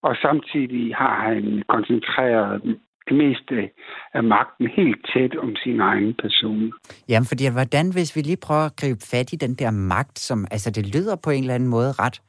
og 0.02 0.16
samtidig 0.22 0.96
har 0.96 1.14
han 1.14 1.62
koncentreret 1.68 2.78
det 3.08 3.16
meste 3.16 3.70
af 4.14 4.24
magten 4.24 4.66
helt 4.66 5.06
tæt 5.14 5.36
om 5.36 5.56
sin 5.56 5.80
egen 5.80 6.14
person. 6.22 6.72
Jamen, 7.08 7.26
fordi 7.26 7.44
hvordan, 7.52 7.92
hvis 7.92 8.16
vi 8.16 8.20
lige 8.20 8.44
prøver 8.46 8.66
at 8.66 8.76
gribe 8.76 9.00
fat 9.10 9.32
i 9.32 9.36
den 9.36 9.54
der 9.54 9.70
magt, 9.70 10.18
som, 10.18 10.46
altså 10.50 10.70
det 10.70 10.94
lyder 10.94 11.16
på 11.24 11.30
en 11.30 11.42
eller 11.42 11.54
anden 11.54 11.68
måde 11.68 11.92
ret, 11.92 12.22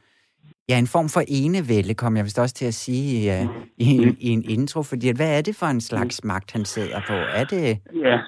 ja, 0.69 0.77
en 0.79 0.87
form 0.95 1.09
for 1.09 1.21
enevælde, 1.27 1.93
kom 1.93 2.17
jeg 2.17 2.23
vist 2.23 2.39
også 2.39 2.55
til 2.55 2.65
at 2.65 2.73
sige 2.73 3.23
ja, 3.23 3.47
i, 3.77 3.87
en, 3.97 4.17
i 4.19 4.29
en 4.29 4.43
intro, 4.49 4.83
fordi 4.83 5.07
hvad 5.15 5.37
er 5.37 5.41
det 5.41 5.55
for 5.55 5.65
en 5.65 5.81
slags 5.81 6.23
magt, 6.23 6.51
han 6.51 6.65
sidder 6.65 6.99
på? 7.07 7.13
Er 7.13 7.43
det... 7.43 7.65
Ja, 8.07 8.19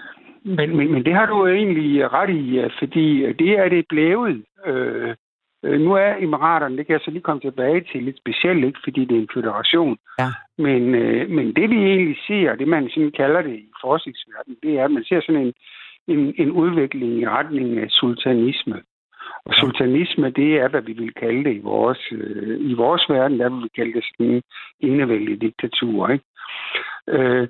men, 0.58 0.78
men, 0.78 0.92
men 0.92 1.06
det 1.06 1.14
har 1.14 1.26
du 1.26 1.48
egentlig 1.48 2.14
ret 2.14 2.30
i, 2.30 2.46
fordi 2.80 3.34
det 3.34 3.52
er 3.64 3.70
det 3.70 3.86
blevet. 3.90 4.44
Øh, 4.66 5.16
Øh, 5.65 5.80
nu 5.82 5.93
er 5.93 6.15
Emiraterne, 6.19 6.78
det 6.78 6.86
kan 6.86 6.93
jeg 6.93 7.01
så 7.06 7.12
lige 7.12 7.28
komme 7.28 7.41
tilbage 7.41 7.82
til, 7.91 8.04
lidt 8.04 8.17
specielt, 8.17 8.65
ikke, 8.65 8.80
fordi 8.84 9.06
det 9.06 9.17
er 9.17 9.21
en 9.21 9.36
federation. 9.38 9.97
Ja. 10.19 10.30
Men, 10.58 10.95
øh, 10.95 11.30
men 11.30 11.54
det 11.56 11.69
vi 11.69 11.75
egentlig 11.75 12.17
ser, 12.28 12.56
det 12.56 12.67
man 12.67 12.89
sådan 12.89 13.12
kalder 13.12 13.41
det 13.41 13.56
i 13.56 13.69
forskningsverdenen, 13.82 14.58
det 14.63 14.80
er, 14.80 14.86
at 14.86 14.91
man 14.91 15.04
ser 15.04 15.21
sådan 15.21 15.41
en, 15.41 15.54
en, 16.08 16.34
en 16.38 16.51
udvikling 16.51 17.21
i 17.21 17.28
retning 17.28 17.80
af 17.80 17.89
sultanisme. 17.89 18.82
Og 19.45 19.54
sultanisme, 19.54 20.30
det 20.30 20.60
er, 20.62 20.67
hvad 20.67 20.82
vi 20.82 20.93
vil 20.93 21.13
kalde 21.13 21.43
det 21.43 21.56
i 21.56 21.60
vores, 21.60 21.99
øh, 22.12 22.71
i 22.71 22.73
vores 22.73 23.06
verden, 23.10 23.39
der 23.39 23.49
vil 23.49 23.63
vi 23.63 23.69
kalde 23.75 23.93
det 23.93 24.04
sådan 24.06 24.32
en 24.34 24.41
enevældig 24.80 25.41
diktatur. 25.41 26.10
Ikke? 26.10 26.25
Øh, 27.10 27.47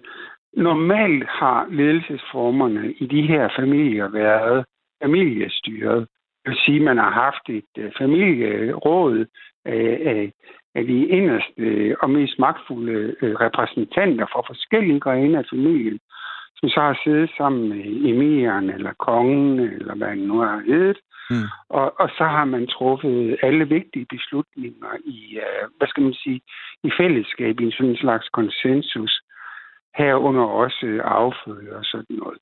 normalt 0.53 1.23
har 1.29 1.67
ledelsesformerne 1.69 2.93
i 2.93 3.05
de 3.05 3.21
her 3.21 3.49
familier 3.59 4.07
været 4.07 4.65
familiestyret 5.03 6.07
vil 6.45 6.57
sige, 6.65 6.75
at 6.75 6.81
man 6.89 6.97
har 6.97 7.11
haft 7.11 7.49
et 7.49 7.71
uh, 7.77 7.91
familieråd 7.97 9.25
af, 9.65 9.99
af, 10.05 10.31
af 10.75 10.83
de 10.85 11.07
inderste 11.07 11.95
og 12.01 12.09
mest 12.09 12.39
magtfulde 12.39 13.15
uh, 13.21 13.29
repræsentanter 13.45 14.25
fra 14.25 14.41
forskellige 14.47 14.99
grene 14.99 15.37
af 15.37 15.45
familien, 15.49 15.99
som 16.57 16.69
så 16.69 16.79
har 16.79 16.99
siddet 17.03 17.29
sammen 17.37 17.69
med 17.69 17.83
emiren 18.11 18.69
eller 18.69 18.93
kongen, 18.93 19.59
eller 19.59 19.95
hvad 19.95 20.07
han 20.07 20.17
nu 20.17 20.39
har 20.39 20.61
heddet. 20.67 20.97
Mm. 21.29 21.47
Og, 21.69 21.99
og 21.99 22.09
så 22.17 22.23
har 22.23 22.45
man 22.45 22.67
truffet 22.67 23.37
alle 23.43 23.67
vigtige 23.67 24.05
beslutninger 24.09 24.91
i, 25.05 25.39
hvad 25.77 25.87
skal 25.87 26.03
man 26.03 26.13
sige, 26.13 26.41
i 26.83 26.91
fællesskab, 26.97 27.59
i 27.59 27.63
en 27.63 27.71
sådan 27.71 27.95
slags 27.95 28.29
konsensus, 28.29 29.21
herunder 29.97 30.43
også 30.43 31.01
afføde 31.03 31.75
og 31.75 31.85
sådan 31.85 32.15
noget. 32.21 32.39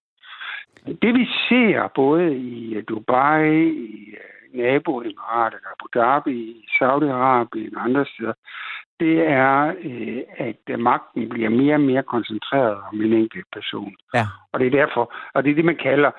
Det 1.02 1.14
vi 1.14 1.26
ser 1.50 1.88
både 1.96 2.38
i 2.38 2.82
Dubai, 2.82 3.68
i 3.70 4.16
øh, 4.54 4.62
naboemiratet, 4.62 5.60
Abu 5.72 6.00
Dhabi, 6.00 6.32
i 6.32 6.66
Saudi-Arabien 6.82 7.78
og 7.78 7.84
andre 7.84 8.06
steder, 8.06 8.34
det 9.00 9.28
er, 9.28 9.74
øh, 9.84 10.22
at 10.38 10.80
magten 10.80 11.30
bliver 11.30 11.50
mere 11.50 11.76
og 11.76 11.82
mere 11.82 12.04
koncentreret 12.04 12.78
om 12.92 13.02
en 13.02 13.14
enkelt 13.14 13.46
person. 13.54 13.96
Ja. 14.14 14.26
Og 14.52 14.60
det 14.60 14.68
er 14.68 14.72
derfor, 14.72 15.14
og 15.34 15.44
det 15.44 15.52
er 15.52 15.56
det, 15.56 15.66
man 15.66 15.78
kalder 15.84 16.12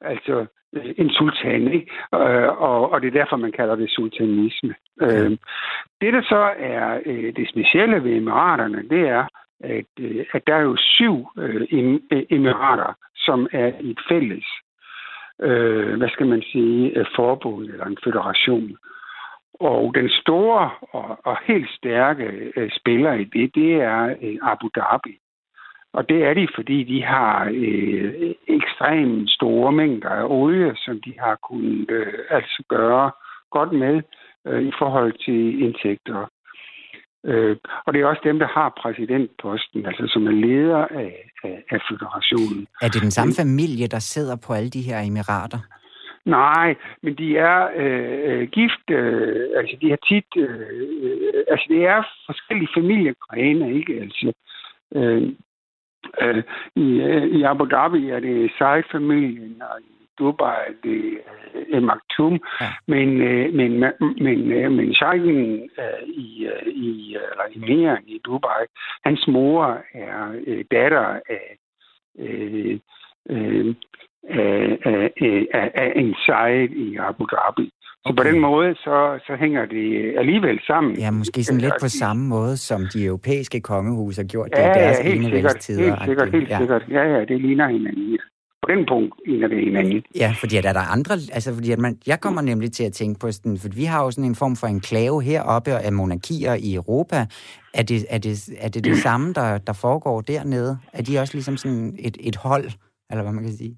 altså 0.00 0.46
øh, 0.72 0.94
en 0.96 1.10
sultan, 1.10 1.72
ikke? 1.72 1.92
Og, 2.10 2.92
og 2.92 3.00
det 3.00 3.08
er 3.08 3.20
derfor, 3.20 3.36
man 3.36 3.52
kalder 3.52 3.74
det 3.74 3.90
sultanisme. 3.90 4.74
Ja. 5.00 5.28
Det, 6.00 6.12
der 6.12 6.22
så 6.22 6.52
er 6.58 6.98
det 7.36 7.48
specielle 7.48 8.04
ved 8.04 8.16
emiraterne, 8.16 8.88
det 8.88 9.08
er, 9.08 9.26
at, 9.60 9.86
øh, 10.00 10.24
at 10.32 10.46
der 10.46 10.54
er 10.54 10.62
jo 10.62 10.76
syv 10.76 11.26
øh, 11.38 11.66
øh 12.12 12.22
emirater, 12.30 12.92
som 13.16 13.48
er 13.52 13.72
et 13.80 14.00
fælles, 14.08 14.44
øh, 15.42 15.98
hvad 15.98 16.08
skal 16.08 16.26
man 16.26 16.42
sige, 16.42 16.98
øh, 16.98 17.06
forbund 17.16 17.64
eller 17.64 17.86
en 17.86 17.98
federation. 18.04 18.76
Og 19.60 19.94
den 19.94 20.08
store 20.08 20.70
og, 20.92 21.18
og 21.24 21.36
helt 21.44 21.70
stærke 21.70 22.52
øh, 22.56 22.70
spiller 22.70 23.12
i 23.12 23.24
det, 23.24 23.54
det 23.54 23.72
er 23.74 24.16
øh, 24.22 24.36
Abu 24.42 24.68
Dhabi. 24.76 25.18
Og 25.92 26.08
det 26.08 26.24
er 26.24 26.34
de, 26.34 26.48
fordi 26.54 26.84
de 26.84 27.02
har 27.02 27.50
øh, 27.54 28.34
ekstremt 28.48 29.30
store 29.30 29.72
mængder 29.72 30.08
af 30.08 30.24
olie, 30.28 30.76
som 30.76 31.00
de 31.00 31.14
har 31.18 31.38
kunnet 31.48 31.90
øh, 31.90 32.14
altså 32.30 32.62
gøre 32.68 33.10
godt 33.50 33.72
med 33.72 34.02
øh, 34.46 34.62
i 34.62 34.72
forhold 34.78 35.12
til 35.24 35.62
indtægter. 35.62 36.26
Øh, 37.24 37.56
og 37.86 37.92
det 37.92 38.00
er 38.00 38.06
også 38.06 38.22
dem, 38.24 38.38
der 38.38 38.46
har 38.46 38.78
præsidentposten, 38.82 39.86
altså 39.86 40.06
som 40.06 40.26
er 40.26 40.30
leder 40.30 40.84
af, 41.02 41.30
af, 41.44 41.64
af 41.70 41.80
federationen. 41.90 42.66
Er 42.82 42.88
det 42.88 43.02
den 43.02 43.10
samme 43.10 43.34
familie, 43.42 43.86
der 43.86 43.98
sidder 43.98 44.36
på 44.46 44.52
alle 44.52 44.70
de 44.70 44.82
her 44.82 45.00
emirater? 45.00 45.58
Nej, 46.24 46.74
men 47.02 47.14
de 47.14 47.36
er 47.36 47.68
øh, 47.76 48.48
gift, 48.48 48.90
øh, 48.90 49.48
altså 49.56 49.76
de 49.80 49.90
har 49.90 50.00
tit, 50.08 50.30
øh, 50.36 51.44
altså 51.48 51.66
det 51.68 51.86
er 51.86 52.02
forskellige 52.26 52.68
familiegrene, 52.76 53.74
ikke? 53.74 53.92
Altså, 54.00 54.32
øh, 54.94 55.22
øh, 56.22 56.42
i, 56.76 57.00
øh, 57.00 57.24
I 57.24 57.42
Abu 57.42 57.64
Dhabi 57.64 58.08
er 58.10 58.20
det 58.20 58.50
Said-familien, 58.58 59.62
og 59.62 59.80
i 59.80 59.99
Dubai, 60.20 60.62
det 60.84 61.00
er 61.76 61.80
Maktoum, 61.80 62.36
ja. 62.60 62.70
men, 62.92 63.08
uh, 63.28 63.46
men, 63.58 63.70
men, 64.26 64.38
uh, 64.58 64.72
men 64.76 64.94
Sheiken 64.94 65.40
uh, 65.82 66.00
i, 66.08 66.28
i, 66.86 67.16
eller 67.30 67.46
i 67.54 67.58
mere 67.68 67.96
i 68.06 68.20
Dubai, 68.24 68.62
hans 69.04 69.22
mor 69.28 69.64
er 69.94 70.20
datter 70.70 71.06
af, 71.36 71.46
uh, 72.24 72.74
uh, 73.34 73.74
af, 74.28 75.10
af, 75.54 75.70
af, 75.74 75.92
en 75.96 76.14
Said 76.26 76.70
i 76.70 76.96
Abu 76.96 77.24
Dhabi. 77.32 77.72
Så 78.06 78.14
på 78.16 78.22
den 78.22 78.40
måde, 78.40 78.74
så, 78.74 79.18
så 79.26 79.36
hænger 79.36 79.66
det 79.66 80.14
alligevel 80.18 80.60
sammen. 80.66 80.98
Ja, 80.98 81.10
måske 81.10 81.44
sådan 81.44 81.60
lidt 81.60 81.74
på 81.80 81.88
samme 81.88 82.28
måde, 82.28 82.56
som 82.56 82.80
de 82.94 83.04
europæiske 83.04 83.60
kongehus 83.60 84.16
har 84.16 84.24
gjort 84.24 84.50
det 84.50 84.58
ja, 84.58 84.70
i 84.70 84.74
deres 84.74 84.98
ja, 84.98 85.10
helt 85.10 85.24
sikkert, 85.24 85.66
helt 85.68 86.02
sikkert, 86.04 86.30
helt 86.32 86.50
ja. 86.50 86.58
sikkert. 86.58 86.84
Ja, 86.90 87.02
ja, 87.02 87.24
det 87.24 87.40
ligner 87.40 87.68
hinanden 87.68 88.18
på 88.62 88.66
den 88.72 88.86
punkt 88.86 89.14
ligner 89.26 89.48
det 89.48 89.64
hinanden. 89.64 90.02
Ja, 90.22 90.30
fordi 90.40 90.56
at 90.56 90.64
er 90.64 90.72
der 90.72 90.92
andre... 90.96 91.14
Altså, 91.36 91.54
fordi 91.54 91.70
at 91.72 91.78
man, 91.78 91.98
jeg 92.06 92.18
kommer 92.20 92.42
nemlig 92.42 92.72
til 92.72 92.84
at 92.84 92.92
tænke 92.92 93.20
på 93.20 93.32
sådan... 93.32 93.58
For 93.62 93.68
vi 93.80 93.84
har 93.84 94.04
jo 94.04 94.10
sådan 94.10 94.30
en 94.30 94.40
form 94.42 94.56
for 94.60 94.66
enklave 94.66 95.22
heroppe 95.22 95.70
af 95.86 95.92
monarkier 95.92 96.54
i 96.68 96.74
Europa. 96.74 97.18
Er 97.74 97.84
det 97.90 97.98
er 98.14 98.18
det, 98.18 98.34
er 98.64 98.68
det, 98.68 98.84
det 98.84 98.96
samme, 99.08 99.32
der, 99.32 99.58
der 99.58 99.72
foregår 99.84 100.20
dernede? 100.20 100.78
Er 100.92 101.02
de 101.02 101.18
også 101.22 101.34
ligesom 101.34 101.56
sådan 101.56 101.86
et, 101.98 102.16
et 102.28 102.36
hold, 102.36 102.66
eller 103.10 103.22
hvad 103.22 103.32
man 103.32 103.44
kan 103.44 103.52
sige? 103.52 103.74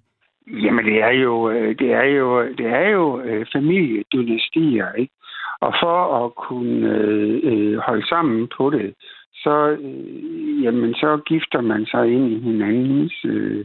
Jamen, 0.65 0.85
det 0.85 1.03
er 1.03 1.15
jo, 1.27 1.51
øh, 1.51 1.79
det 1.79 1.91
er 1.93 2.09
jo, 2.19 2.29
det 2.59 2.67
er 2.67 2.89
jo 2.89 3.21
øh, 3.21 3.47
familiedynastier, 3.53 4.93
ikke? 4.93 5.15
Og 5.61 5.73
for 5.83 5.99
at 6.25 6.35
kunne 6.47 6.89
øh, 6.89 7.41
øh, 7.51 7.79
holde 7.79 8.07
sammen 8.09 8.49
på 8.57 8.71
det, 8.71 8.95
så, 9.35 9.77
øh, 9.81 10.65
jamen, 10.65 10.95
så 10.95 11.21
gifter 11.27 11.61
man 11.61 11.87
sig 11.87 12.13
ind 12.13 12.33
i 12.33 12.39
hinandens 12.39 13.25
øh, 13.25 13.65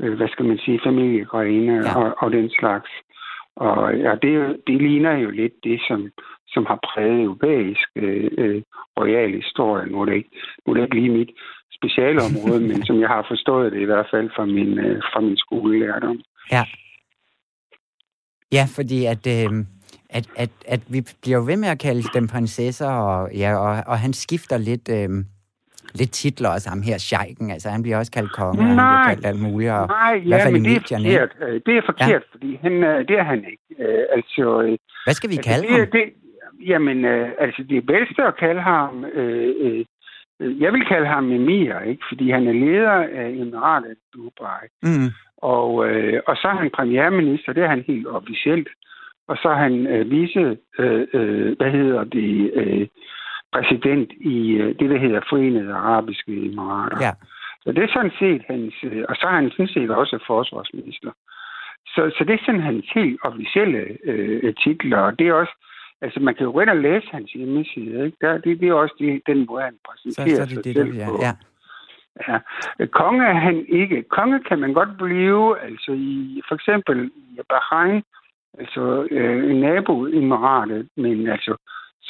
øh, 0.00 0.14
hvad 0.16 0.28
skal 0.28 0.44
man 0.44 0.58
sige, 0.58 0.80
familiegrene 0.84 1.74
ja. 1.74 1.98
og, 1.98 2.14
og 2.18 2.32
den 2.32 2.50
slags. 2.50 2.90
Og 3.56 3.94
ja, 3.94 4.12
det, 4.22 4.56
det 4.66 4.82
ligner 4.82 5.12
jo 5.18 5.30
lidt 5.30 5.52
det, 5.64 5.80
som, 5.88 6.10
som 6.48 6.66
har 6.66 6.78
præget 6.88 7.22
europæisk 7.22 7.88
øh, 7.96 8.30
øh, 8.38 8.62
royal 9.00 9.34
historie. 9.34 9.86
Nu 9.86 10.00
er, 10.00 10.04
det 10.04 10.14
ikke, 10.14 10.30
nu 10.66 10.72
er 10.72 10.74
det 10.76 10.82
ikke 10.82 11.00
lige 11.00 11.18
mit 11.18 11.30
specialområde, 11.78 12.60
men 12.68 12.86
som 12.86 13.00
jeg 13.00 13.08
har 13.08 13.24
forstået 13.28 13.72
det 13.72 13.80
i 13.80 13.84
hvert 13.90 14.08
fald 14.10 14.30
fra 14.36 14.44
min, 14.46 14.78
øh, 14.78 15.02
fra 15.12 15.20
min 15.20 15.36
skolelærdom. 15.36 16.20
Ja. 16.52 16.64
Ja, 18.52 18.64
fordi 18.76 19.04
at, 19.04 19.26
øh, 19.26 19.50
at, 20.10 20.26
at, 20.36 20.50
at 20.66 20.82
vi 20.88 21.00
bliver 21.22 21.46
ved 21.46 21.56
med 21.56 21.68
at 21.68 21.78
kalde 21.78 22.02
dem 22.14 22.28
prinsesser, 22.28 22.90
og, 22.90 23.34
ja, 23.34 23.56
og, 23.56 23.84
og 23.86 23.98
han 23.98 24.12
skifter 24.12 24.58
lidt... 24.58 24.88
Øh, 24.88 25.24
lidt 25.94 26.12
titler 26.12 26.48
også, 26.48 26.68
ham 26.68 26.82
her, 26.82 26.98
Scheiken, 26.98 27.50
altså 27.50 27.68
han 27.68 27.82
bliver 27.82 27.98
også 27.98 28.12
kaldt 28.12 28.32
konge, 28.32 28.56
nej, 28.56 28.66
og 28.66 28.74
han 28.74 28.76
bliver 28.76 29.14
kaldt 29.14 29.26
alt 29.26 29.42
muligt, 29.48 29.70
og 29.70 29.86
nej, 29.88 30.14
i 30.14 30.28
hvert 30.28 30.42
fald 30.42 30.54
men 30.54 30.66
i 30.66 30.68
det 30.68 30.76
er 30.76 30.80
forkert. 30.80 31.32
Øh, 31.42 31.60
det 31.66 31.74
er 31.76 31.82
forkert, 31.86 32.22
ja. 32.26 32.32
fordi 32.32 32.58
han, 32.62 32.72
øh, 32.84 33.08
det 33.08 33.16
er 33.18 33.26
han 33.32 33.38
ikke. 33.52 33.66
Øh, 33.84 34.04
altså, 34.16 34.76
Hvad 35.06 35.14
skal 35.14 35.30
vi 35.30 35.36
altså, 35.36 35.50
kalde 35.50 35.66
det, 35.68 35.78
ham? 35.78 35.90
Det, 35.96 36.04
jamen, 36.70 36.98
altså 37.44 37.62
det 37.68 37.86
bedste 37.86 38.22
at 38.30 38.36
kalde 38.36 38.60
ham, 38.60 39.04
øh, 39.04 39.54
øh, 39.64 39.84
jeg 40.40 40.72
vil 40.72 40.84
kalde 40.86 41.06
ham 41.06 41.32
Emir, 41.32 41.80
ikke? 41.80 42.02
fordi 42.10 42.30
han 42.30 42.46
er 42.48 42.52
leder 42.52 42.96
af 43.20 43.28
Emiratet 43.42 43.96
Dubai. 44.14 44.64
Mm. 44.82 45.10
Og, 45.36 45.88
øh, 45.88 46.20
og 46.26 46.36
så 46.36 46.48
er 46.48 46.56
han 46.56 46.70
premierminister, 46.70 47.52
det 47.52 47.62
er 47.62 47.68
han 47.68 47.84
helt 47.86 48.06
officielt. 48.06 48.68
Og 49.28 49.36
så 49.42 49.48
er 49.48 49.54
han 49.54 49.86
øh, 49.86 50.10
vice, 50.10 50.56
øh, 50.78 51.06
øh, 51.12 51.56
hvad 51.56 51.70
hedder 51.70 52.04
det, 52.04 52.50
øh, 52.54 52.86
præsident 53.52 54.12
i 54.20 54.52
øh, 54.52 54.68
det, 54.78 54.90
der 54.90 54.98
hedder 54.98 55.20
Forenede 55.28 55.74
Arabiske 55.74 56.32
Emirater. 56.46 56.98
Ja. 57.00 57.12
Så 57.62 57.72
det 57.72 57.82
er 57.84 57.92
sådan 57.92 58.16
set 58.18 58.42
hans... 58.46 58.74
Øh, 58.84 59.04
og 59.08 59.16
så 59.16 59.26
er 59.26 59.34
han 59.40 59.50
sådan 59.50 59.68
set 59.68 59.90
også 59.90 60.18
forsvarsminister. 60.26 61.10
Så, 61.86 62.10
så 62.18 62.24
det 62.24 62.34
er 62.34 62.44
sådan 62.46 62.60
hans 62.60 62.86
helt 62.94 63.20
officielle 63.22 63.82
øh, 64.04 64.54
titler, 64.54 64.98
og 64.98 65.18
det 65.18 65.28
er 65.28 65.32
også, 65.32 65.54
altså 66.02 66.20
man 66.20 66.34
kan 66.34 66.44
jo 66.44 66.60
ind 66.60 66.70
og 66.70 66.76
læse 66.76 67.06
hans 67.10 67.32
hjemmeside, 67.32 68.04
ikke? 68.06 68.16
Der, 68.20 68.38
det, 68.38 68.60
det 68.60 68.68
er 68.68 68.74
også 68.74 68.94
det, 68.98 69.22
den 69.26 69.46
måde, 69.46 69.62
han 69.62 69.76
præsenterer 69.88 70.46
så, 70.46 70.54
så 70.54 70.56
det 70.56 70.64
sig 70.64 70.64
det, 70.64 70.74
selv 70.74 70.92
det, 70.92 70.98
ja. 70.98 71.08
på. 71.10 71.18
Ja. 71.22 71.32
Ja. 72.28 72.38
Konge 72.86 73.24
er 73.26 73.38
han 73.48 73.66
ikke. 73.68 74.02
Konge 74.02 74.40
kan 74.48 74.58
man 74.58 74.72
godt 74.72 74.88
blive, 74.98 75.60
altså 75.60 75.92
i 75.92 76.42
for 76.48 76.54
eksempel 76.54 77.10
i 77.14 77.40
Bahrain, 77.48 78.02
altså 78.58 79.08
øh, 79.10 79.50
en 79.50 79.60
nabo 79.60 80.06
i 80.06 80.16
Emiratet, 80.16 80.88
men 80.96 81.28
altså 81.28 81.56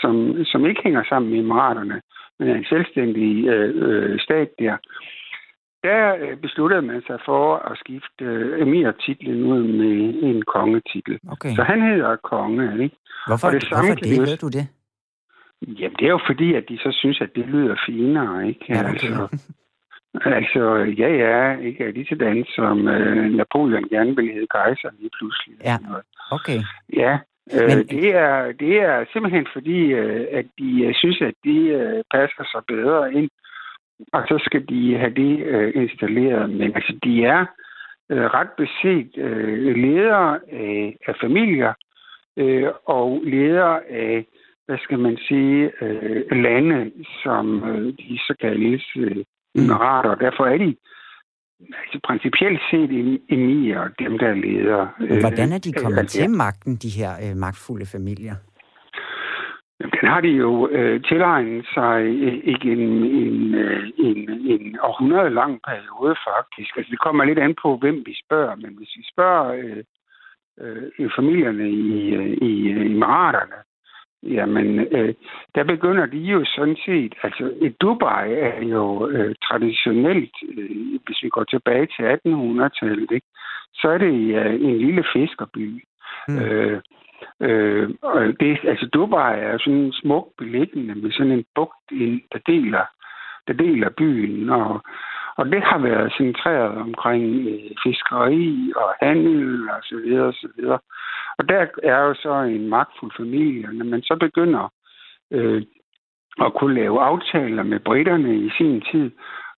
som, 0.00 0.44
som 0.44 0.66
ikke 0.66 0.80
hænger 0.84 1.02
sammen 1.08 1.30
med 1.30 1.38
Emiraterne, 1.38 2.00
men 2.38 2.48
er 2.48 2.54
en 2.54 2.64
selvstændig 2.64 3.46
øh, 3.46 3.70
øh, 3.86 4.20
stat 4.20 4.48
der. 4.58 4.76
Der 5.82 6.16
øh, 6.20 6.36
besluttede 6.36 6.82
man 6.82 7.02
sig 7.06 7.18
for 7.24 7.56
at 7.56 7.78
skifte 7.78 8.24
øh, 8.24 8.62
emir-titlen 8.62 9.44
ud 9.44 9.62
med 9.62 10.22
en 10.28 10.42
kongetitel. 10.42 11.18
Okay. 11.32 11.54
Så 11.56 11.62
han 11.62 11.82
hedder 11.82 12.16
konge, 12.16 12.82
ikke? 12.84 12.96
Hvorfor, 13.26 13.50
det, 13.50 13.68
hvorfor 13.68 13.94
det? 13.94 14.20
Ved 14.20 14.36
du 14.36 14.48
det? 14.48 14.66
Jamen, 15.62 15.96
det 15.98 16.04
er 16.06 16.14
jo 16.18 16.20
fordi, 16.26 16.54
at 16.54 16.64
de 16.68 16.78
så 16.78 16.90
synes, 17.00 17.20
at 17.20 17.30
det 17.34 17.46
lyder 17.46 17.76
finere, 17.86 18.48
ikke? 18.48 18.64
Ja, 18.68 18.80
okay. 18.80 18.90
altså, 18.90 19.28
altså, 20.38 20.62
ja, 21.02 21.08
ja, 21.24 21.56
ikke 21.56 21.90
lige 21.90 22.16
den, 22.16 22.44
som 22.56 22.88
øh, 22.88 23.30
Napoleon 23.36 23.88
gerne 23.88 24.16
ville 24.16 24.32
hedde 24.32 24.46
kejser 24.50 24.88
lige 24.98 25.10
pludselig. 25.18 25.56
Ja, 25.64 25.76
okay. 26.30 26.60
Ja, 26.92 27.18
Men... 27.52 27.86
det, 27.86 28.14
er, 28.14 28.52
det 28.52 28.80
er 28.80 29.04
simpelthen 29.12 29.46
fordi, 29.52 29.80
øh, 29.92 30.26
at 30.32 30.46
de 30.58 30.84
øh, 30.84 30.94
synes, 30.94 31.20
at 31.20 31.34
de 31.44 31.58
øh, 31.80 32.02
passer 32.14 32.44
sig 32.52 32.62
bedre 32.68 33.12
ind 33.12 33.30
og 34.12 34.22
så 34.28 34.42
skal 34.46 34.68
de 34.68 34.96
have 34.96 35.14
det 35.14 35.46
øh, 35.46 35.72
installeret. 35.82 36.50
Men 36.50 36.74
altså, 36.74 36.98
de 37.04 37.24
er 37.24 37.46
øh, 38.10 38.24
ret 38.24 38.50
beset 38.56 39.10
øh, 39.16 39.76
ledere 39.76 40.40
af, 40.52 41.14
familier 41.20 41.72
øh, 42.36 42.68
og 42.84 43.22
ledere 43.24 43.84
af, 43.90 44.26
hvad 44.66 44.78
skal 44.78 44.98
man 44.98 45.16
sige, 45.28 45.72
øh, 45.82 46.30
lande, 46.30 46.92
som 47.22 47.64
øh, 47.70 47.86
de 47.98 48.18
så 48.18 48.34
kaldes 48.40 48.84
øh, 48.96 49.24
emirater. 49.54 50.14
Mm. 50.14 50.18
Derfor 50.20 50.44
er 50.46 50.58
de 50.58 50.76
altså 51.60 51.98
principielt 52.04 52.60
set 52.70 52.90
emirer, 53.28 53.88
dem 53.98 54.18
der 54.18 54.28
er 54.28 54.34
ledere. 54.34 54.88
Hvordan 55.20 55.52
er 55.52 55.58
de 55.58 55.72
øh, 55.76 55.82
kommet 55.82 56.02
øh, 56.02 56.08
til 56.08 56.30
magten, 56.30 56.76
de 56.76 56.88
her 56.98 57.12
øh, 57.24 57.36
magtfulde 57.36 57.86
familier? 57.86 58.34
Jamen, 59.80 59.92
den 60.00 60.08
har 60.08 60.20
de 60.20 60.28
jo 60.28 60.68
øh, 60.68 61.02
tilegnet 61.02 61.66
sig 61.74 61.96
ikke 62.52 62.72
en, 62.72 62.88
en, 63.22 63.54
øh, 63.54 63.82
en, 63.98 64.30
en 64.54 64.78
århundrede 64.80 65.30
lang 65.30 65.60
periode, 65.68 66.14
faktisk. 66.30 66.76
Altså, 66.76 66.90
det 66.90 67.00
kommer 67.00 67.24
lidt 67.24 67.38
an 67.38 67.54
på, 67.62 67.76
hvem 67.76 68.02
vi 68.06 68.14
spørger, 68.24 68.54
men 68.56 68.72
hvis 68.78 68.92
vi 68.96 69.04
spørger 69.12 69.46
øh, 69.62 69.84
øh, 70.60 71.10
familierne 71.16 71.70
i, 71.70 72.14
øh, 72.14 72.32
i, 72.48 72.50
i 72.50 72.70
Emiraterne, 72.70 73.58
jamen, 74.22 74.80
øh, 74.80 75.14
der 75.54 75.64
begynder 75.64 76.06
de 76.06 76.18
jo 76.18 76.44
sådan 76.44 76.76
set, 76.86 77.14
altså, 77.22 77.74
Dubai 77.80 78.32
er 78.32 78.64
jo 78.64 79.08
øh, 79.08 79.34
traditionelt, 79.44 80.36
øh, 80.58 81.00
hvis 81.06 81.22
vi 81.22 81.28
går 81.28 81.44
tilbage 81.44 81.86
til 81.86 82.02
1800-tallet, 82.02 83.10
ikke, 83.10 83.26
så 83.74 83.88
er 83.88 83.98
det 83.98 84.34
øh, 84.34 84.54
en 84.54 84.78
lille 84.78 85.04
fiskerby. 85.14 85.84
Mm. 86.28 86.38
Øh, 86.38 86.80
Øh, 87.40 87.90
og 88.02 88.20
det, 88.40 88.58
altså 88.64 88.86
Dubai 88.86 89.40
er 89.40 89.58
sådan 89.58 89.78
en 89.78 89.92
smuk 89.92 90.28
beliggende 90.38 90.94
med 90.94 91.12
sådan 91.12 91.32
en 91.32 91.44
bugt, 91.54 91.90
der 92.32 92.38
deler, 92.46 92.84
der 93.46 93.52
deler 93.52 93.90
byen, 93.90 94.50
og, 94.50 94.82
og 95.38 95.46
det 95.52 95.62
har 95.62 95.78
været 95.78 96.12
centreret 96.16 96.76
omkring 96.86 97.24
øh, 97.48 97.70
fiskeri 97.82 98.72
og 98.76 98.90
handel 99.02 99.70
og 99.70 99.80
så 99.82 99.96
videre 100.04 100.26
og 100.26 100.34
så 100.34 100.48
videre. 100.56 100.78
Og 101.38 101.48
der 101.48 101.66
er 101.82 102.00
jo 102.00 102.14
så 102.14 102.34
en 102.34 102.68
magtfuld 102.68 103.12
familie, 103.16 103.68
når 103.72 103.84
man 103.84 104.02
så 104.02 104.16
begynder 104.20 104.72
øh, 105.32 105.62
at 106.40 106.54
kunne 106.54 106.74
lave 106.74 107.00
aftaler 107.00 107.62
med 107.62 107.80
britterne 107.80 108.36
i 108.36 108.50
sin 108.58 108.82
tid, 108.92 109.10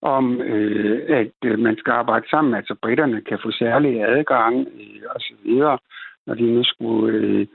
om 0.02 0.40
øh, 0.40 1.00
at 1.08 1.32
øh, 1.44 1.58
man 1.58 1.76
skal 1.78 1.92
arbejde 1.92 2.28
sammen, 2.30 2.54
altså 2.54 2.74
britterne 2.82 3.20
kan 3.20 3.38
få 3.42 3.50
særlig 3.50 4.04
adgang 4.04 4.54
øh, 4.60 5.02
og 5.14 5.20
så 5.20 5.34
videre 5.44 5.78
når 6.26 6.34
de 6.34 6.42
nu 6.42 6.64
skulle, 6.64 7.12
øh, 7.18 7.46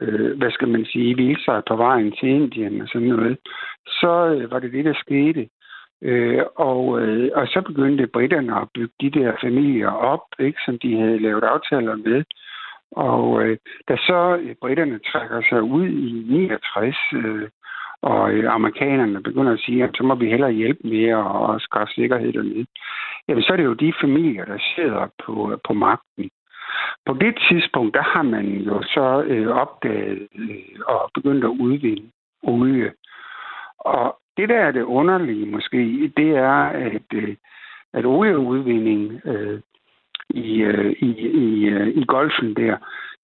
øh, 0.00 0.38
hvad 0.38 0.50
skal 0.50 0.68
man 0.68 0.84
sige, 0.84 1.14
hvile 1.14 1.40
sig 1.44 1.62
på 1.68 1.76
vejen 1.76 2.12
til 2.12 2.28
Indien 2.28 2.80
og 2.80 2.88
sådan 2.88 3.08
noget, 3.08 3.38
så 3.86 4.12
øh, 4.34 4.50
var 4.50 4.58
det 4.58 4.72
det, 4.72 4.84
der 4.84 4.94
skete. 4.94 5.48
Øh, 6.04 6.42
og, 6.56 7.00
øh, 7.00 7.30
og 7.34 7.46
så 7.46 7.62
begyndte 7.66 8.06
britterne 8.06 8.60
at 8.60 8.68
bygge 8.74 8.94
de 9.00 9.10
der 9.10 9.32
familier 9.40 9.90
op, 9.90 10.24
ikke, 10.38 10.58
som 10.64 10.78
de 10.78 11.00
havde 11.00 11.18
lavet 11.18 11.44
aftaler 11.44 11.96
med. 11.96 12.24
Og 12.90 13.42
øh, 13.42 13.58
da 13.88 13.96
så 13.96 14.38
øh, 14.42 14.54
britterne 14.60 15.00
trækker 15.12 15.42
sig 15.48 15.62
ud 15.62 15.86
i 15.86 16.24
69, 16.28 16.96
øh, 17.12 17.48
og 18.02 18.32
øh, 18.32 18.54
amerikanerne 18.54 19.22
begynder 19.22 19.52
at 19.52 19.60
sige, 19.60 19.84
at 19.84 19.90
så 19.96 20.02
må 20.02 20.14
vi 20.14 20.26
hellere 20.30 20.52
hjælpe 20.52 20.88
mere 20.88 21.16
og 21.16 21.60
skaffe 21.60 21.94
sikkerhed 21.94 22.32
dernede, 22.32 22.66
jamen 23.28 23.42
så 23.42 23.52
er 23.52 23.56
det 23.56 23.64
jo 23.64 23.74
de 23.74 23.92
familier, 24.00 24.44
der 24.44 24.58
sidder 24.74 25.06
på, 25.24 25.60
på 25.66 25.72
magten. 25.72 26.30
På 27.06 27.12
det 27.14 27.34
tidspunkt, 27.48 27.94
der 27.94 28.02
har 28.02 28.22
man 28.22 28.46
jo 28.46 28.82
så 28.82 29.22
øh, 29.26 29.48
opdaget 29.48 30.28
øh, 30.34 30.80
og 30.86 31.10
begyndt 31.14 31.44
at 31.44 31.56
udvinde 31.66 32.10
olie. 32.42 32.92
Og 33.78 34.18
det, 34.36 34.48
der 34.48 34.60
er 34.60 34.70
det 34.72 34.82
underlige 34.82 35.46
måske, 35.46 36.12
det 36.16 36.30
er, 36.30 36.62
at, 36.62 37.02
øh, 37.14 37.36
at 37.92 38.04
olieudvinding 38.04 39.20
øh, 39.24 39.60
i, 40.30 40.62
øh, 40.62 40.92
i, 41.00 41.10
i, 41.18 41.64
øh, 41.64 41.88
i 41.88 42.04
golfen 42.04 42.56
der, 42.56 42.76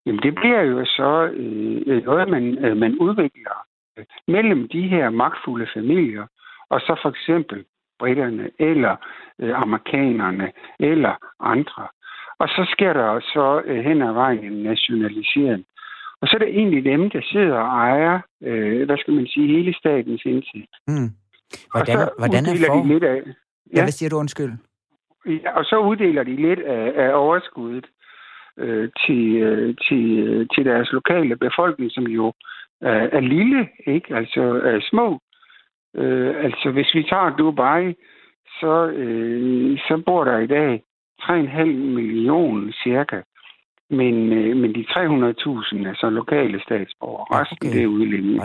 jamen 0.06 0.22
det 0.22 0.34
bliver 0.34 0.62
jo 0.62 0.84
så 0.84 1.30
øh, 1.32 1.82
øh 1.86 2.04
noget, 2.04 2.28
man, 2.28 2.64
øh, 2.64 2.76
man 2.76 2.98
udvikler 2.98 3.66
øh, 3.98 4.04
mellem 4.28 4.68
de 4.68 4.82
her 4.82 5.10
magtfulde 5.10 5.66
familier, 5.74 6.26
og 6.70 6.80
så 6.80 6.98
for 7.02 7.08
eksempel 7.08 7.64
britterne, 7.98 8.50
eller 8.58 8.96
øh, 9.40 9.62
amerikanerne, 9.62 10.52
eller 10.78 11.14
andre. 11.40 11.88
Og 12.38 12.48
så 12.48 12.66
sker 12.72 12.92
der 12.92 13.20
så 13.20 13.62
øh, 13.64 13.84
hen 13.84 14.02
ad 14.02 14.12
vejen 14.12 14.44
en 14.44 14.62
nationalisering. 14.62 15.64
Og 16.22 16.28
så 16.28 16.36
er 16.36 16.38
det 16.38 16.48
egentlig 16.48 16.84
dem, 16.84 17.10
der 17.10 17.20
sidder 17.32 17.56
og 17.56 17.66
ejer, 17.66 18.20
øh, 18.42 18.86
hvad 18.86 18.98
skal 18.98 19.14
man 19.14 19.26
sige, 19.26 19.56
hele 19.56 19.74
statens 19.74 20.22
indtægt. 20.24 20.74
Mm. 20.88 21.10
Hvordan, 21.72 21.96
og 21.96 22.02
så 22.02 22.14
hvordan 22.18 22.44
er 22.44 22.66
for... 22.66 22.82
de 22.82 22.88
lidt 22.88 23.04
af... 23.04 23.16
Ja. 23.16 23.76
ja, 23.76 23.82
hvad 23.82 23.92
siger 23.92 24.10
du 24.10 24.16
undskyld? 24.16 24.52
Ja, 25.26 25.50
og 25.58 25.64
så 25.64 25.76
uddeler 25.78 26.22
de 26.22 26.36
lidt 26.36 26.60
af, 26.60 26.92
af 26.96 27.14
overskuddet 27.14 27.86
øh, 28.58 28.88
til, 29.06 29.36
øh, 29.36 29.76
til, 29.88 30.18
øh, 30.18 30.46
til 30.54 30.64
deres 30.64 30.92
lokale 30.92 31.36
befolkning, 31.36 31.90
som 31.92 32.06
jo 32.06 32.26
øh, 32.82 33.08
er 33.12 33.20
lille, 33.20 33.68
ikke? 33.86 34.16
Altså 34.16 34.42
er 34.42 34.80
små. 34.90 35.20
Øh, 35.96 36.44
altså 36.44 36.70
hvis 36.70 36.94
vi 36.94 37.02
tager 37.02 37.36
Dubai, 37.36 37.94
så, 38.60 38.86
øh, 38.86 39.78
så 39.78 40.02
bor 40.06 40.24
der 40.24 40.38
i 40.38 40.46
dag 40.46 40.82
3,5 41.22 41.64
millioner 41.64 42.72
cirka. 42.82 43.20
Men, 43.90 44.32
øh, 44.32 44.56
men 44.56 44.74
de 44.74 44.84
300.000 44.90 45.88
er 45.88 45.94
så 45.94 46.10
lokale 46.10 46.60
statsborgere. 46.62 47.40
Resten 47.40 47.68
okay. 47.68 47.76
det 47.76 47.82
er 47.82 47.86
udlændinge. 47.86 48.42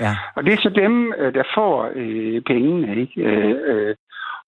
Ja. 0.00 0.16
Og 0.36 0.44
det 0.44 0.52
er 0.52 0.56
så 0.62 0.68
dem, 0.68 1.12
øh, 1.18 1.34
der 1.34 1.42
får 1.54 1.90
øh, 1.94 2.42
pengene. 2.42 3.00
Ikke? 3.00 3.22
Øh, 3.22 3.56
øh, 3.66 3.94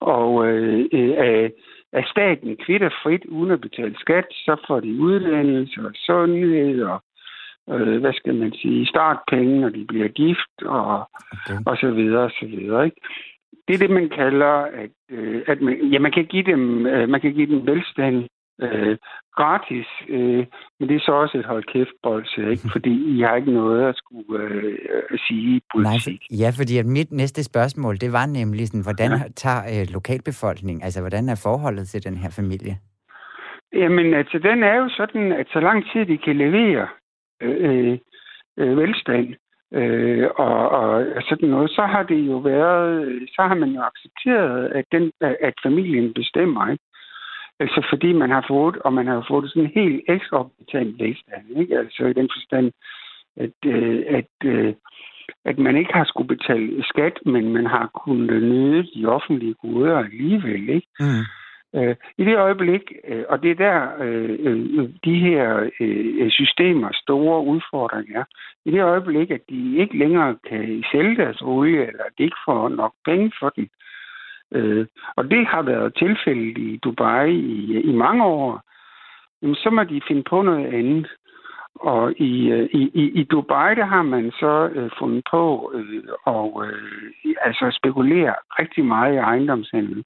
og 0.01 0.47
øh, 0.49 0.89
øh, 0.93 1.51
er 1.93 2.03
staten 2.11 2.57
kvitter 2.65 2.91
frit 3.03 3.25
uden 3.25 3.51
at 3.51 3.61
betale 3.61 3.95
skat, 3.99 4.27
så 4.31 4.57
får 4.67 4.81
de 4.81 5.01
uddannelse 5.01 5.81
og 5.81 5.93
sundhed 5.95 6.83
og 6.83 7.03
øh, 7.71 8.01
hvad 8.01 8.13
skal 8.13 8.35
man 8.35 8.53
sige, 8.53 8.87
startpenge, 8.87 9.61
når 9.61 9.69
de 9.69 9.85
bliver 9.85 10.09
gift 10.09 10.63
og, 10.63 11.11
okay. 11.33 11.59
og 11.67 11.77
så 11.77 11.91
videre 11.91 12.25
og 12.25 12.31
så 12.31 12.47
videre. 12.47 12.85
Ikke? 12.85 13.01
Det 13.69 13.75
er 13.75 13.79
det, 13.79 13.91
man 13.91 14.09
kalder, 14.09 14.55
at, 14.83 14.91
øh, 15.11 15.43
at 15.47 15.61
man, 15.61 15.87
ja, 15.93 15.99
man, 15.99 16.13
kan 16.13 16.25
give 16.25 16.43
dem, 16.43 16.87
øh, 16.87 17.09
man 17.09 17.21
kan 17.21 17.33
give 17.35 17.47
dem 17.47 17.67
velstand 17.67 18.29
øh, 18.63 18.97
gratis, 19.37 19.87
øh, 20.09 20.47
men 20.79 20.89
det 20.89 20.97
er 20.97 21.01
så 21.01 21.13
også 21.13 21.39
et 21.39 21.45
hold 21.45 21.65
kæft 21.73 21.97
bolse, 22.03 22.51
ikke? 22.51 22.69
fordi 22.75 22.93
I 23.17 23.21
har 23.21 23.37
ikke 23.37 23.53
noget 23.53 23.89
at 23.89 23.97
skulle 23.97 24.45
øh, 24.45 25.19
sige 25.29 25.57
i 25.57 25.61
politik. 25.75 26.21
Nej, 26.31 26.41
ja, 26.43 26.49
fordi 26.59 26.79
at 26.79 26.87
mit 26.87 27.13
næste 27.13 27.45
spørgsmål, 27.45 27.95
det 27.97 28.13
var 28.13 28.27
nemlig 28.27 28.67
sådan, 28.67 28.87
hvordan 28.89 29.11
ja. 29.11 29.29
tager 29.43 29.63
øh, 29.73 29.87
lokalbefolkningen, 29.97 30.83
altså 30.83 31.01
hvordan 31.01 31.29
er 31.29 31.41
forholdet 31.47 31.89
til 31.89 32.05
den 32.05 32.17
her 32.17 32.31
familie? 32.41 32.75
Jamen, 33.73 34.15
altså 34.15 34.39
den 34.39 34.63
er 34.63 34.77
jo 34.77 34.89
sådan, 34.89 35.33
at 35.33 35.47
så 35.53 35.61
lang 35.61 35.85
tid 35.93 36.07
de 36.07 36.19
kan 36.19 36.37
levere 36.37 36.89
øh, 37.43 37.99
øh, 38.59 38.77
velstand, 38.77 39.35
øh, 39.75 40.29
og, 40.37 40.71
og 40.71 41.23
sådan 41.29 41.49
noget, 41.49 41.71
så 41.71 41.83
har 41.83 42.03
det 42.03 42.21
jo 42.31 42.37
været, 42.37 43.29
så 43.37 43.43
har 43.43 43.55
man 43.55 43.71
jo 43.71 43.83
accepteret, 43.91 44.69
at, 44.69 44.85
den, 44.93 45.13
at 45.21 45.55
familien 45.63 46.15
bestemmer, 46.15 46.71
ikke? 46.71 46.85
Altså 47.61 47.87
fordi 47.91 48.13
man 48.13 48.31
har 48.31 48.45
fået, 48.49 48.77
og 48.85 48.93
man 48.93 49.07
har 49.07 49.25
fået 49.29 49.51
sådan 49.51 49.63
en 49.63 49.73
helt 49.75 50.05
eksorbitant 50.09 50.99
velstand, 50.99 51.45
ikke? 51.57 51.79
Altså 51.79 52.07
i 52.07 52.13
den 52.13 52.29
forstand, 52.35 52.73
at, 53.37 53.57
øh, 53.67 54.03
at, 54.09 54.35
øh, 54.45 54.75
at 55.45 55.59
man 55.59 55.77
ikke 55.77 55.93
har 55.93 56.05
skulle 56.05 56.29
betale 56.37 56.85
skat, 56.85 57.19
men 57.27 57.53
man 57.53 57.67
har 57.67 57.91
kunnet 58.05 58.43
nyde 58.43 58.83
de 58.95 59.07
offentlige 59.07 59.55
goder 59.55 59.99
alligevel, 59.99 60.69
ikke? 60.69 60.89
Mm. 61.01 61.25
Øh, 61.77 61.97
I 62.19 62.25
det 62.25 62.37
øjeblik, 62.37 62.83
øh, 63.09 63.25
og 63.29 63.43
det 63.43 63.51
er 63.51 63.55
der 63.55 63.89
øh, 64.01 64.89
de 65.05 65.15
her 65.19 65.71
øh, 65.81 66.31
systemer 66.31 66.91
store 66.93 67.45
udfordringer 67.45 68.21
er, 68.21 68.25
i 68.65 68.71
det 68.71 68.83
øjeblik, 68.83 69.31
at 69.31 69.41
de 69.51 69.77
ikke 69.77 69.99
længere 69.99 70.37
kan 70.49 70.85
sælge 70.93 71.17
deres 71.17 71.43
olie, 71.43 71.87
eller 71.87 72.05
at 72.05 72.13
de 72.19 72.23
ikke 72.23 72.43
får 72.45 72.69
nok 72.69 72.93
penge 73.05 73.33
for 73.41 73.49
den, 73.57 73.69
øh, 74.53 74.87
og 75.17 75.31
det 75.31 75.47
har 75.47 75.63
været 75.63 75.95
tilfældet 75.95 76.59
i 76.59 76.77
Dubai 76.85 77.31
i, 77.35 77.81
i 77.81 77.93
mange 77.93 78.25
år, 78.25 78.63
jamen, 79.43 79.55
så 79.55 79.71
må 79.71 79.85
de 79.85 80.01
finde 80.09 80.23
på 80.23 80.43
noget 80.43 80.67
andet. 80.67 81.09
Og 81.75 82.13
i, 82.13 82.51
øh, 82.51 82.69
i, 82.73 83.11
i, 83.21 83.23
Dubai, 83.25 83.75
der 83.75 83.85
har 83.85 84.03
man 84.03 84.31
så 84.31 84.71
øh, 84.75 84.91
fundet 84.99 85.25
på 85.31 85.73
øh, 85.75 86.03
og 86.25 86.65
øh, 86.67 87.35
altså 87.41 87.77
spekulere 87.79 88.35
rigtig 88.59 88.85
meget 88.85 89.15
i 89.15 89.17
ejendomshandel. 89.17 90.05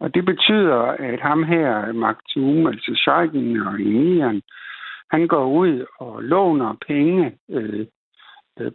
Og 0.00 0.14
det 0.14 0.24
betyder, 0.24 0.80
at 0.80 1.20
ham 1.20 1.42
her, 1.42 1.92
Maktoum, 1.92 2.66
altså 2.66 2.92
Sheiken 2.94 3.62
og 3.62 3.74
Emiren, 3.74 4.42
han 5.10 5.26
går 5.26 5.46
ud 5.46 5.86
og 5.98 6.22
låner 6.22 6.74
penge 6.86 7.32
øh, 7.50 7.86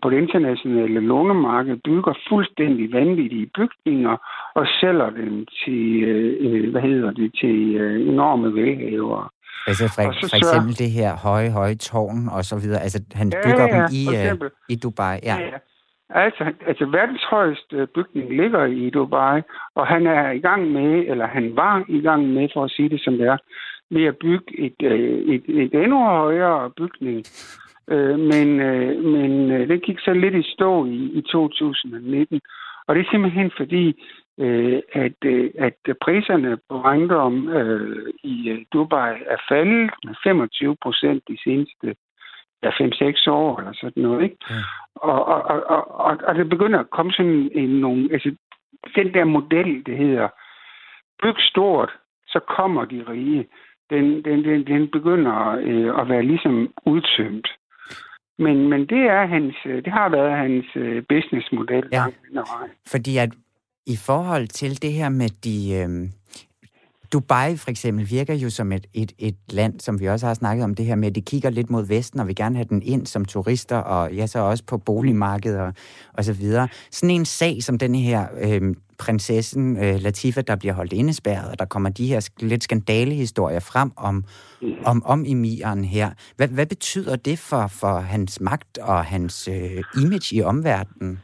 på 0.01 0.09
det 0.09 0.17
internationale 0.17 0.99
lånemarked, 0.99 1.77
bygger 1.77 2.13
fuldstændig 2.29 2.93
vanvittige 2.93 3.49
bygninger 3.57 4.15
og 4.55 4.65
sælger 4.81 5.09
dem 5.09 5.45
til, 5.61 6.03
øh, 6.03 6.37
øh 6.45 6.71
hvad 6.71 6.81
hedder 6.81 7.11
det, 7.11 7.31
til 7.41 7.75
øh, 7.75 8.07
enorme 8.13 8.55
velhavere. 8.55 9.29
Altså 9.67 9.85
for, 9.95 10.01
for 10.31 10.35
eksempel 10.41 10.73
det 10.83 10.91
her 10.91 11.11
høje, 11.27 11.49
høje 11.49 11.75
tårn 11.75 12.29
og 12.35 12.43
så 12.43 12.55
videre. 12.61 12.81
Altså 12.81 12.99
han 13.13 13.31
bygger 13.45 13.65
ja, 13.67 13.75
ja, 13.75 13.81
dem 13.81 13.85
i, 13.99 14.03
uh, 14.07 14.49
i 14.69 14.75
Dubai. 14.83 15.17
Ja. 15.23 15.35
ja, 15.35 15.45
ja. 15.53 15.57
Altså, 16.09 16.43
altså 16.67 16.85
verdens 16.85 17.23
højeste 17.29 17.87
bygning 17.95 18.35
ligger 18.41 18.65
i 18.65 18.89
Dubai, 18.89 19.41
og 19.75 19.87
han 19.87 20.07
er 20.07 20.31
i 20.31 20.39
gang 20.39 20.71
med, 20.71 20.91
eller 21.11 21.27
han 21.27 21.55
var 21.55 21.85
i 21.89 22.01
gang 22.01 22.27
med, 22.33 22.49
for 22.53 22.63
at 22.63 22.71
sige 22.71 22.89
det 22.89 23.01
som 23.03 23.17
det 23.17 23.27
er, 23.27 23.37
med 23.91 24.05
at 24.05 24.17
bygge 24.17 24.59
et, 24.65 24.79
øh, 24.83 25.35
et, 25.35 25.43
et 25.47 25.73
endnu 25.73 25.97
højere 26.05 26.69
bygning. 26.69 27.25
Øh, 27.89 28.19
men 28.19 28.47
men 29.13 29.49
det 29.69 29.83
gik 29.83 29.99
så 29.99 30.13
lidt 30.13 30.35
i 30.35 30.51
stå 30.53 30.85
i, 30.85 31.11
i 31.13 31.21
2019. 31.21 32.41
Og 32.87 32.95
det 32.95 33.01
er 33.01 33.11
simpelthen 33.11 33.51
fordi, 33.57 34.03
at, 34.93 35.25
at 35.57 35.77
priserne 36.01 36.57
på 36.69 36.75
ejendom 36.77 37.49
øh, 37.49 38.13
i 38.23 38.65
Dubai 38.73 39.13
er 39.25 39.37
faldet 39.49 39.91
med 40.05 40.15
25 40.23 40.75
procent 40.81 41.23
de 41.27 41.37
seneste 41.43 41.95
ja, 42.63 42.69
5-6 42.69 43.29
år 43.29 43.59
eller 43.59 43.73
sådan 43.73 44.03
noget. 44.03 44.23
Ikke? 44.23 44.37
Ja. 44.49 44.55
Og, 44.95 45.25
og, 45.25 45.41
og, 45.43 45.99
og, 45.99 46.17
og 46.23 46.35
det 46.35 46.49
begynder 46.49 46.79
at 46.79 46.89
komme 46.89 47.11
sådan 47.11 47.49
en, 47.53 47.69
nogle... 47.69 48.09
Altså, 48.11 48.35
den 48.95 49.13
der 49.13 49.23
model, 49.23 49.85
det 49.85 49.97
hedder, 49.97 50.27
byg 51.21 51.35
stort, 51.39 51.91
så 52.27 52.39
kommer 52.39 52.85
de 52.85 53.05
rige. 53.09 53.47
Den, 53.89 54.25
den, 54.25 54.43
den, 54.43 54.67
den 54.67 54.87
begynder 54.87 55.57
øh, 55.61 56.01
at 56.01 56.09
være 56.09 56.23
ligesom 56.23 56.73
udtømt. 56.85 57.47
Men, 58.39 58.69
men 58.69 58.79
det 58.79 59.03
er 59.17 59.25
hans, 59.27 59.55
det 59.85 59.93
har 59.93 60.09
været 60.09 60.37
hans 60.37 60.65
øh, 60.75 61.03
businessmodel. 61.09 61.83
Ja. 61.91 62.05
Fordi 62.87 63.17
at 63.17 63.29
i 63.85 63.95
forhold 63.95 64.47
til 64.47 64.81
det 64.81 64.93
her 64.93 65.09
med 65.09 65.29
de, 65.29 65.57
øh, 65.81 66.09
Dubai 67.13 67.57
for 67.57 67.69
eksempel 67.69 68.09
virker 68.09 68.33
jo 68.33 68.49
som 68.49 68.71
et, 68.71 68.87
et, 68.93 69.11
et 69.17 69.35
land, 69.49 69.79
som 69.79 69.99
vi 69.99 70.07
også 70.07 70.27
har 70.27 70.33
snakket 70.33 70.63
om 70.63 70.75
det 70.75 70.85
her 70.85 70.95
med, 70.95 71.07
at 71.07 71.15
det 71.15 71.25
kigger 71.25 71.49
lidt 71.49 71.69
mod 71.69 71.85
Vesten, 71.85 72.19
og 72.19 72.27
vil 72.27 72.35
gerne 72.35 72.55
have 72.55 72.67
den 72.69 72.81
ind 72.81 73.05
som 73.05 73.25
turister, 73.25 73.77
og 73.77 74.13
ja, 74.13 74.27
så 74.27 74.39
også 74.39 74.63
på 74.63 74.77
boligmarkedet 74.77 75.59
og, 75.59 75.73
og 76.13 76.25
så 76.25 76.33
videre. 76.33 76.67
Sådan 76.91 77.15
en 77.15 77.25
sag 77.25 77.63
som 77.63 77.77
den 77.77 77.95
her 77.95 78.27
øh, 78.41 78.75
prinsessen 78.97 79.77
øh, 79.77 80.01
Latifa, 80.01 80.41
der 80.41 80.55
bliver 80.55 80.73
holdt 80.73 80.93
indespærret, 80.93 81.51
og 81.51 81.59
der 81.59 81.65
kommer 81.65 81.89
de 81.89 82.07
her 82.07 82.29
lidt 82.39 82.63
skandalehistorier 82.63 83.59
frem 83.59 83.91
om, 83.95 84.23
om, 84.85 85.05
om 85.05 85.25
emiren 85.27 85.85
her. 85.85 86.11
Hvad, 86.37 86.47
hvad 86.47 86.65
betyder 86.65 87.15
det 87.15 87.39
for, 87.39 87.67
for 87.67 87.99
hans 87.99 88.41
magt 88.41 88.77
og 88.77 89.05
hans 89.05 89.47
øh, 89.47 89.83
image 90.03 90.35
i 90.35 90.41
omverdenen? 90.41 91.19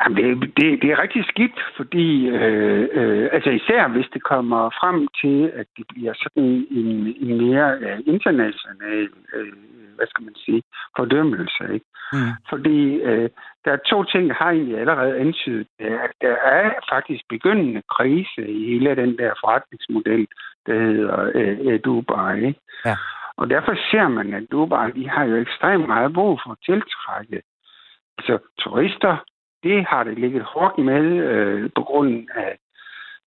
Jamen, 0.00 0.16
det, 0.16 0.56
det, 0.56 0.82
det 0.82 0.90
er 0.90 1.02
rigtig 1.02 1.24
skidt, 1.24 1.58
fordi 1.76 2.28
øh, 2.28 2.88
øh, 2.92 3.28
altså 3.32 3.50
især 3.50 3.88
hvis 3.88 4.08
det 4.14 4.22
kommer 4.22 4.70
frem 4.80 5.08
til, 5.20 5.52
at 5.54 5.66
det 5.76 5.84
bliver 5.88 6.14
sådan 6.22 6.66
en, 6.70 7.16
en 7.20 7.32
mere 7.44 7.68
øh, 7.78 7.98
international, 8.06 9.08
øh, 9.34 9.52
hvad 9.96 10.06
skal 10.06 10.24
man 10.24 10.34
sige, 10.44 10.62
fordømmelse. 10.96 11.64
Ikke? 11.74 11.86
Mm. 12.12 12.32
Fordi 12.50 12.78
øh, 13.08 13.30
der 13.64 13.72
er 13.72 13.86
to 13.90 14.04
ting, 14.04 14.26
jeg 14.26 14.36
har 14.36 14.50
egentlig 14.50 14.78
allerede 14.78 15.18
antydet. 15.18 15.66
At 15.78 16.12
der 16.20 16.36
er 16.58 16.70
faktisk 16.92 17.22
begyndende 17.28 17.82
krise 17.96 18.42
i 18.48 18.64
hele 18.70 18.96
den 18.96 19.18
der 19.18 19.32
forretningsmodel, 19.42 20.26
der 20.66 20.74
hedder 20.74 21.30
øh, 21.34 21.80
Dubai. 21.84 22.36
Ikke? 22.46 22.60
Ja. 22.84 22.96
Og 23.36 23.50
derfor 23.50 23.74
ser 23.90 24.08
man, 24.08 24.34
at 24.34 24.44
Dubai 24.52 24.90
de 24.90 25.08
har 25.08 25.24
jo 25.24 25.36
ekstremt 25.36 25.86
meget 25.86 26.12
brug 26.12 26.40
for 26.42 26.50
at 26.52 26.58
tiltrække 26.66 27.42
altså, 28.18 28.38
turister, 28.58 29.16
det 29.62 29.84
har 29.84 30.04
det 30.04 30.18
ligget 30.18 30.42
hårdt 30.42 30.78
med 30.78 31.04
øh, 31.04 31.70
på 31.74 31.82
grund 31.82 32.26
af 32.34 32.58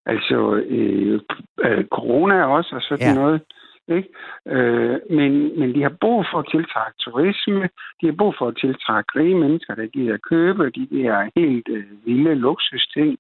altså 0.06 0.56
øh, 0.56 1.20
øh, 1.66 1.86
corona 1.86 2.44
også 2.46 2.76
og 2.76 2.82
sådan 2.82 3.16
ja. 3.16 3.22
noget. 3.22 3.42
Ikke? 3.88 4.10
Øh, 4.48 5.00
men, 5.10 5.60
men 5.60 5.76
de 5.76 5.82
har 5.82 5.96
brug 6.02 6.26
for 6.32 6.40
at 6.40 6.50
tiltrække 6.52 6.98
turisme, 7.00 7.70
de 8.02 8.06
har 8.06 8.16
brug 8.20 8.34
for 8.38 8.48
at 8.48 8.58
tiltrække 8.62 9.20
rige 9.20 9.36
mennesker, 9.36 9.76
der 9.76 9.86
giver 9.86 10.14
at 10.14 10.22
købe 10.22 10.70
de 10.70 10.88
der 10.92 11.30
helt 11.36 11.68
øh, 11.70 12.06
vilde 12.06 12.36
luksusting. 12.36 13.18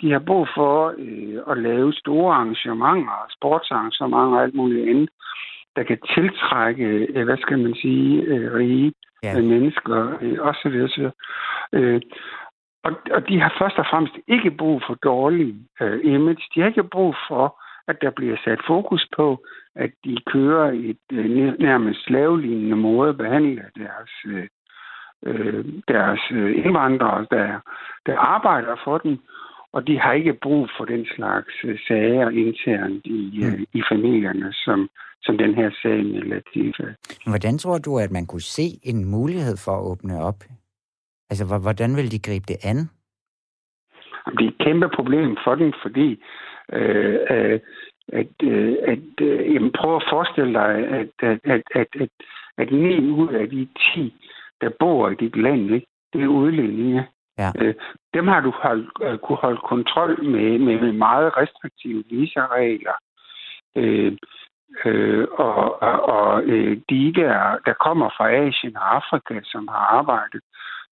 De 0.00 0.12
har 0.12 0.18
brug 0.18 0.48
for 0.54 0.94
øh, 0.98 1.38
at 1.50 1.58
lave 1.58 1.92
store 1.92 2.34
arrangementer, 2.34 3.26
sportsarrangementer 3.36 4.36
og 4.36 4.42
alt 4.42 4.54
muligt 4.54 4.88
andet, 4.88 5.08
der 5.76 5.82
kan 5.82 5.98
tiltrække, 6.14 6.86
øh, 7.14 7.24
hvad 7.24 7.36
skal 7.36 7.58
man 7.58 7.74
sige, 7.74 8.22
øh, 8.22 8.54
rige 8.54 8.92
ja. 9.22 9.40
mennesker 9.40 10.18
øh, 10.20 10.38
osv. 10.40 10.82
osv. 10.84 11.10
Øh, 11.72 12.00
og, 12.84 12.92
og 13.10 13.28
de 13.28 13.40
har 13.40 13.56
først 13.58 13.78
og 13.78 13.86
fremmest 13.90 14.14
ikke 14.28 14.50
brug 14.50 14.82
for 14.86 14.94
dårlig 14.94 15.54
øh, 15.80 16.00
image. 16.04 16.42
De 16.54 16.60
har 16.60 16.66
ikke 16.68 16.84
brug 16.84 17.14
for, 17.28 17.62
at 17.88 17.96
der 18.02 18.10
bliver 18.10 18.36
sat 18.44 18.60
fokus 18.66 19.08
på, 19.16 19.44
at 19.74 19.90
de 20.04 20.16
kører 20.26 20.72
et 20.72 21.04
øh, 21.12 21.58
nærmest 21.58 22.04
slavelignende 22.04 22.76
måde 22.76 23.08
at 23.08 23.18
behandle 23.18 23.64
deres, 23.76 24.10
øh, 25.26 25.64
deres 25.88 26.20
indvandrere, 26.64 27.26
der, 27.30 27.60
der 28.06 28.18
arbejder 28.18 28.76
for 28.84 28.98
dem. 28.98 29.18
Og 29.72 29.86
de 29.86 29.98
har 29.98 30.12
ikke 30.12 30.38
brug 30.42 30.68
for 30.76 30.84
den 30.84 31.06
slags 31.16 31.54
øh, 31.64 31.78
sager 31.88 32.30
internt 32.30 33.06
i, 33.06 33.40
mm. 33.40 33.46
øh, 33.46 33.60
i 33.72 33.82
familierne, 33.88 34.52
som, 34.52 34.88
som 35.24 35.38
den 35.38 35.54
her 35.54 35.70
sag 35.82 36.04
med 36.04 36.22
Latifa. 36.22 36.86
Hvordan 37.26 37.58
tror 37.58 37.78
du, 37.78 37.98
at 37.98 38.10
man 38.10 38.26
kunne 38.26 38.48
se 38.58 38.66
en 38.82 39.10
mulighed 39.10 39.56
for 39.64 39.72
at 39.72 39.84
åbne 39.90 40.20
op 40.20 40.44
Altså, 41.32 41.44
hvordan 41.66 41.96
vil 41.96 42.12
de 42.12 42.18
gribe 42.28 42.46
det 42.48 42.58
an? 42.70 42.78
Det 44.36 44.44
er 44.44 44.48
et 44.48 44.64
kæmpe 44.66 44.88
problem 44.98 45.36
for 45.44 45.54
dem, 45.54 45.72
fordi 45.82 46.08
øh, 46.72 47.18
øh, 47.30 47.60
at, 48.20 48.32
øh, 48.42 48.74
at 48.92 49.08
øh, 49.20 49.54
jamen, 49.54 49.72
prøv 49.78 49.96
at 49.96 50.08
forestille 50.12 50.52
dig, 50.52 50.72
at, 50.98 51.12
at, 51.30 51.38
at, 51.44 51.62
at, 51.74 51.86
at, 52.00 52.08
at 52.58 52.72
9 52.72 53.10
ud 53.10 53.28
af 53.28 53.48
de 53.50 53.68
10, 53.94 54.14
der 54.60 54.70
bor 54.80 55.10
i 55.10 55.14
dit 55.14 55.36
land, 55.36 55.74
ikke, 55.74 55.86
det 56.12 56.22
er 56.22 56.26
udlændinge. 56.26 57.06
Ja. 57.38 57.50
Øh, 57.58 57.74
dem 58.14 58.28
har 58.28 58.40
du 58.40 58.52
hold, 58.62 58.88
øh, 59.02 59.18
kunne 59.18 59.38
holde 59.38 59.60
kontrol 59.68 60.24
med, 60.24 60.58
med, 60.58 60.80
med 60.80 60.92
meget 60.92 61.36
restriktive 61.36 62.04
visaregler. 62.10 62.96
Øh, 63.76 64.12
øh, 64.84 65.26
og 65.32 65.82
og, 65.82 66.08
og 66.16 66.42
øh, 66.44 66.76
de 66.90 67.12
der, 67.14 67.58
der 67.66 67.72
kommer 67.72 68.08
fra 68.16 68.30
Asien 68.30 68.76
og 68.76 68.94
Afrika, 68.96 69.40
som 69.44 69.68
har 69.68 69.98
arbejdet 69.98 70.42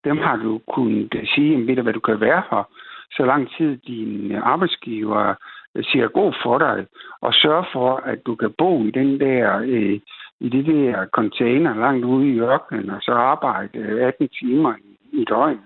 dem 0.05 0.19
har 0.19 0.37
du 0.37 0.61
kunnet 0.75 1.15
øh, 1.15 1.27
sige, 1.27 1.67
ved 1.67 1.77
du 1.77 1.83
hvad, 1.83 1.93
du 1.93 2.01
kan 2.01 2.21
være 2.21 2.43
her, 2.51 2.69
så 3.17 3.25
lang 3.25 3.51
tid 3.57 3.77
din 3.77 4.33
øh, 4.33 4.47
arbejdsgiver 4.47 5.35
øh, 5.75 5.85
siger 5.85 6.09
god 6.09 6.33
for 6.43 6.59
dig, 6.59 6.87
og 7.21 7.35
sørger 7.35 7.65
for, 7.73 7.97
at 7.97 8.27
du 8.27 8.35
kan 8.35 8.55
bo 8.59 8.85
i 8.85 8.91
den 8.91 9.21
der, 9.21 9.59
øh, 9.59 10.01
i 10.41 10.49
det 10.49 10.67
der 10.67 11.07
container 11.07 11.75
langt 11.75 12.05
ude 12.05 12.29
i 12.29 12.41
ørkenen, 12.41 12.91
og 12.91 13.03
så 13.03 13.13
arbejde 13.13 13.79
18 14.01 14.29
timer 14.29 14.75
i, 14.75 15.21
i 15.21 15.25
døgnet. 15.25 15.61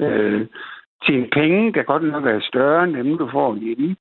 Øh, 0.00 0.46
til 1.06 1.14
en 1.14 1.30
penge, 1.32 1.72
der 1.72 1.82
godt 1.82 2.02
nok 2.02 2.26
er 2.26 2.40
større 2.40 2.84
end 2.84 2.96
dem, 2.96 3.18
du 3.18 3.28
får 3.30 3.56
hjemme, 3.56 3.96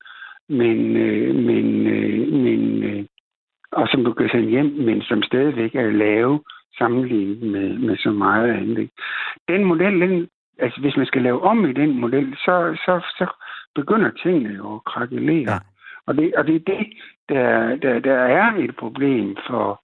men, 0.49 0.97
øh, 0.97 1.35
men, 1.35 1.87
øh, 1.87 2.33
men 2.33 2.83
øh, 2.83 3.05
og 3.75 3.87
som 3.87 4.03
du 4.03 4.13
kan 4.13 4.29
sende 4.29 4.49
hjem, 4.49 4.65
men 4.65 5.01
som 5.01 5.23
stadigvæk 5.23 5.75
er 5.75 5.91
lave 5.91 6.39
sammenlignet 6.77 7.51
med, 7.51 7.77
med 7.77 7.97
så 7.97 8.11
meget 8.11 8.51
andet. 8.51 8.89
Den 9.47 9.63
model, 9.63 10.01
den, 10.01 10.27
altså 10.59 10.81
hvis 10.81 10.97
man 10.97 11.05
skal 11.05 11.21
lave 11.21 11.41
om 11.41 11.65
i 11.65 11.73
den 11.73 11.99
model, 11.99 12.35
så, 12.37 12.77
så, 12.85 13.01
så 13.17 13.25
begynder 13.75 14.11
tingene 14.11 14.55
jo 14.55 14.75
at 14.75 14.83
krakelere. 14.83 15.51
Ja. 15.51 15.57
Og, 16.07 16.15
det, 16.17 16.35
og 16.35 16.47
det 16.47 16.55
er 16.55 16.59
det, 16.59 16.87
der, 17.29 17.75
der, 17.75 17.99
der 17.99 18.13
er 18.13 18.55
et 18.55 18.75
problem 18.75 19.37
for, 19.47 19.81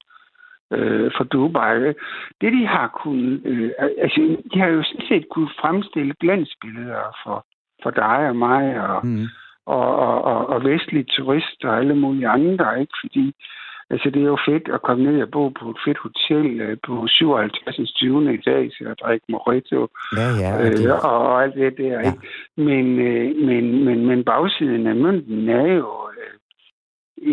øh, 0.72 1.12
for 1.18 1.24
Dubai. 1.24 1.94
Det, 2.42 2.54
de 2.54 2.68
har 2.68 2.88
kunnet... 3.04 3.42
Øh, 3.46 3.72
altså, 3.98 4.38
de 4.54 4.60
har 4.60 4.68
jo 4.68 4.84
set 4.84 5.26
kunnet 5.32 5.52
fremstille 5.62 6.14
glansbilleder 6.20 7.18
for, 7.24 7.46
for 7.84 7.90
dig 7.90 8.30
og 8.30 8.36
mig 8.36 8.90
og, 8.90 9.06
mm. 9.06 9.26
og, 9.66 9.96
og, 9.96 10.24
og, 10.24 10.48
og 10.48 10.64
vestlige 10.64 11.04
turister 11.10 11.70
og 11.70 11.78
alle 11.78 11.96
mulige 11.96 12.28
andre, 12.28 12.82
ikke? 12.82 12.94
Fordi 13.02 13.34
altså, 13.90 14.10
det 14.10 14.22
er 14.22 14.32
jo 14.36 14.38
fedt 14.48 14.70
at 14.74 14.82
komme 14.82 15.04
ned 15.04 15.22
og 15.22 15.32
bo 15.32 15.50
på 15.50 15.70
et 15.70 15.78
fedt 15.86 15.98
hotel 15.98 16.62
øh, 16.62 16.78
på 16.88 17.08
57. 17.08 17.92
20. 17.92 18.34
etage 18.34 18.90
og 18.90 18.96
drikke 19.04 19.26
mojito 19.30 19.88
Ja, 20.18 20.28
ja. 20.42 20.56
Og 20.56 20.66
øh, 20.66 20.78
det, 20.78 20.92
og, 20.92 21.18
og 21.28 21.44
alt 21.44 21.56
det 21.56 21.78
der. 21.78 22.00
Ja. 22.00 22.00
Ikke? 22.00 22.20
Men, 22.58 23.00
øh, 23.00 23.36
men, 23.48 23.86
men, 23.86 24.06
men 24.06 24.24
bagsiden 24.24 24.88
af 24.88 24.96
mønten 24.96 25.50
er 25.50 25.74
jo 25.74 25.92
øh, 26.18 26.36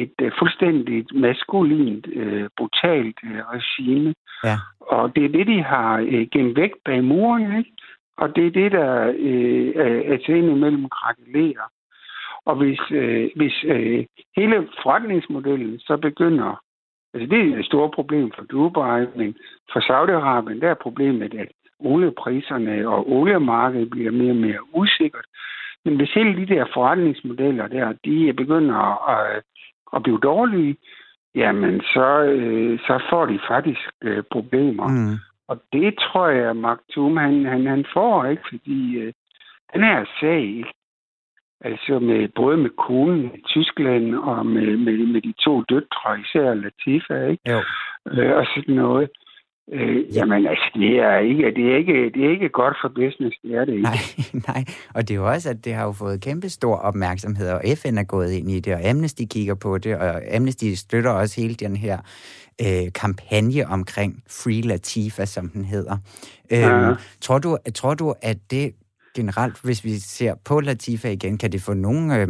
et 0.02 0.14
øh, 0.22 0.32
fuldstændigt 0.38 1.08
maskulint, 1.14 2.06
øh, 2.12 2.48
brutalt 2.56 3.18
øh, 3.24 3.40
regime. 3.54 4.14
ja. 4.44 4.56
Og 4.80 5.16
det 5.16 5.24
er 5.24 5.28
det, 5.28 5.46
de 5.46 5.62
har 5.62 5.98
øh, 5.98 6.26
gemt 6.32 6.56
væk 6.56 6.70
bag 6.84 7.04
muren, 7.04 7.58
ikke? 7.58 7.72
Og 8.18 8.36
det 8.36 8.46
er 8.46 8.50
det, 8.50 8.72
der 8.72 9.14
øh, 9.18 10.20
til 10.20 10.34
indimellem 10.36 10.88
krakelerer. 10.88 11.66
Og 12.46 12.56
hvis, 12.56 12.80
øh, 12.90 13.30
hvis 13.36 13.64
øh, 13.64 14.04
hele 14.36 14.68
forretningsmodellen 14.82 15.78
så 15.78 15.96
begynder... 15.96 16.60
Altså, 17.14 17.26
det 17.36 17.52
er 17.52 17.58
et 17.58 17.64
stort 17.64 17.90
problem 17.90 18.32
for 18.36 18.44
Dubai, 18.44 19.06
men 19.16 19.36
for 19.72 19.80
Saudi-Arabien, 19.80 20.60
der 20.60 20.70
er 20.70 20.74
problemet, 20.74 21.34
at 21.34 21.48
oliepriserne 21.78 22.88
og 22.88 23.12
oliemarkedet 23.12 23.90
bliver 23.90 24.10
mere 24.10 24.30
og 24.30 24.36
mere 24.36 24.60
usikkert. 24.74 25.24
Men 25.84 25.96
hvis 25.96 26.14
hele 26.14 26.36
de 26.36 26.54
der 26.54 26.64
forretningsmodeller 26.74 27.66
der, 27.66 27.92
de 28.04 28.32
begynder 28.32 29.08
at, 29.10 29.42
at 29.94 30.02
blive 30.02 30.18
dårlige, 30.22 30.76
jamen 31.34 31.80
så, 31.80 32.22
øh, 32.22 32.78
så 32.78 33.02
får 33.10 33.26
de 33.26 33.38
faktisk 33.48 33.80
øh, 34.02 34.22
problemer. 34.30 34.88
Mm. 34.88 35.16
Og 35.48 35.62
det 35.72 35.98
tror 35.98 36.28
jeg, 36.28 36.50
at 36.50 36.56
Mark 36.56 36.78
Thum, 36.92 37.16
han, 37.16 37.44
han, 37.44 37.66
han 37.66 37.84
får, 37.92 38.24
ikke? 38.24 38.42
Fordi 38.50 38.96
øh, 38.96 39.12
den 39.74 39.82
her 39.82 40.04
sag? 40.20 40.64
Altså 41.60 41.98
med, 41.98 42.28
både 42.36 42.56
med 42.56 42.70
konen 42.86 43.24
i 43.34 43.42
Tyskland 43.48 44.14
og 44.14 44.46
med, 44.46 44.76
med, 44.76 45.06
med 45.06 45.20
de 45.22 45.34
to 45.44 45.62
døtre, 45.62 46.20
især 46.24 46.54
Latifa, 46.54 47.26
ikke? 47.30 47.50
Jo. 47.52 47.60
Øh, 48.12 48.36
og 48.36 48.46
sådan 48.54 48.74
noget. 48.74 49.08
Øh, 49.72 49.96
Ja. 49.96 50.02
Jamen 50.12 50.46
altså, 50.46 50.70
det 50.74 50.98
er, 50.98 51.18
ikke, 51.18 51.44
det, 51.56 51.72
er 51.72 51.76
ikke, 51.76 52.10
det 52.14 52.26
er 52.26 52.30
ikke 52.30 52.48
godt 52.48 52.76
for 52.82 52.88
business, 52.88 53.36
det 53.42 53.54
er 53.54 53.64
det 53.64 53.72
ikke. 53.72 53.82
Nej, 53.82 53.98
nej. 54.48 54.64
Og 54.94 55.08
det 55.08 55.10
er 55.10 55.18
jo 55.18 55.28
også, 55.28 55.50
at 55.50 55.64
det 55.64 55.74
har 55.74 55.84
jo 55.84 55.92
fået 55.92 56.20
kæmpe 56.20 56.48
stor 56.48 56.76
opmærksomhed, 56.76 57.50
og 57.50 57.60
FN 57.82 57.98
er 57.98 58.04
gået 58.04 58.30
ind 58.32 58.50
i 58.50 58.60
det, 58.60 58.74
og 58.74 58.88
Amnesty 58.90 59.22
kigger 59.30 59.54
på 59.54 59.78
det, 59.78 59.96
og 59.96 60.34
Amnesty 60.36 60.64
støtter 60.74 61.10
også 61.10 61.40
hele 61.40 61.54
den 61.54 61.76
her 61.76 61.98
øh, 62.60 62.92
kampagne 62.94 63.66
omkring 63.68 64.22
Free 64.30 64.60
Latifa, 64.60 65.24
som 65.24 65.48
den 65.48 65.64
hedder. 65.64 65.96
Ja. 66.50 66.90
Øh, 66.90 66.96
tror, 67.20 67.38
du, 67.38 67.58
tror 67.74 67.94
du, 67.94 68.14
at 68.22 68.36
det 68.50 68.72
generelt, 69.18 69.56
hvis 69.64 69.84
vi 69.84 69.90
ser 70.16 70.34
på 70.48 70.60
Latifa 70.60 71.08
igen, 71.08 71.38
kan 71.38 71.52
det 71.52 71.60
få 71.66 71.74
nogen... 71.74 72.04
Øh, 72.18 72.28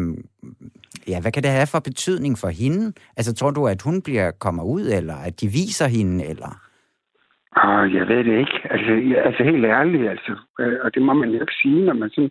ja, 1.10 1.20
hvad 1.22 1.32
kan 1.32 1.42
det 1.42 1.50
have 1.50 1.66
for 1.72 1.80
betydning 1.90 2.34
for 2.42 2.48
hende? 2.62 2.92
Altså, 3.16 3.34
tror 3.34 3.50
du, 3.50 3.66
at 3.66 3.82
hun 3.82 4.02
bliver 4.02 4.30
kommer 4.30 4.62
ud, 4.64 4.84
eller 4.98 5.16
at 5.28 5.40
de 5.40 5.46
viser 5.46 5.86
hende, 5.96 6.24
eller... 6.32 6.50
Og 7.56 7.94
jeg 7.94 8.08
ved 8.08 8.24
det 8.28 8.38
ikke. 8.38 8.58
Altså, 8.70 8.92
jeg- 9.12 9.24
altså 9.26 9.42
helt 9.50 9.64
ærligt, 9.64 10.08
altså, 10.14 10.32
øh, 10.60 10.76
og 10.84 10.94
det 10.94 11.02
må 11.02 11.12
man 11.12 11.28
jo 11.30 11.40
ikke 11.40 11.58
sige, 11.62 11.84
når 11.84 11.94
man 11.94 12.10
sådan 12.10 12.30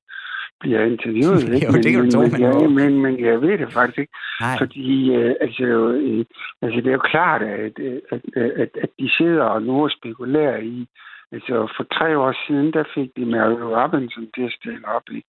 bliver 0.59 0.81
interviewet. 0.93 1.43
Ikke? 1.55 1.65
Jo, 1.67 1.71
det 1.83 1.91
kan 1.91 1.99
du 1.99 2.01
men, 2.03 2.11
tro, 2.11 2.21
men, 2.21 2.41
må. 2.41 2.69
men, 2.79 3.01
men 3.01 3.13
jeg 3.25 3.41
ved 3.41 3.57
det 3.57 3.73
faktisk 3.73 3.97
ikke. 3.99 4.13
Nej, 4.41 4.57
Fordi 4.57 5.15
øh, 5.15 5.33
altså, 5.41 5.65
øh, 6.05 6.25
altså, 6.61 6.77
det 6.81 6.87
er 6.87 6.91
jo 6.99 7.09
klart, 7.13 7.41
at, 7.41 7.71
øh, 7.79 7.99
at, 8.11 8.21
at, 8.35 8.69
at, 8.83 8.89
de 8.99 9.09
sidder 9.17 9.43
og 9.43 9.61
nu 9.63 9.89
spekulerer 9.97 10.57
i, 10.57 10.87
altså 11.31 11.73
for 11.77 11.83
tre 11.83 12.17
år 12.17 12.33
siden, 12.47 12.73
der 12.73 12.83
fik 12.95 13.09
de 13.17 13.25
Mary 13.25 13.59
Robinson 13.77 14.27
til 14.35 14.43
at 14.43 14.53
stille 14.59 14.87
op 14.87 15.07
i. 15.11 15.23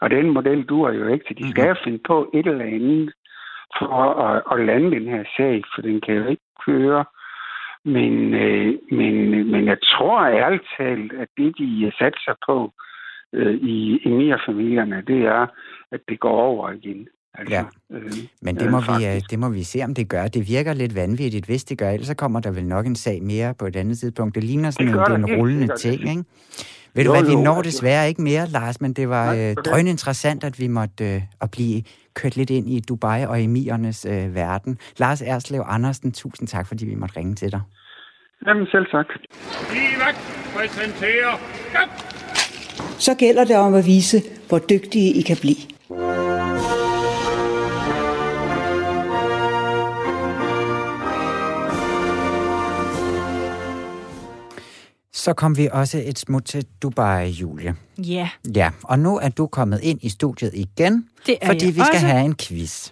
Og 0.00 0.10
den 0.10 0.30
model 0.30 0.62
duer 0.64 0.92
jo 0.92 1.06
ikke, 1.06 1.24
så 1.28 1.34
de 1.34 1.50
skal 1.50 1.68
jo 1.68 1.76
finde 1.84 2.00
på 2.06 2.30
et 2.34 2.46
eller 2.46 2.64
andet 2.64 3.12
for 3.78 3.86
at, 4.26 4.42
at 4.52 4.66
lande 4.66 4.90
den 4.90 5.08
her 5.08 5.24
sag, 5.36 5.62
for 5.74 5.82
den 5.82 6.00
kan 6.00 6.14
jo 6.14 6.26
ikke 6.26 6.48
køre. 6.66 7.04
Men, 7.84 8.34
øh, 8.34 8.78
men, 8.90 9.14
men 9.50 9.66
jeg 9.66 9.78
tror 9.82 10.26
ærligt 10.26 10.68
talt, 10.78 11.12
at 11.12 11.28
det, 11.36 11.58
de 11.58 11.92
satser 11.98 12.34
på 12.46 12.72
øh, 13.32 13.54
i 13.54 14.00
Emir-familierne, 14.08 15.02
det 15.06 15.20
er, 15.26 15.46
at 15.92 16.00
det 16.08 16.20
går 16.20 16.40
over 16.40 16.70
igen. 16.70 17.08
Altså, 17.38 17.54
Ja. 17.54 17.62
øh, 17.92 18.12
Men 18.42 18.54
det 18.54 18.62
øh, 18.62 18.70
må, 18.70 18.80
vi, 18.80 18.84
faktisk. 18.86 19.08
øh, 19.08 19.20
det 19.30 19.38
må 19.38 19.48
vi 19.48 19.62
se, 19.62 19.82
om 19.84 19.94
det 19.94 20.08
gør. 20.08 20.26
Det 20.28 20.48
virker 20.48 20.72
lidt 20.72 20.94
vanvittigt, 20.94 21.46
hvis 21.46 21.64
det 21.64 21.78
gør. 21.78 21.90
Ellers 21.90 22.06
så 22.06 22.14
kommer 22.14 22.40
der 22.40 22.50
vel 22.50 22.64
nok 22.66 22.86
en 22.86 22.96
sag 22.96 23.22
mere 23.22 23.54
på 23.54 23.66
et 23.66 23.76
andet 23.76 23.98
tidspunkt. 23.98 24.34
Det 24.34 24.44
ligner 24.44 24.70
sådan 24.70 24.86
Det 24.86 24.92
en, 24.94 24.98
det 24.98 25.08
er 25.10 25.14
en 25.14 25.24
helt 25.28 25.38
rullende 25.40 25.68
sikkert. 25.78 26.00
ting, 26.00 26.10
ikke? 26.18 26.24
Ved 26.94 27.04
du 27.04 27.14
Jo, 27.14 27.20
hvad, 27.22 27.30
vi 27.36 27.42
når 27.42 27.54
altså- 27.56 27.70
desværre 27.70 28.08
ikke 28.08 28.22
mere, 28.22 28.46
Lars, 28.48 28.80
men 28.80 28.92
det 28.92 29.08
var 29.08 29.32
øh, 29.32 29.38
det. 29.38 29.58
drøn 29.66 29.86
interessant, 29.86 30.44
at 30.44 30.60
vi 30.60 30.66
måtte 30.68 31.14
øh, 31.14 31.22
at 31.40 31.50
blive 31.50 31.82
kørt 32.14 32.36
lidt 32.36 32.50
ind 32.50 32.70
i 32.70 32.80
Dubai 32.80 33.26
og 33.26 33.42
emirernes 33.42 34.06
øh, 34.10 34.34
verden. 34.34 34.78
Lars 34.98 35.22
Erslev 35.22 35.62
Andersen, 35.66 36.12
tusind 36.12 36.48
tak, 36.48 36.66
fordi 36.66 36.86
vi 36.86 36.94
måtte 36.94 37.16
ringe 37.16 37.34
til 37.34 37.52
dig. 37.52 37.60
Jamen 38.46 38.66
selv 38.66 38.86
tak. 38.90 39.06
Livak 39.72 40.14
præsenterer... 40.56 41.38
Så 42.98 43.14
gælder 43.14 43.44
det 43.44 43.56
om 43.56 43.74
at 43.74 43.86
vise, 43.86 44.22
hvor 44.48 44.58
dygtige 44.58 45.12
I 45.14 45.20
kan 45.22 45.36
blive. 45.40 45.56
Så 55.24 55.32
kom 55.32 55.56
vi 55.56 55.68
også 55.72 56.02
et 56.04 56.18
smut 56.18 56.44
til 56.44 56.66
Dubai, 56.82 57.28
Julie. 57.28 57.74
Ja, 57.98 58.28
Ja, 58.54 58.70
og 58.82 58.98
nu 58.98 59.18
er 59.18 59.28
du 59.28 59.46
kommet 59.46 59.80
ind 59.82 59.98
i 60.02 60.08
studiet 60.08 60.50
igen, 60.54 61.04
det 61.26 61.36
er 61.42 61.46
fordi 61.46 61.66
vi 61.66 61.72
skal 61.72 61.88
også. 61.92 62.06
have 62.06 62.24
en 62.24 62.34
quiz. 62.36 62.90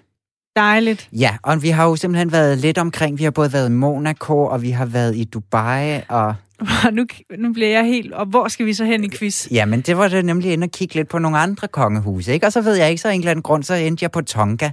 Dejligt. 0.57 1.09
Ja, 1.13 1.37
og 1.43 1.63
vi 1.63 1.69
har 1.69 1.85
jo 1.85 1.97
simpelthen 1.97 2.33
været 2.33 2.59
lidt 2.59 2.79
omkring. 2.79 3.19
Vi 3.19 3.25
har 3.25 3.31
både 3.31 3.53
været 3.53 3.69
i 3.69 3.73
Monaco, 3.73 4.45
og 4.45 4.63
vi 4.63 4.71
har 4.71 4.87
været 4.87 5.17
i 5.17 5.25
Dubai, 5.25 6.01
og 6.09 6.35
Nu, 6.93 7.07
nu 7.39 7.53
bliver 7.53 7.69
jeg 7.69 7.85
helt... 7.85 8.13
Og 8.13 8.27
hvor 8.27 8.49
skal 8.49 8.67
vi 8.67 8.75
så 8.75 8.85
hen 8.85 9.05
i 9.05 9.09
quiz? 9.09 9.51
Ja, 9.51 9.65
men 9.67 9.81
det 9.81 9.97
var 9.97 10.09
det 10.09 10.25
nemlig 10.25 10.53
inde 10.53 10.65
og 10.65 10.71
kigge 10.71 10.95
lidt 10.95 11.09
på 11.09 11.19
nogle 11.19 11.39
andre 11.39 11.69
kongehuse, 11.69 12.33
ikke? 12.33 12.47
Og 12.47 12.53
så 12.53 12.61
ved 12.61 12.75
jeg 12.75 12.91
ikke, 12.91 13.03
så 13.03 13.09
en 13.09 13.21
eller 13.21 13.31
anden 13.31 13.43
grund, 13.43 13.63
så 13.63 13.75
endte 13.75 14.03
jeg 14.03 14.11
på 14.11 14.21
Tonga. 14.21 14.71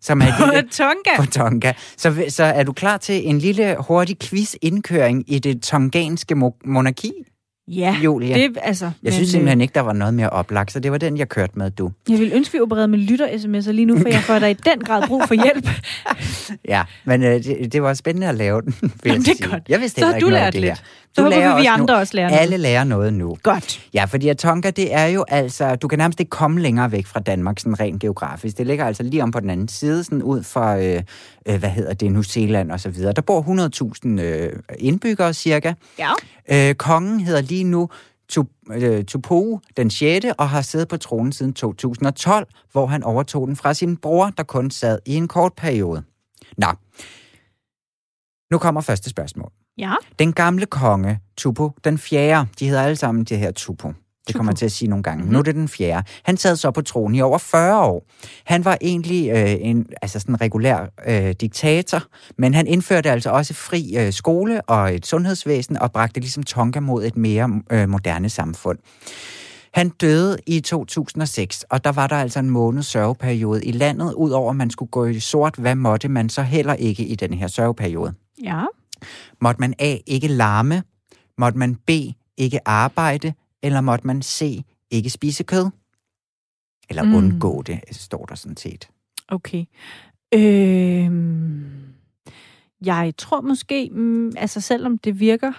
Som 0.00 0.20
er 0.24 0.32
lille, 0.46 0.68
Tonga. 0.68 1.16
på 1.16 1.26
Tonga. 1.26 1.72
Så, 1.96 2.24
så 2.28 2.44
er 2.44 2.62
du 2.62 2.72
klar 2.72 2.96
til 2.96 3.28
en 3.28 3.38
lille 3.38 3.76
hurtig 3.88 4.18
quiz-indkøring 4.18 5.24
i 5.26 5.38
det 5.38 5.62
tonganske 5.62 6.34
mo- 6.34 6.58
monarki? 6.64 7.12
Ja, 7.68 7.96
Julia. 8.04 8.34
det 8.36 8.58
altså... 8.62 8.84
Jeg 8.84 8.92
men, 9.02 9.12
synes 9.12 9.28
øh, 9.28 9.32
simpelthen 9.32 9.60
ikke, 9.60 9.74
der 9.74 9.80
var 9.80 9.92
noget 9.92 10.14
mere 10.14 10.30
oplagt, 10.30 10.72
så 10.72 10.80
det 10.80 10.92
var 10.92 10.98
den, 10.98 11.16
jeg 11.18 11.28
kørte 11.28 11.52
med, 11.58 11.70
du. 11.70 11.90
Jeg 12.08 12.18
vil 12.18 12.30
ønske, 12.34 12.52
vi 12.52 12.60
opererede 12.60 12.88
med 12.88 12.98
lytter-sms'er 12.98 13.70
lige 13.72 13.84
nu, 13.86 13.98
for 13.98 14.08
jeg 14.08 14.20
får 14.22 14.38
da 14.38 14.46
i 14.46 14.52
den 14.54 14.80
grad 14.84 15.06
brug 15.08 15.22
for 15.28 15.34
hjælp. 15.34 15.68
Ja, 16.68 16.82
men 17.04 17.22
øh, 17.22 17.44
det, 17.44 17.72
det 17.72 17.82
var 17.82 17.94
spændende 17.94 18.28
at 18.28 18.34
lave 18.34 18.62
den, 18.62 18.74
vil 18.80 18.90
jeg 19.04 19.12
Jamen, 19.12 19.22
det 19.22 19.40
er 19.40 19.48
godt. 19.50 19.62
Jeg 19.68 19.80
vidste 19.80 20.00
Så 20.00 20.06
har 20.06 20.14
ikke 20.14 20.24
du 20.26 20.30
lært 20.30 20.52
det 20.52 20.60
lidt. 20.60 20.70
her. 20.70 20.74
Så 20.76 20.82
Du 21.16 21.22
håber 21.22 21.36
lærer 21.36 21.54
vi, 21.56 21.60
vi 21.62 21.66
også 21.66 21.70
andre 21.82 21.94
nu. 21.94 22.00
også 22.00 22.16
lærer 22.16 22.28
noget. 22.28 22.40
Alle 22.42 22.56
lærer 22.56 22.84
noget 22.84 23.12
nu. 23.12 23.36
Godt. 23.42 23.80
Ja, 23.94 24.04
fordi 24.04 24.28
at 24.28 24.38
Tonga, 24.38 24.70
det 24.70 24.94
er 24.94 25.06
jo 25.06 25.24
altså, 25.28 25.74
du 25.76 25.88
kan 25.88 25.98
nærmest 25.98 26.20
ikke 26.20 26.30
komme 26.30 26.60
længere 26.60 26.92
væk 26.92 27.06
fra 27.06 27.20
Danmark, 27.20 27.58
sådan 27.58 27.80
rent 27.80 28.00
geografisk. 28.02 28.58
Det 28.58 28.66
ligger 28.66 28.84
altså 28.84 29.02
lige 29.02 29.22
om 29.22 29.30
på 29.30 29.40
den 29.40 29.50
anden 29.50 29.68
side, 29.68 30.04
sådan 30.04 30.22
ud 30.22 30.42
fra, 30.42 30.78
øh, 30.78 31.02
øh, 31.48 31.58
hvad 31.58 31.70
hedder 31.70 31.94
det, 31.94 32.12
New 32.12 32.22
Zealand 32.22 32.70
og 32.72 32.80
så 32.80 32.90
videre. 32.90 33.12
Der 33.12 33.22
bor 33.22 33.42
100.000 34.06 34.20
øh, 34.20 34.52
indbyggere 34.78 35.34
cirka. 35.34 35.72
Ja. 35.98 36.10
Øh, 36.52 36.74
kongen 36.74 37.20
hedder 37.20 37.40
lige 37.40 37.59
nu 37.64 37.88
Tup- 38.32 38.72
øh, 38.72 39.04
Tupou 39.04 39.60
den 39.76 39.90
6. 39.90 40.26
og 40.38 40.48
har 40.48 40.62
siddet 40.62 40.88
på 40.88 40.96
tronen 40.96 41.32
siden 41.32 41.52
2012, 41.52 42.48
hvor 42.72 42.86
han 42.86 43.02
overtog 43.02 43.46
den 43.46 43.56
fra 43.56 43.74
sin 43.74 43.96
bror, 43.96 44.30
der 44.36 44.42
kun 44.42 44.70
sad 44.70 44.98
i 45.06 45.14
en 45.14 45.28
kort 45.28 45.52
periode. 45.56 46.02
Nå, 46.58 46.66
nu 48.50 48.58
kommer 48.58 48.80
første 48.80 49.10
spørgsmål. 49.10 49.52
Ja. 49.78 49.94
Den 50.18 50.32
gamle 50.32 50.66
konge, 50.66 51.20
Tupo 51.36 51.70
den 51.84 51.98
fjerde, 51.98 52.48
de 52.58 52.68
hedder 52.68 52.82
alle 52.82 52.96
sammen 52.96 53.24
det 53.24 53.38
her 53.38 53.50
Tupo. 53.50 53.92
Det 54.26 54.34
kommer 54.36 54.52
til 54.52 54.64
at 54.64 54.72
sige 54.72 54.88
nogle 54.88 55.02
gange. 55.02 55.18
Mm-hmm. 55.18 55.32
Nu 55.32 55.38
er 55.38 55.42
det 55.42 55.54
den 55.54 55.68
fjerde. 55.68 56.06
Han 56.22 56.36
sad 56.36 56.56
så 56.56 56.70
på 56.70 56.82
tronen 56.82 57.14
i 57.14 57.20
over 57.20 57.38
40 57.38 57.84
år. 57.84 58.06
Han 58.44 58.64
var 58.64 58.78
egentlig 58.80 59.30
øh, 59.30 59.56
en 59.60 59.86
altså 60.02 60.20
sådan 60.20 60.34
en 60.34 60.40
regulær 60.40 60.86
øh, 61.06 61.34
diktator, 61.40 62.02
men 62.38 62.54
han 62.54 62.66
indførte 62.66 63.10
altså 63.10 63.30
også 63.30 63.54
fri 63.54 63.96
øh, 63.98 64.12
skole 64.12 64.62
og 64.62 64.94
et 64.94 65.06
sundhedsvæsen 65.06 65.78
og 65.78 65.92
bragte 65.92 66.20
ligesom 66.20 66.42
Tonga 66.42 66.80
mod 66.80 67.04
et 67.04 67.16
mere 67.16 67.62
øh, 67.70 67.88
moderne 67.88 68.28
samfund. 68.28 68.78
Han 69.74 69.88
døde 69.88 70.38
i 70.46 70.60
2006, 70.60 71.64
og 71.70 71.84
der 71.84 71.92
var 71.92 72.06
der 72.06 72.16
altså 72.16 72.38
en 72.38 72.50
måneds 72.50 72.86
sørgeperiode 72.86 73.64
i 73.64 73.72
landet. 73.72 74.12
Udover 74.14 74.50
at 74.50 74.56
man 74.56 74.70
skulle 74.70 74.90
gå 74.90 75.04
i 75.06 75.20
sort, 75.20 75.54
hvad 75.56 75.74
måtte 75.74 76.08
man 76.08 76.28
så 76.28 76.42
heller 76.42 76.74
ikke 76.74 77.04
i 77.04 77.14
den 77.14 77.34
her 77.34 77.46
sørgeperiode? 77.46 78.14
Ja. 78.42 78.62
Måtte 79.40 79.60
man 79.60 79.74
A. 79.78 79.96
ikke 80.06 80.28
larme? 80.28 80.82
Måtte 81.38 81.58
man 81.58 81.74
B. 81.74 81.90
ikke 82.36 82.68
arbejde? 82.68 83.32
Eller 83.62 83.80
måtte 83.80 84.06
man 84.06 84.22
C. 84.22 84.64
ikke 84.90 85.10
spise 85.10 85.44
kød? 85.44 85.70
Eller 86.90 87.02
Mm. 87.02 87.14
undgå 87.14 87.62
det, 87.62 87.80
står 87.90 88.24
der 88.24 88.34
sådan 88.34 88.56
set. 88.56 88.88
Okay. 89.28 89.64
Øhm, 90.34 91.94
jeg 92.84 93.14
tror 93.18 93.40
måske, 93.40 93.90
mm, 93.92 94.32
altså 94.36 94.60
selvom 94.60 94.98
det 94.98 95.20
virker 95.20 95.52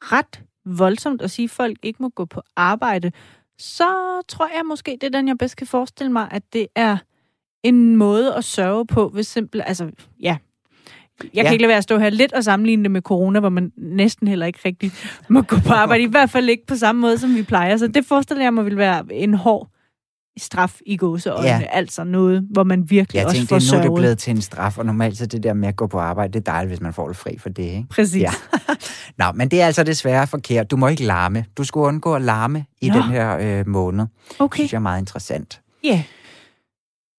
ret 0.00 0.42
voldsomt 0.64 1.22
at 1.22 1.30
sige, 1.30 1.44
at 1.44 1.50
folk 1.50 1.78
ikke 1.82 2.02
må 2.02 2.08
gå 2.08 2.24
på 2.24 2.42
arbejde, 2.56 3.12
så 3.58 4.22
tror 4.28 4.46
jeg 4.56 4.62
måske, 4.66 4.90
det 5.00 5.02
er 5.06 5.10
den, 5.10 5.28
jeg 5.28 5.38
bedst 5.38 5.56
kan 5.56 5.66
forestille 5.66 6.12
mig, 6.12 6.28
at 6.30 6.42
det 6.52 6.66
er 6.74 6.96
en 7.62 7.96
måde 7.96 8.34
at 8.34 8.44
sørge 8.44 8.86
på, 8.86 9.08
hvis 9.08 9.26
simpelthen, 9.26 9.68
altså, 9.68 9.90
ja, 10.20 10.36
jeg 11.24 11.30
Ja. 11.34 11.42
kan 11.42 11.52
ikke 11.52 11.62
lade 11.62 11.68
være 11.68 11.78
at 11.78 11.82
stå 11.84 11.98
her 11.98 12.10
lidt 12.10 12.32
og 12.32 12.44
sammenligne 12.44 12.82
det 12.82 12.90
med 12.90 13.00
corona, 13.02 13.40
hvor 13.40 13.48
man 13.48 13.72
næsten 13.76 14.28
heller 14.28 14.46
ikke 14.46 14.58
rigtig 14.64 14.92
må 15.28 15.42
gå 15.42 15.56
på 15.66 15.72
arbejde. 15.72 16.02
I 16.02 16.06
hvert 16.06 16.30
fald 16.30 16.48
ikke 16.48 16.66
på 16.66 16.76
samme 16.76 17.00
måde, 17.00 17.18
som 17.18 17.34
vi 17.34 17.42
plejer. 17.42 17.76
Så 17.76 17.86
det 17.86 18.06
forestiller 18.06 18.44
jeg 18.44 18.54
mig 18.54 18.64
vil 18.64 18.76
være 18.76 19.04
en 19.12 19.34
hård 19.34 19.68
straf 20.38 20.78
i 20.86 20.96
gåseøjne. 20.96 21.48
Ja. 21.48 21.60
Altså 21.72 22.04
noget, 22.04 22.46
hvor 22.50 22.64
man 22.64 22.90
virkelig 22.90 23.18
Jeg 23.18 23.26
også 23.26 23.36
tænkte, 23.36 23.48
får 23.54 23.58
det, 23.58 23.68
nu 23.72 23.76
er 23.76 23.80
det 23.80 23.86
sørget. 23.86 23.98
blevet 24.00 24.18
til 24.18 24.30
en 24.30 24.40
straf, 24.42 24.78
og 24.78 24.86
normalt 24.86 25.18
så 25.18 25.26
det 25.26 25.42
der 25.42 25.52
med 25.52 25.68
at 25.68 25.76
gå 25.76 25.86
på 25.86 25.98
arbejde, 25.98 26.32
det 26.32 26.38
er 26.48 26.52
dejligt, 26.52 26.70
hvis 26.70 26.80
man 26.80 26.92
får 26.92 27.08
lidt 27.08 27.18
fri 27.18 27.38
for 27.38 27.48
det, 27.48 27.62
ikke? 27.62 27.84
Præcis. 27.90 28.22
Ja. 28.22 28.30
Nå, 29.18 29.24
men 29.34 29.48
det 29.48 29.62
er 29.62 29.66
altså 29.66 29.82
desværre 29.84 30.26
forkert. 30.26 30.70
Du 30.70 30.76
må 30.76 30.88
ikke 30.88 31.04
larme. 31.04 31.44
Du 31.58 31.64
skulle 31.64 31.86
undgå 31.86 32.14
at 32.14 32.22
larme 32.22 32.64
i 32.80 32.88
Nå. 32.88 32.94
den 32.94 33.02
her 33.02 33.38
øh, 33.60 33.68
måned. 33.68 34.06
Okay. 34.38 34.56
synes 34.56 34.72
jeg 34.72 34.78
er 34.78 34.82
meget 34.82 35.00
interessant. 35.00 35.60
Ja. 35.84 36.02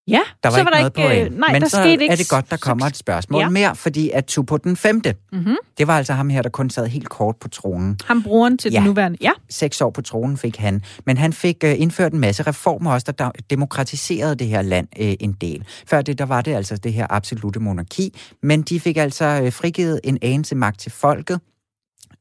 Ja, 0.08 0.20
Der 0.42 0.48
var 0.48 0.50
så 0.50 0.60
ikke 0.60 0.64
var 0.64 0.70
der 0.70 0.78
noget 0.78 0.98
ikke, 0.98 1.08
point. 1.24 1.32
øh, 1.34 1.38
nej, 1.40 1.52
Men 1.52 1.62
der 1.62 1.68
så 1.68 1.76
skete 1.76 1.92
ikke 1.92 2.12
er 2.12 2.16
det 2.16 2.28
godt, 2.28 2.50
der 2.50 2.56
kommer 2.56 2.86
et 2.86 2.96
spørgsmål 2.96 3.40
ja. 3.40 3.48
Mere, 3.48 3.76
fordi 3.76 4.10
at 4.10 4.24
Tupo 4.24 4.56
den 4.56 4.76
femte, 4.76 5.14
Mm-hmm. 5.32 5.56
det 5.78 5.86
var 5.86 5.96
altså 5.98 6.12
ham 6.12 6.28
her, 6.28 6.42
der 6.42 6.48
kun 6.48 6.70
sad 6.70 6.86
helt 6.86 7.08
kort 7.08 7.36
på 7.36 7.48
tronen. 7.48 7.98
Ham 8.04 8.22
brugeren 8.22 8.58
til 8.58 8.72
Ja. 8.72 8.78
den 8.78 8.86
nuværende. 8.86 9.18
Ja. 9.20 9.30
Seks 9.50 9.80
år 9.80 9.90
på 9.90 10.02
tronen 10.02 10.36
fik 10.36 10.56
han. 10.56 10.82
Men 11.06 11.16
han 11.18 11.32
fik 11.32 11.56
øh, 11.64 11.80
indført 11.80 12.12
en 12.12 12.18
masse 12.20 12.42
reformer 12.42 12.92
også, 12.92 13.12
der 13.18 13.30
demokratiserede 13.50 14.34
det 14.34 14.46
her 14.46 14.62
land 14.62 14.88
øh, 15.00 15.14
en 15.20 15.32
del. 15.32 15.64
Før 15.86 16.02
det, 16.02 16.18
der 16.18 16.26
var 16.26 16.40
det 16.40 16.54
altså 16.54 16.76
det 16.76 16.92
her 16.92 17.06
absolute 17.10 17.60
monarki, 17.60 18.18
men 18.42 18.62
de 18.62 18.80
fik 18.80 18.96
altså 18.96 19.24
øh, 19.44 19.52
frigivet 19.52 20.00
en 20.04 20.18
anelse 20.22 20.54
magt 20.54 20.80
til 20.80 20.92
folket, 20.92 21.40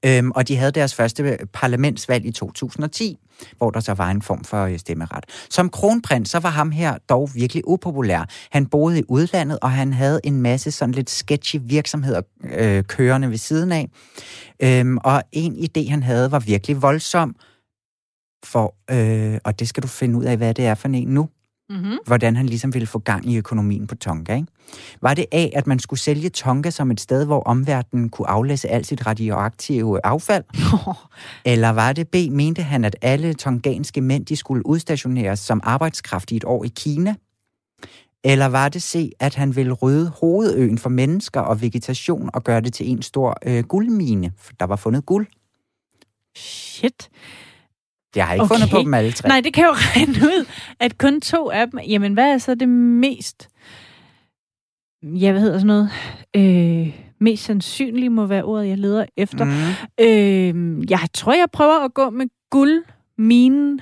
Øhm, 0.05 0.31
og 0.31 0.47
de 0.47 0.55
havde 0.55 0.71
deres 0.71 0.95
første 0.95 1.23
øh, 1.23 1.37
parlamentsvalg 1.53 2.25
i 2.25 2.31
2010, 2.31 3.17
hvor 3.57 3.71
der 3.71 3.79
så 3.79 3.93
var 3.93 4.11
en 4.11 4.21
form 4.21 4.43
for 4.43 4.63
øh, 4.63 4.79
stemmeret. 4.79 5.25
Som 5.49 5.69
kronprins, 5.69 6.29
så 6.29 6.39
var 6.39 6.49
ham 6.49 6.71
her 6.71 6.97
dog 7.09 7.29
virkelig 7.35 7.67
upopulær. 7.67 8.29
Han 8.51 8.65
boede 8.65 8.99
i 8.99 9.03
udlandet, 9.07 9.59
og 9.61 9.71
han 9.71 9.93
havde 9.93 10.19
en 10.23 10.41
masse 10.41 10.71
sådan 10.71 10.95
lidt 10.95 11.09
sketchy 11.09 11.57
virksomheder 11.63 12.21
øh, 12.43 12.83
kørende 12.83 13.29
ved 13.29 13.37
siden 13.37 13.71
af. 13.71 13.89
Øhm, 14.59 14.97
og 14.97 15.23
en 15.31 15.55
idé, 15.55 15.89
han 15.89 16.03
havde, 16.03 16.31
var 16.31 16.39
virkelig 16.39 16.81
voldsom. 16.81 17.35
For, 18.45 18.75
øh, 18.91 19.39
og 19.43 19.59
det 19.59 19.67
skal 19.67 19.83
du 19.83 19.87
finde 19.87 20.19
ud 20.19 20.23
af, 20.23 20.37
hvad 20.37 20.53
det 20.53 20.65
er 20.65 20.75
for 20.75 20.87
en 20.87 21.07
nu 21.07 21.29
Mm-hmm. 21.69 21.97
hvordan 22.05 22.35
han 22.35 22.45
ligesom 22.45 22.73
ville 22.73 22.87
få 22.87 22.99
gang 22.99 23.31
i 23.31 23.37
økonomien 23.37 23.87
på 23.87 23.95
Tonga. 23.95 24.35
Ikke? 24.35 24.47
Var 25.01 25.13
det 25.13 25.25
A, 25.31 25.47
at 25.53 25.67
man 25.67 25.79
skulle 25.79 25.99
sælge 25.99 26.29
Tonga 26.29 26.69
som 26.69 26.91
et 26.91 26.99
sted, 26.99 27.25
hvor 27.25 27.43
omverdenen 27.43 28.09
kunne 28.09 28.29
aflæse 28.29 28.69
alt 28.69 28.87
sit 28.87 29.07
radioaktive 29.07 30.05
affald? 30.05 30.43
Eller 31.45 31.69
var 31.69 31.93
det 31.93 32.07
B, 32.07 32.15
mente 32.31 32.63
han, 32.63 32.85
at 32.85 32.95
alle 33.01 33.33
tonganske 33.33 34.01
mænd 34.01 34.25
de 34.25 34.35
skulle 34.35 34.65
udstationeres 34.65 35.39
som 35.39 35.61
arbejdskraft 35.63 36.31
i 36.31 36.35
et 36.35 36.43
år 36.43 36.63
i 36.63 36.71
Kina? 36.75 37.15
Eller 38.23 38.45
var 38.45 38.69
det 38.69 38.83
C, 38.83 39.11
at 39.19 39.35
han 39.35 39.55
ville 39.55 39.73
rydde 39.73 40.11
hovedøen 40.19 40.77
for 40.77 40.89
mennesker 40.89 41.39
og 41.39 41.61
vegetation 41.61 42.29
og 42.33 42.43
gøre 42.43 42.61
det 42.61 42.73
til 42.73 42.89
en 42.89 43.01
stor 43.01 43.37
øh, 43.45 43.63
guldmine? 43.63 44.31
For 44.37 44.53
der 44.59 44.65
var 44.65 44.75
fundet 44.75 45.05
guld. 45.05 45.27
Shit. 46.35 47.09
Jeg 48.15 48.25
har 48.27 48.33
ikke 48.33 48.43
Okay. 48.43 48.55
fundet 48.55 48.69
på 48.71 48.77
dem 48.77 48.93
alle 48.93 49.11
tre. 49.11 49.27
Nej, 49.29 49.41
det 49.41 49.53
kan 49.53 49.63
jo 49.63 49.71
regne 49.95 50.13
ud, 50.13 50.45
at 50.79 50.97
kun 50.97 51.21
to 51.21 51.49
af 51.49 51.69
dem... 51.71 51.79
Jamen, 51.79 52.13
hvad 52.13 52.33
er 52.33 52.37
så 52.37 52.55
det 52.55 52.69
mest... 52.69 53.49
Ja, 55.03 55.31
hvad 55.31 55.41
hedder 55.41 55.57
sådan 55.59 55.67
noget? 55.67 55.89
Øh, 56.35 56.95
mest 57.21 57.43
sandsynlige 57.43 58.09
må 58.09 58.25
være 58.25 58.43
ordet, 58.43 58.67
jeg 58.67 58.77
leder 58.77 59.05
efter. 59.17 59.45
Mm. 59.45 59.51
Øh, 60.05 60.85
jeg 60.89 60.99
tror, 61.13 61.33
jeg 61.33 61.47
prøver 61.53 61.85
at 61.85 61.93
gå 61.93 62.09
med 62.09 62.25
guld. 62.51 62.83
Minen. 63.17 63.81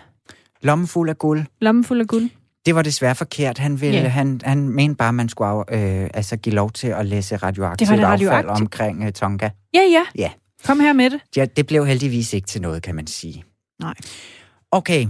Lommen 0.61 0.87
fuld 0.87 1.09
af 1.09 1.17
guld. 1.17 1.43
Lommen 1.61 1.83
fuld 1.83 1.99
af 2.01 2.07
guld. 2.07 2.29
Det 2.65 2.75
var 2.75 2.81
desværre 2.81 3.15
forkert. 3.15 3.57
Han, 3.57 3.81
ville, 3.81 3.99
Ja. 3.99 4.07
han, 4.07 4.41
han 4.43 4.69
mente 4.69 4.95
bare, 4.95 5.07
at 5.09 5.15
man 5.15 5.29
skulle 5.29 5.49
øh, 6.03 6.09
altså 6.13 6.37
give 6.37 6.55
lov 6.55 6.71
til 6.71 6.87
at 6.87 7.05
læse 7.05 7.35
radioaktivt 7.35 7.89
Det 7.89 7.97
det 7.97 8.03
affald 8.03 8.29
radioaktivt. 8.29 8.61
omkring 8.61 9.03
øh, 9.03 9.11
Tonga. 9.11 9.49
Ja, 9.73 9.79
ja. 9.91 10.03
Ja. 10.15 10.31
Kom 10.65 10.79
her 10.79 10.93
med 10.93 11.09
det. 11.09 11.19
Ja, 11.35 11.45
det 11.55 11.67
blev 11.67 11.85
heldigvis 11.85 12.33
ikke 12.33 12.47
til 12.47 12.61
noget, 12.61 12.83
kan 12.83 12.95
man 12.95 13.07
sige. 13.07 13.43
Nej. 13.81 13.93
Okay, 14.71 15.07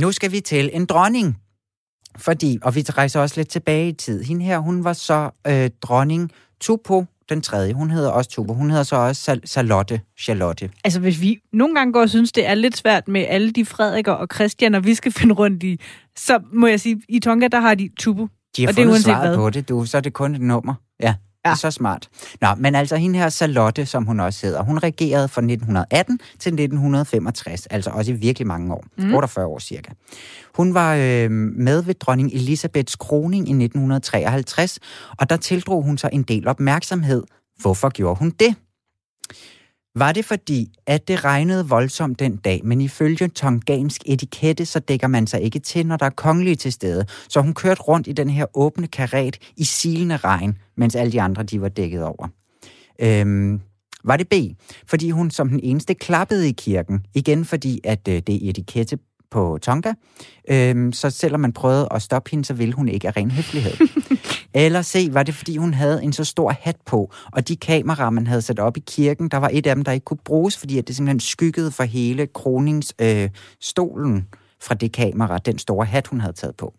nu 0.00 0.12
skal 0.12 0.32
vi 0.32 0.40
til 0.40 0.70
en 0.72 0.86
dronning. 0.86 1.38
Fordi, 2.16 2.58
og 2.62 2.74
vi 2.74 2.80
rejser 2.80 3.20
også 3.20 3.34
lidt 3.36 3.48
tilbage 3.48 3.88
i 3.88 3.92
tid. 3.92 4.22
Hende 4.22 4.44
her, 4.44 4.58
hun 4.58 4.84
var 4.84 4.92
så 4.92 5.30
øh, 5.46 5.70
dronning 5.82 6.30
Tupo 6.60 7.04
den 7.28 7.42
tredje. 7.42 7.72
Hun 7.72 7.90
hedder 7.90 8.10
også 8.10 8.30
Tupo. 8.30 8.54
Hun 8.54 8.70
hedder 8.70 8.82
så 8.84 8.96
også 8.96 9.22
Sal- 9.32 9.46
Charlotte. 9.46 10.00
Charlotte. 10.20 10.70
Altså, 10.84 11.00
hvis 11.00 11.20
vi 11.20 11.38
nogle 11.52 11.74
gange 11.74 11.92
går 11.92 12.00
og 12.00 12.08
synes, 12.10 12.32
det 12.32 12.46
er 12.46 12.54
lidt 12.54 12.76
svært 12.76 13.08
med 13.08 13.24
alle 13.28 13.50
de 13.50 13.64
Frederikker 13.64 14.12
og 14.12 14.28
Christianer, 14.34 14.80
vi 14.80 14.94
skal 14.94 15.12
finde 15.18 15.34
rundt 15.34 15.62
i, 15.62 15.80
så 16.16 16.40
må 16.52 16.66
jeg 16.66 16.80
sige, 16.80 17.02
i 17.08 17.20
Tonga, 17.20 17.48
der 17.48 17.60
har 17.60 17.74
de 17.74 17.90
Tubu. 17.98 18.28
De 18.56 18.62
har 18.62 18.68
Og 18.68 18.76
det 18.76 18.82
er 18.82 18.86
fundet 18.86 19.02
svaret 19.04 19.28
hvad. 19.28 19.36
på 19.36 19.50
det, 19.50 19.68
du. 19.68 19.84
Så 19.84 19.96
er 19.96 20.00
det 20.00 20.12
kun 20.12 20.34
et 20.34 20.40
nummer. 20.40 20.74
Ja, 21.02 21.14
ja. 21.46 21.54
Så 21.54 21.70
smart. 21.70 22.08
Nå, 22.40 22.48
men 22.58 22.74
altså 22.74 22.96
hende 22.96 23.18
her 23.18 23.30
Charlotte, 23.30 23.86
som 23.86 24.04
hun 24.04 24.20
også 24.20 24.46
hedder, 24.46 24.62
hun 24.62 24.78
regerede 24.78 25.28
fra 25.28 25.40
1918 25.40 26.18
til 26.38 26.50
1965, 26.52 27.66
altså 27.66 27.90
også 27.90 28.12
i 28.12 28.14
virkelig 28.14 28.46
mange 28.46 28.74
år. 28.74 28.84
Mm. 28.98 29.14
48 29.14 29.46
år 29.46 29.58
cirka. 29.58 29.92
Hun 30.54 30.74
var 30.74 30.94
øh, 30.94 31.30
med 31.30 31.82
ved 31.82 31.94
dronning 31.94 32.32
Elisabeths 32.32 32.96
kroning 32.96 33.48
i 33.48 33.52
1953, 33.52 34.78
og 35.18 35.30
der 35.30 35.36
tildrog 35.36 35.82
hun 35.82 35.98
sig 35.98 36.10
en 36.12 36.22
del 36.22 36.48
opmærksomhed. 36.48 37.22
Hvorfor 37.60 37.88
gjorde 37.88 38.18
hun 38.18 38.30
det? 38.30 38.54
Var 39.94 40.12
det 40.12 40.24
fordi, 40.24 40.72
at 40.86 41.08
det 41.08 41.24
regnede 41.24 41.68
voldsomt 41.68 42.18
den 42.18 42.36
dag, 42.36 42.60
men 42.64 42.80
ifølge 42.80 43.28
tongansk 43.28 44.02
etikette, 44.06 44.66
så 44.66 44.78
dækker 44.78 45.06
man 45.06 45.26
sig 45.26 45.42
ikke 45.42 45.58
til, 45.58 45.86
når 45.86 45.96
der 45.96 46.06
er 46.06 46.10
kongelige 46.10 46.56
til 46.56 46.72
stede. 46.72 47.06
Så 47.28 47.40
hun 47.40 47.54
kørte 47.54 47.82
rundt 47.82 48.06
i 48.06 48.12
den 48.12 48.30
her 48.30 48.46
åbne 48.54 48.86
karet 48.86 49.36
i 49.56 49.64
silende 49.64 50.16
regn, 50.16 50.58
mens 50.76 50.94
alle 50.94 51.12
de 51.12 51.22
andre 51.22 51.42
de 51.42 51.60
var 51.60 51.68
dækket 51.68 52.04
over. 52.04 52.28
Øhm, 52.98 53.60
var 54.04 54.16
det 54.16 54.28
B? 54.28 54.34
Fordi 54.86 55.10
hun 55.10 55.30
som 55.30 55.48
den 55.48 55.60
eneste 55.62 55.94
klappede 55.94 56.48
i 56.48 56.52
kirken. 56.52 57.06
Igen 57.14 57.44
fordi, 57.44 57.80
at 57.84 58.08
øh, 58.08 58.22
det 58.26 58.34
er 58.46 58.50
etikette 58.50 58.98
på 59.30 59.58
Tonga. 59.62 59.92
Øhm, 60.50 60.92
så 60.92 61.10
selvom 61.10 61.40
man 61.40 61.52
prøvede 61.52 61.88
at 61.90 62.02
stoppe 62.02 62.30
hende, 62.30 62.44
så 62.44 62.54
ville 62.54 62.74
hun 62.74 62.88
ikke 62.88 63.08
af 63.08 63.16
ren 63.16 63.30
høflighed. 63.30 63.72
Eller 64.54 64.82
C, 64.82 65.08
var 65.12 65.22
det 65.22 65.34
fordi 65.34 65.56
hun 65.56 65.74
havde 65.74 66.02
en 66.04 66.12
så 66.12 66.24
stor 66.24 66.54
hat 66.60 66.76
på, 66.86 67.12
og 67.32 67.48
de 67.48 67.56
kameraer, 67.56 68.10
man 68.10 68.26
havde 68.26 68.42
sat 68.42 68.58
op 68.58 68.76
i 68.76 68.82
kirken, 68.86 69.28
der 69.28 69.36
var 69.36 69.50
et 69.52 69.66
af 69.66 69.74
dem, 69.74 69.84
der 69.84 69.92
ikke 69.92 70.04
kunne 70.04 70.20
bruges, 70.24 70.56
fordi 70.56 70.78
at 70.78 70.88
det 70.88 70.96
simpelthen 70.96 71.20
skyggede 71.20 71.70
for 71.70 71.84
hele 71.84 72.26
kroningsstolen 72.26 73.24
øh, 73.24 73.30
stolen 73.60 74.26
fra 74.60 74.74
det 74.74 74.92
kamera, 74.92 75.38
den 75.38 75.58
store 75.58 75.86
hat, 75.86 76.06
hun 76.06 76.20
havde 76.20 76.32
taget 76.32 76.56
på. 76.56 76.74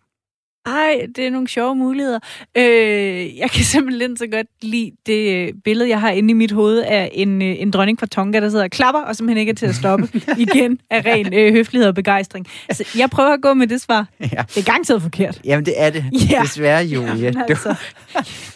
Ej, 0.65 1.07
det 1.15 1.27
er 1.27 1.29
nogle 1.29 1.47
sjove 1.47 1.75
muligheder. 1.75 2.19
Øh, 2.57 3.37
jeg 3.37 3.51
kan 3.51 3.63
simpelthen 3.75 4.17
så 4.17 4.27
godt 4.27 4.47
lide 4.61 4.91
det 5.05 5.33
øh, 5.47 5.53
billede, 5.63 5.89
jeg 5.89 5.99
har 5.99 6.09
inde 6.11 6.29
i 6.29 6.33
mit 6.33 6.51
hoved 6.51 6.79
af 6.79 7.09
en, 7.13 7.41
øh, 7.41 7.55
en 7.59 7.71
dronning 7.71 7.99
fra 7.99 8.05
Tonga, 8.05 8.39
der 8.39 8.49
sidder 8.49 8.63
og 8.63 8.69
klapper, 8.71 9.01
og 9.01 9.15
simpelthen 9.15 9.37
ikke 9.39 9.49
er 9.49 9.55
til 9.55 9.65
at 9.65 9.75
stoppe 9.75 10.09
igen 10.37 10.79
af 10.89 11.05
ren 11.05 11.33
øh, 11.33 11.51
høflighed 11.53 11.87
og 11.87 11.95
begejstring. 11.95 12.47
Så 12.71 12.83
jeg 12.97 13.09
prøver 13.09 13.29
at 13.33 13.41
gå 13.41 13.53
med 13.53 13.67
det 13.67 13.81
svar. 13.81 14.07
Ja. 14.19 14.25
Det 14.25 14.57
er 14.57 14.63
garanteret 14.65 15.01
forkert. 15.01 15.41
Jamen, 15.45 15.65
det 15.65 15.73
er 15.77 15.89
det. 15.89 16.05
Ja. 16.31 16.41
Desværre, 16.43 16.83
Julie. 16.85 17.15
Jamen, 17.15 17.37
altså, 17.49 17.75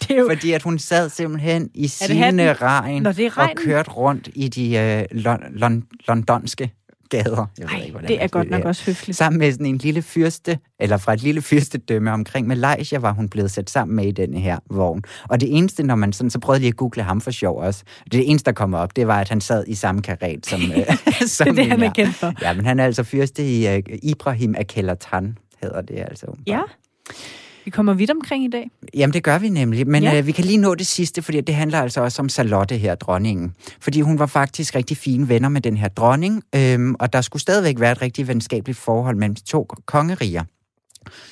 det 0.02 0.12
er 0.12 0.16
jo... 0.20 0.30
Fordi 0.30 0.52
at 0.52 0.64
hun 0.64 0.80
sad 0.80 1.10
simpelthen 1.10 1.70
i 1.74 1.88
sine 1.88 2.54
regn 2.54 3.02
Nå, 3.04 3.12
det 3.12 3.26
er 3.26 3.30
og 3.32 3.38
regnen. 3.38 3.58
kørte 3.58 3.92
rundt 3.92 4.30
i 4.36 4.48
de 4.48 4.78
øh, 4.78 5.04
lon- 5.12 5.58
lon- 5.60 5.98
londonske 6.08 6.72
gader. 7.18 7.46
Jeg 7.58 7.68
ved 7.70 7.76
Ej, 7.76 7.86
ikke, 7.86 8.00
det 8.08 8.24
er 8.24 8.28
godt 8.28 8.50
nok 8.50 8.66
også 8.66 8.86
høfligt. 8.86 9.18
Sammen 9.18 9.40
med 9.40 9.52
sådan 9.52 9.66
en 9.66 9.78
lille 9.78 10.02
fyrste, 10.02 10.60
eller 10.80 10.98
fra 10.98 11.14
et 11.14 11.24
lille 11.24 11.42
fyrstedømme 11.42 12.12
omkring 12.12 12.48
Malaysia, 12.48 13.00
var 13.00 13.12
hun 13.12 13.30
blevet 13.30 13.52
sat 13.52 13.70
sammen 13.70 13.96
med 13.96 14.06
i 14.06 14.12
denne 14.12 14.40
her 14.40 14.60
vogn. 14.72 15.04
Og 15.30 15.42
det 15.42 15.58
eneste, 15.58 15.84
når 15.84 15.96
man 15.96 16.14
sådan, 16.14 16.30
så 16.30 16.40
prøvede 16.40 16.64
jeg 16.64 16.70
at 16.70 16.76
google 16.76 17.04
ham 17.04 17.22
for 17.22 17.32
sjov 17.32 17.58
også. 17.58 17.84
Det 18.12 18.30
eneste, 18.30 18.46
der 18.46 18.52
kom 18.52 18.74
op, 18.74 18.96
det 18.96 19.08
var, 19.08 19.22
at 19.22 19.30
han 19.30 19.42
sad 19.42 19.64
i 19.68 19.76
samme 19.76 20.02
karet 20.02 20.46
som, 20.46 20.62
øh, 20.78 20.86
som 21.28 21.48
Det 21.48 21.60
er 21.60 21.64
det, 21.64 21.72
han 21.72 21.84
er 21.84 21.94
kendt 21.94 22.16
for. 22.16 22.34
Ja, 22.42 22.54
men 22.54 22.66
han 22.66 22.80
er 22.80 22.86
altså 22.86 23.04
fyrste 23.04 23.60
i 23.60 23.76
uh, 23.78 23.80
Ibrahim 24.04 24.56
Akelatan, 24.58 25.38
hedder 25.62 25.82
det 25.82 26.00
altså. 26.00 26.26
åbenbart. 26.26 26.48
Ja. 26.48 26.62
Vi 27.66 27.72
kommer 27.72 27.94
vidt 27.94 28.12
omkring 28.12 28.44
i 28.46 28.50
dag. 28.50 28.70
Jamen, 28.94 29.14
det 29.14 29.24
gør 29.24 29.38
vi 29.40 29.50
nemlig. 29.50 29.88
Men 29.88 30.04
Ja. 30.04 30.18
øh, 30.18 30.28
vi 30.28 30.32
kan 30.32 30.46
lige 30.46 30.58
nå 30.58 30.76
det 30.76 30.88
sidste, 30.88 31.22
fordi 31.22 31.42
det 31.42 31.56
handler 31.56 31.82
altså 31.82 32.02
også 32.02 32.22
om 32.22 32.30
Charlotte 32.30 32.78
her, 32.78 32.96
dronningen. 32.96 33.54
Fordi 33.82 34.02
hun 34.02 34.20
var 34.20 34.26
faktisk 34.26 34.76
rigtig 34.76 34.98
fine 34.98 35.30
venner 35.30 35.50
med 35.50 35.62
den 35.62 35.78
her 35.78 35.88
dronning, 35.88 36.44
øhm, 36.56 36.96
og 37.00 37.14
der 37.14 37.22
skulle 37.22 37.42
stadigvæk 37.42 37.80
være 37.80 37.92
et 37.92 38.02
rigtig 38.02 38.28
venskabeligt 38.28 38.78
forhold 38.80 39.16
mellem 39.16 39.36
de 39.36 39.42
to 39.44 39.68
kongeriger. 39.86 40.44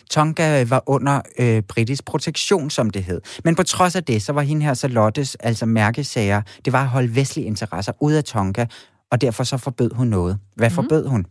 Tonga 0.09 0.63
var 0.63 0.83
under 0.85 1.21
øh, 1.39 1.61
britisk 1.61 2.05
protektion, 2.05 2.69
som 2.69 2.89
det 2.89 3.03
hed. 3.03 3.21
Men 3.43 3.55
på 3.55 3.63
trods 3.63 3.95
af 3.95 4.03
det, 4.03 4.21
så 4.21 4.33
var 4.33 4.41
hende 4.41 4.65
her 4.65 4.73
Charlottes, 4.73 5.35
altså 5.35 5.65
mærkesager, 5.65 6.41
det 6.65 6.73
var 6.73 6.81
at 6.81 6.87
holde 6.87 7.15
vestlige 7.15 7.45
interesser 7.47 7.91
ud 7.99 8.13
af 8.13 8.23
Tonga, 8.23 8.65
og 9.11 9.21
derfor 9.21 9.43
så 9.43 9.57
forbød 9.57 9.91
hun 9.93 10.07
noget. 10.07 10.37
Hvad 10.55 10.69
mm. 10.69 10.75
forbød 10.75 11.07
hun? 11.07 11.25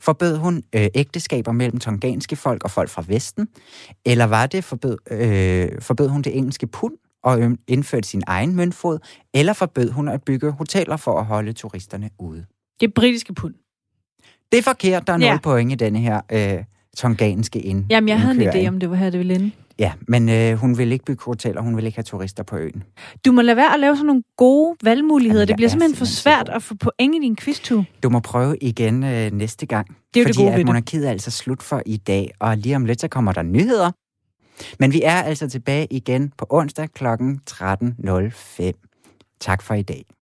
Forbød 0.00 0.36
hun 0.36 0.62
øh, 0.74 0.86
ægteskaber 0.94 1.52
mellem 1.52 1.78
tonganske 1.80 2.36
folk 2.36 2.64
og 2.64 2.70
folk 2.70 2.88
fra 2.90 3.04
Vesten? 3.08 3.48
Eller 4.06 4.24
var 4.24 4.46
det 4.46 4.64
forbød, 4.64 4.98
øh, 5.10 5.68
forbød 5.82 6.08
hun 6.08 6.22
det 6.22 6.36
engelske 6.38 6.66
pund 6.66 6.94
og 7.24 7.40
øh, 7.40 7.50
indførte 7.68 8.08
sin 8.08 8.22
egen 8.26 8.56
møntfod? 8.56 8.98
Eller 9.34 9.52
forbød 9.52 9.90
hun 9.90 10.08
at 10.08 10.22
bygge 10.24 10.50
hoteller 10.50 10.96
for 10.96 11.18
at 11.18 11.24
holde 11.24 11.52
turisterne 11.52 12.10
ude? 12.18 12.44
Det 12.80 12.94
britiske 12.94 13.34
pund. 13.34 13.54
Det 14.52 14.58
er 14.58 14.62
forkert. 14.62 15.06
Der 15.06 15.12
er 15.12 15.16
0 15.16 15.26
Ja. 15.26 15.38
point 15.42 15.72
i 15.72 15.74
denne 15.74 15.98
her 15.98 16.20
øh, 16.32 16.64
tonganske 16.96 17.60
ind. 17.60 17.84
Jamen, 17.90 18.08
jeg 18.08 18.20
havde 18.20 18.44
en 18.44 18.64
idé 18.64 18.68
om, 18.68 18.80
det 18.80 18.90
var 18.90 18.96
her, 18.96 19.10
det 19.10 19.18
ville 19.18 19.34
ende. 19.34 19.50
Ja, 19.82 19.92
men 20.08 20.28
øh, 20.28 20.54
hun 20.54 20.78
vil 20.78 20.92
ikke 20.92 21.04
bygge 21.04 21.24
hoteller, 21.24 21.62
hun 21.62 21.76
vil 21.76 21.86
ikke 21.86 21.96
have 21.96 22.02
turister 22.02 22.42
på 22.42 22.56
øen. 22.56 22.82
Du 23.24 23.32
må 23.32 23.42
lade 23.42 23.56
være 23.56 23.74
at 23.74 23.80
lave 23.80 23.96
sådan 23.96 24.06
nogle 24.06 24.22
gode 24.36 24.76
valgmuligheder. 24.82 25.40
Jamen, 25.40 25.48
det 25.48 25.56
bliver 25.56 25.68
er 25.68 25.70
simpelthen 25.70 25.96
for 25.96 26.04
simpelthen 26.04 26.46
svært 26.46 26.56
at 26.56 26.62
få 26.62 26.74
point 26.74 27.14
i 27.14 27.18
din 27.18 27.36
quiztur. 27.36 27.84
Du 28.02 28.10
må 28.10 28.20
prøve 28.20 28.56
igen 28.60 29.04
øh, 29.04 29.32
næste 29.32 29.66
gang. 29.66 29.88
Det 29.88 30.20
er 30.20 30.24
jo 30.24 30.26
det 30.26 30.34
fordi 30.34 30.46
gode 30.46 30.54
at 30.54 30.66
monarkiet 30.66 31.06
er 31.06 31.10
altså 31.10 31.30
slut 31.30 31.62
for 31.62 31.82
i 31.86 31.96
dag, 31.96 32.30
og 32.38 32.56
lige 32.56 32.76
om 32.76 32.84
lidt 32.84 33.00
så 33.00 33.08
kommer 33.08 33.32
der 33.32 33.42
nyheder. 33.42 33.90
Men 34.78 34.92
vi 34.92 35.02
er 35.02 35.22
altså 35.22 35.48
tilbage 35.48 35.86
igen 35.90 36.32
på 36.38 36.46
onsdag 36.50 36.88
kl. 36.90 37.06
13.05. 37.06 39.36
Tak 39.40 39.62
for 39.62 39.74
i 39.74 39.82
dag. 39.82 40.04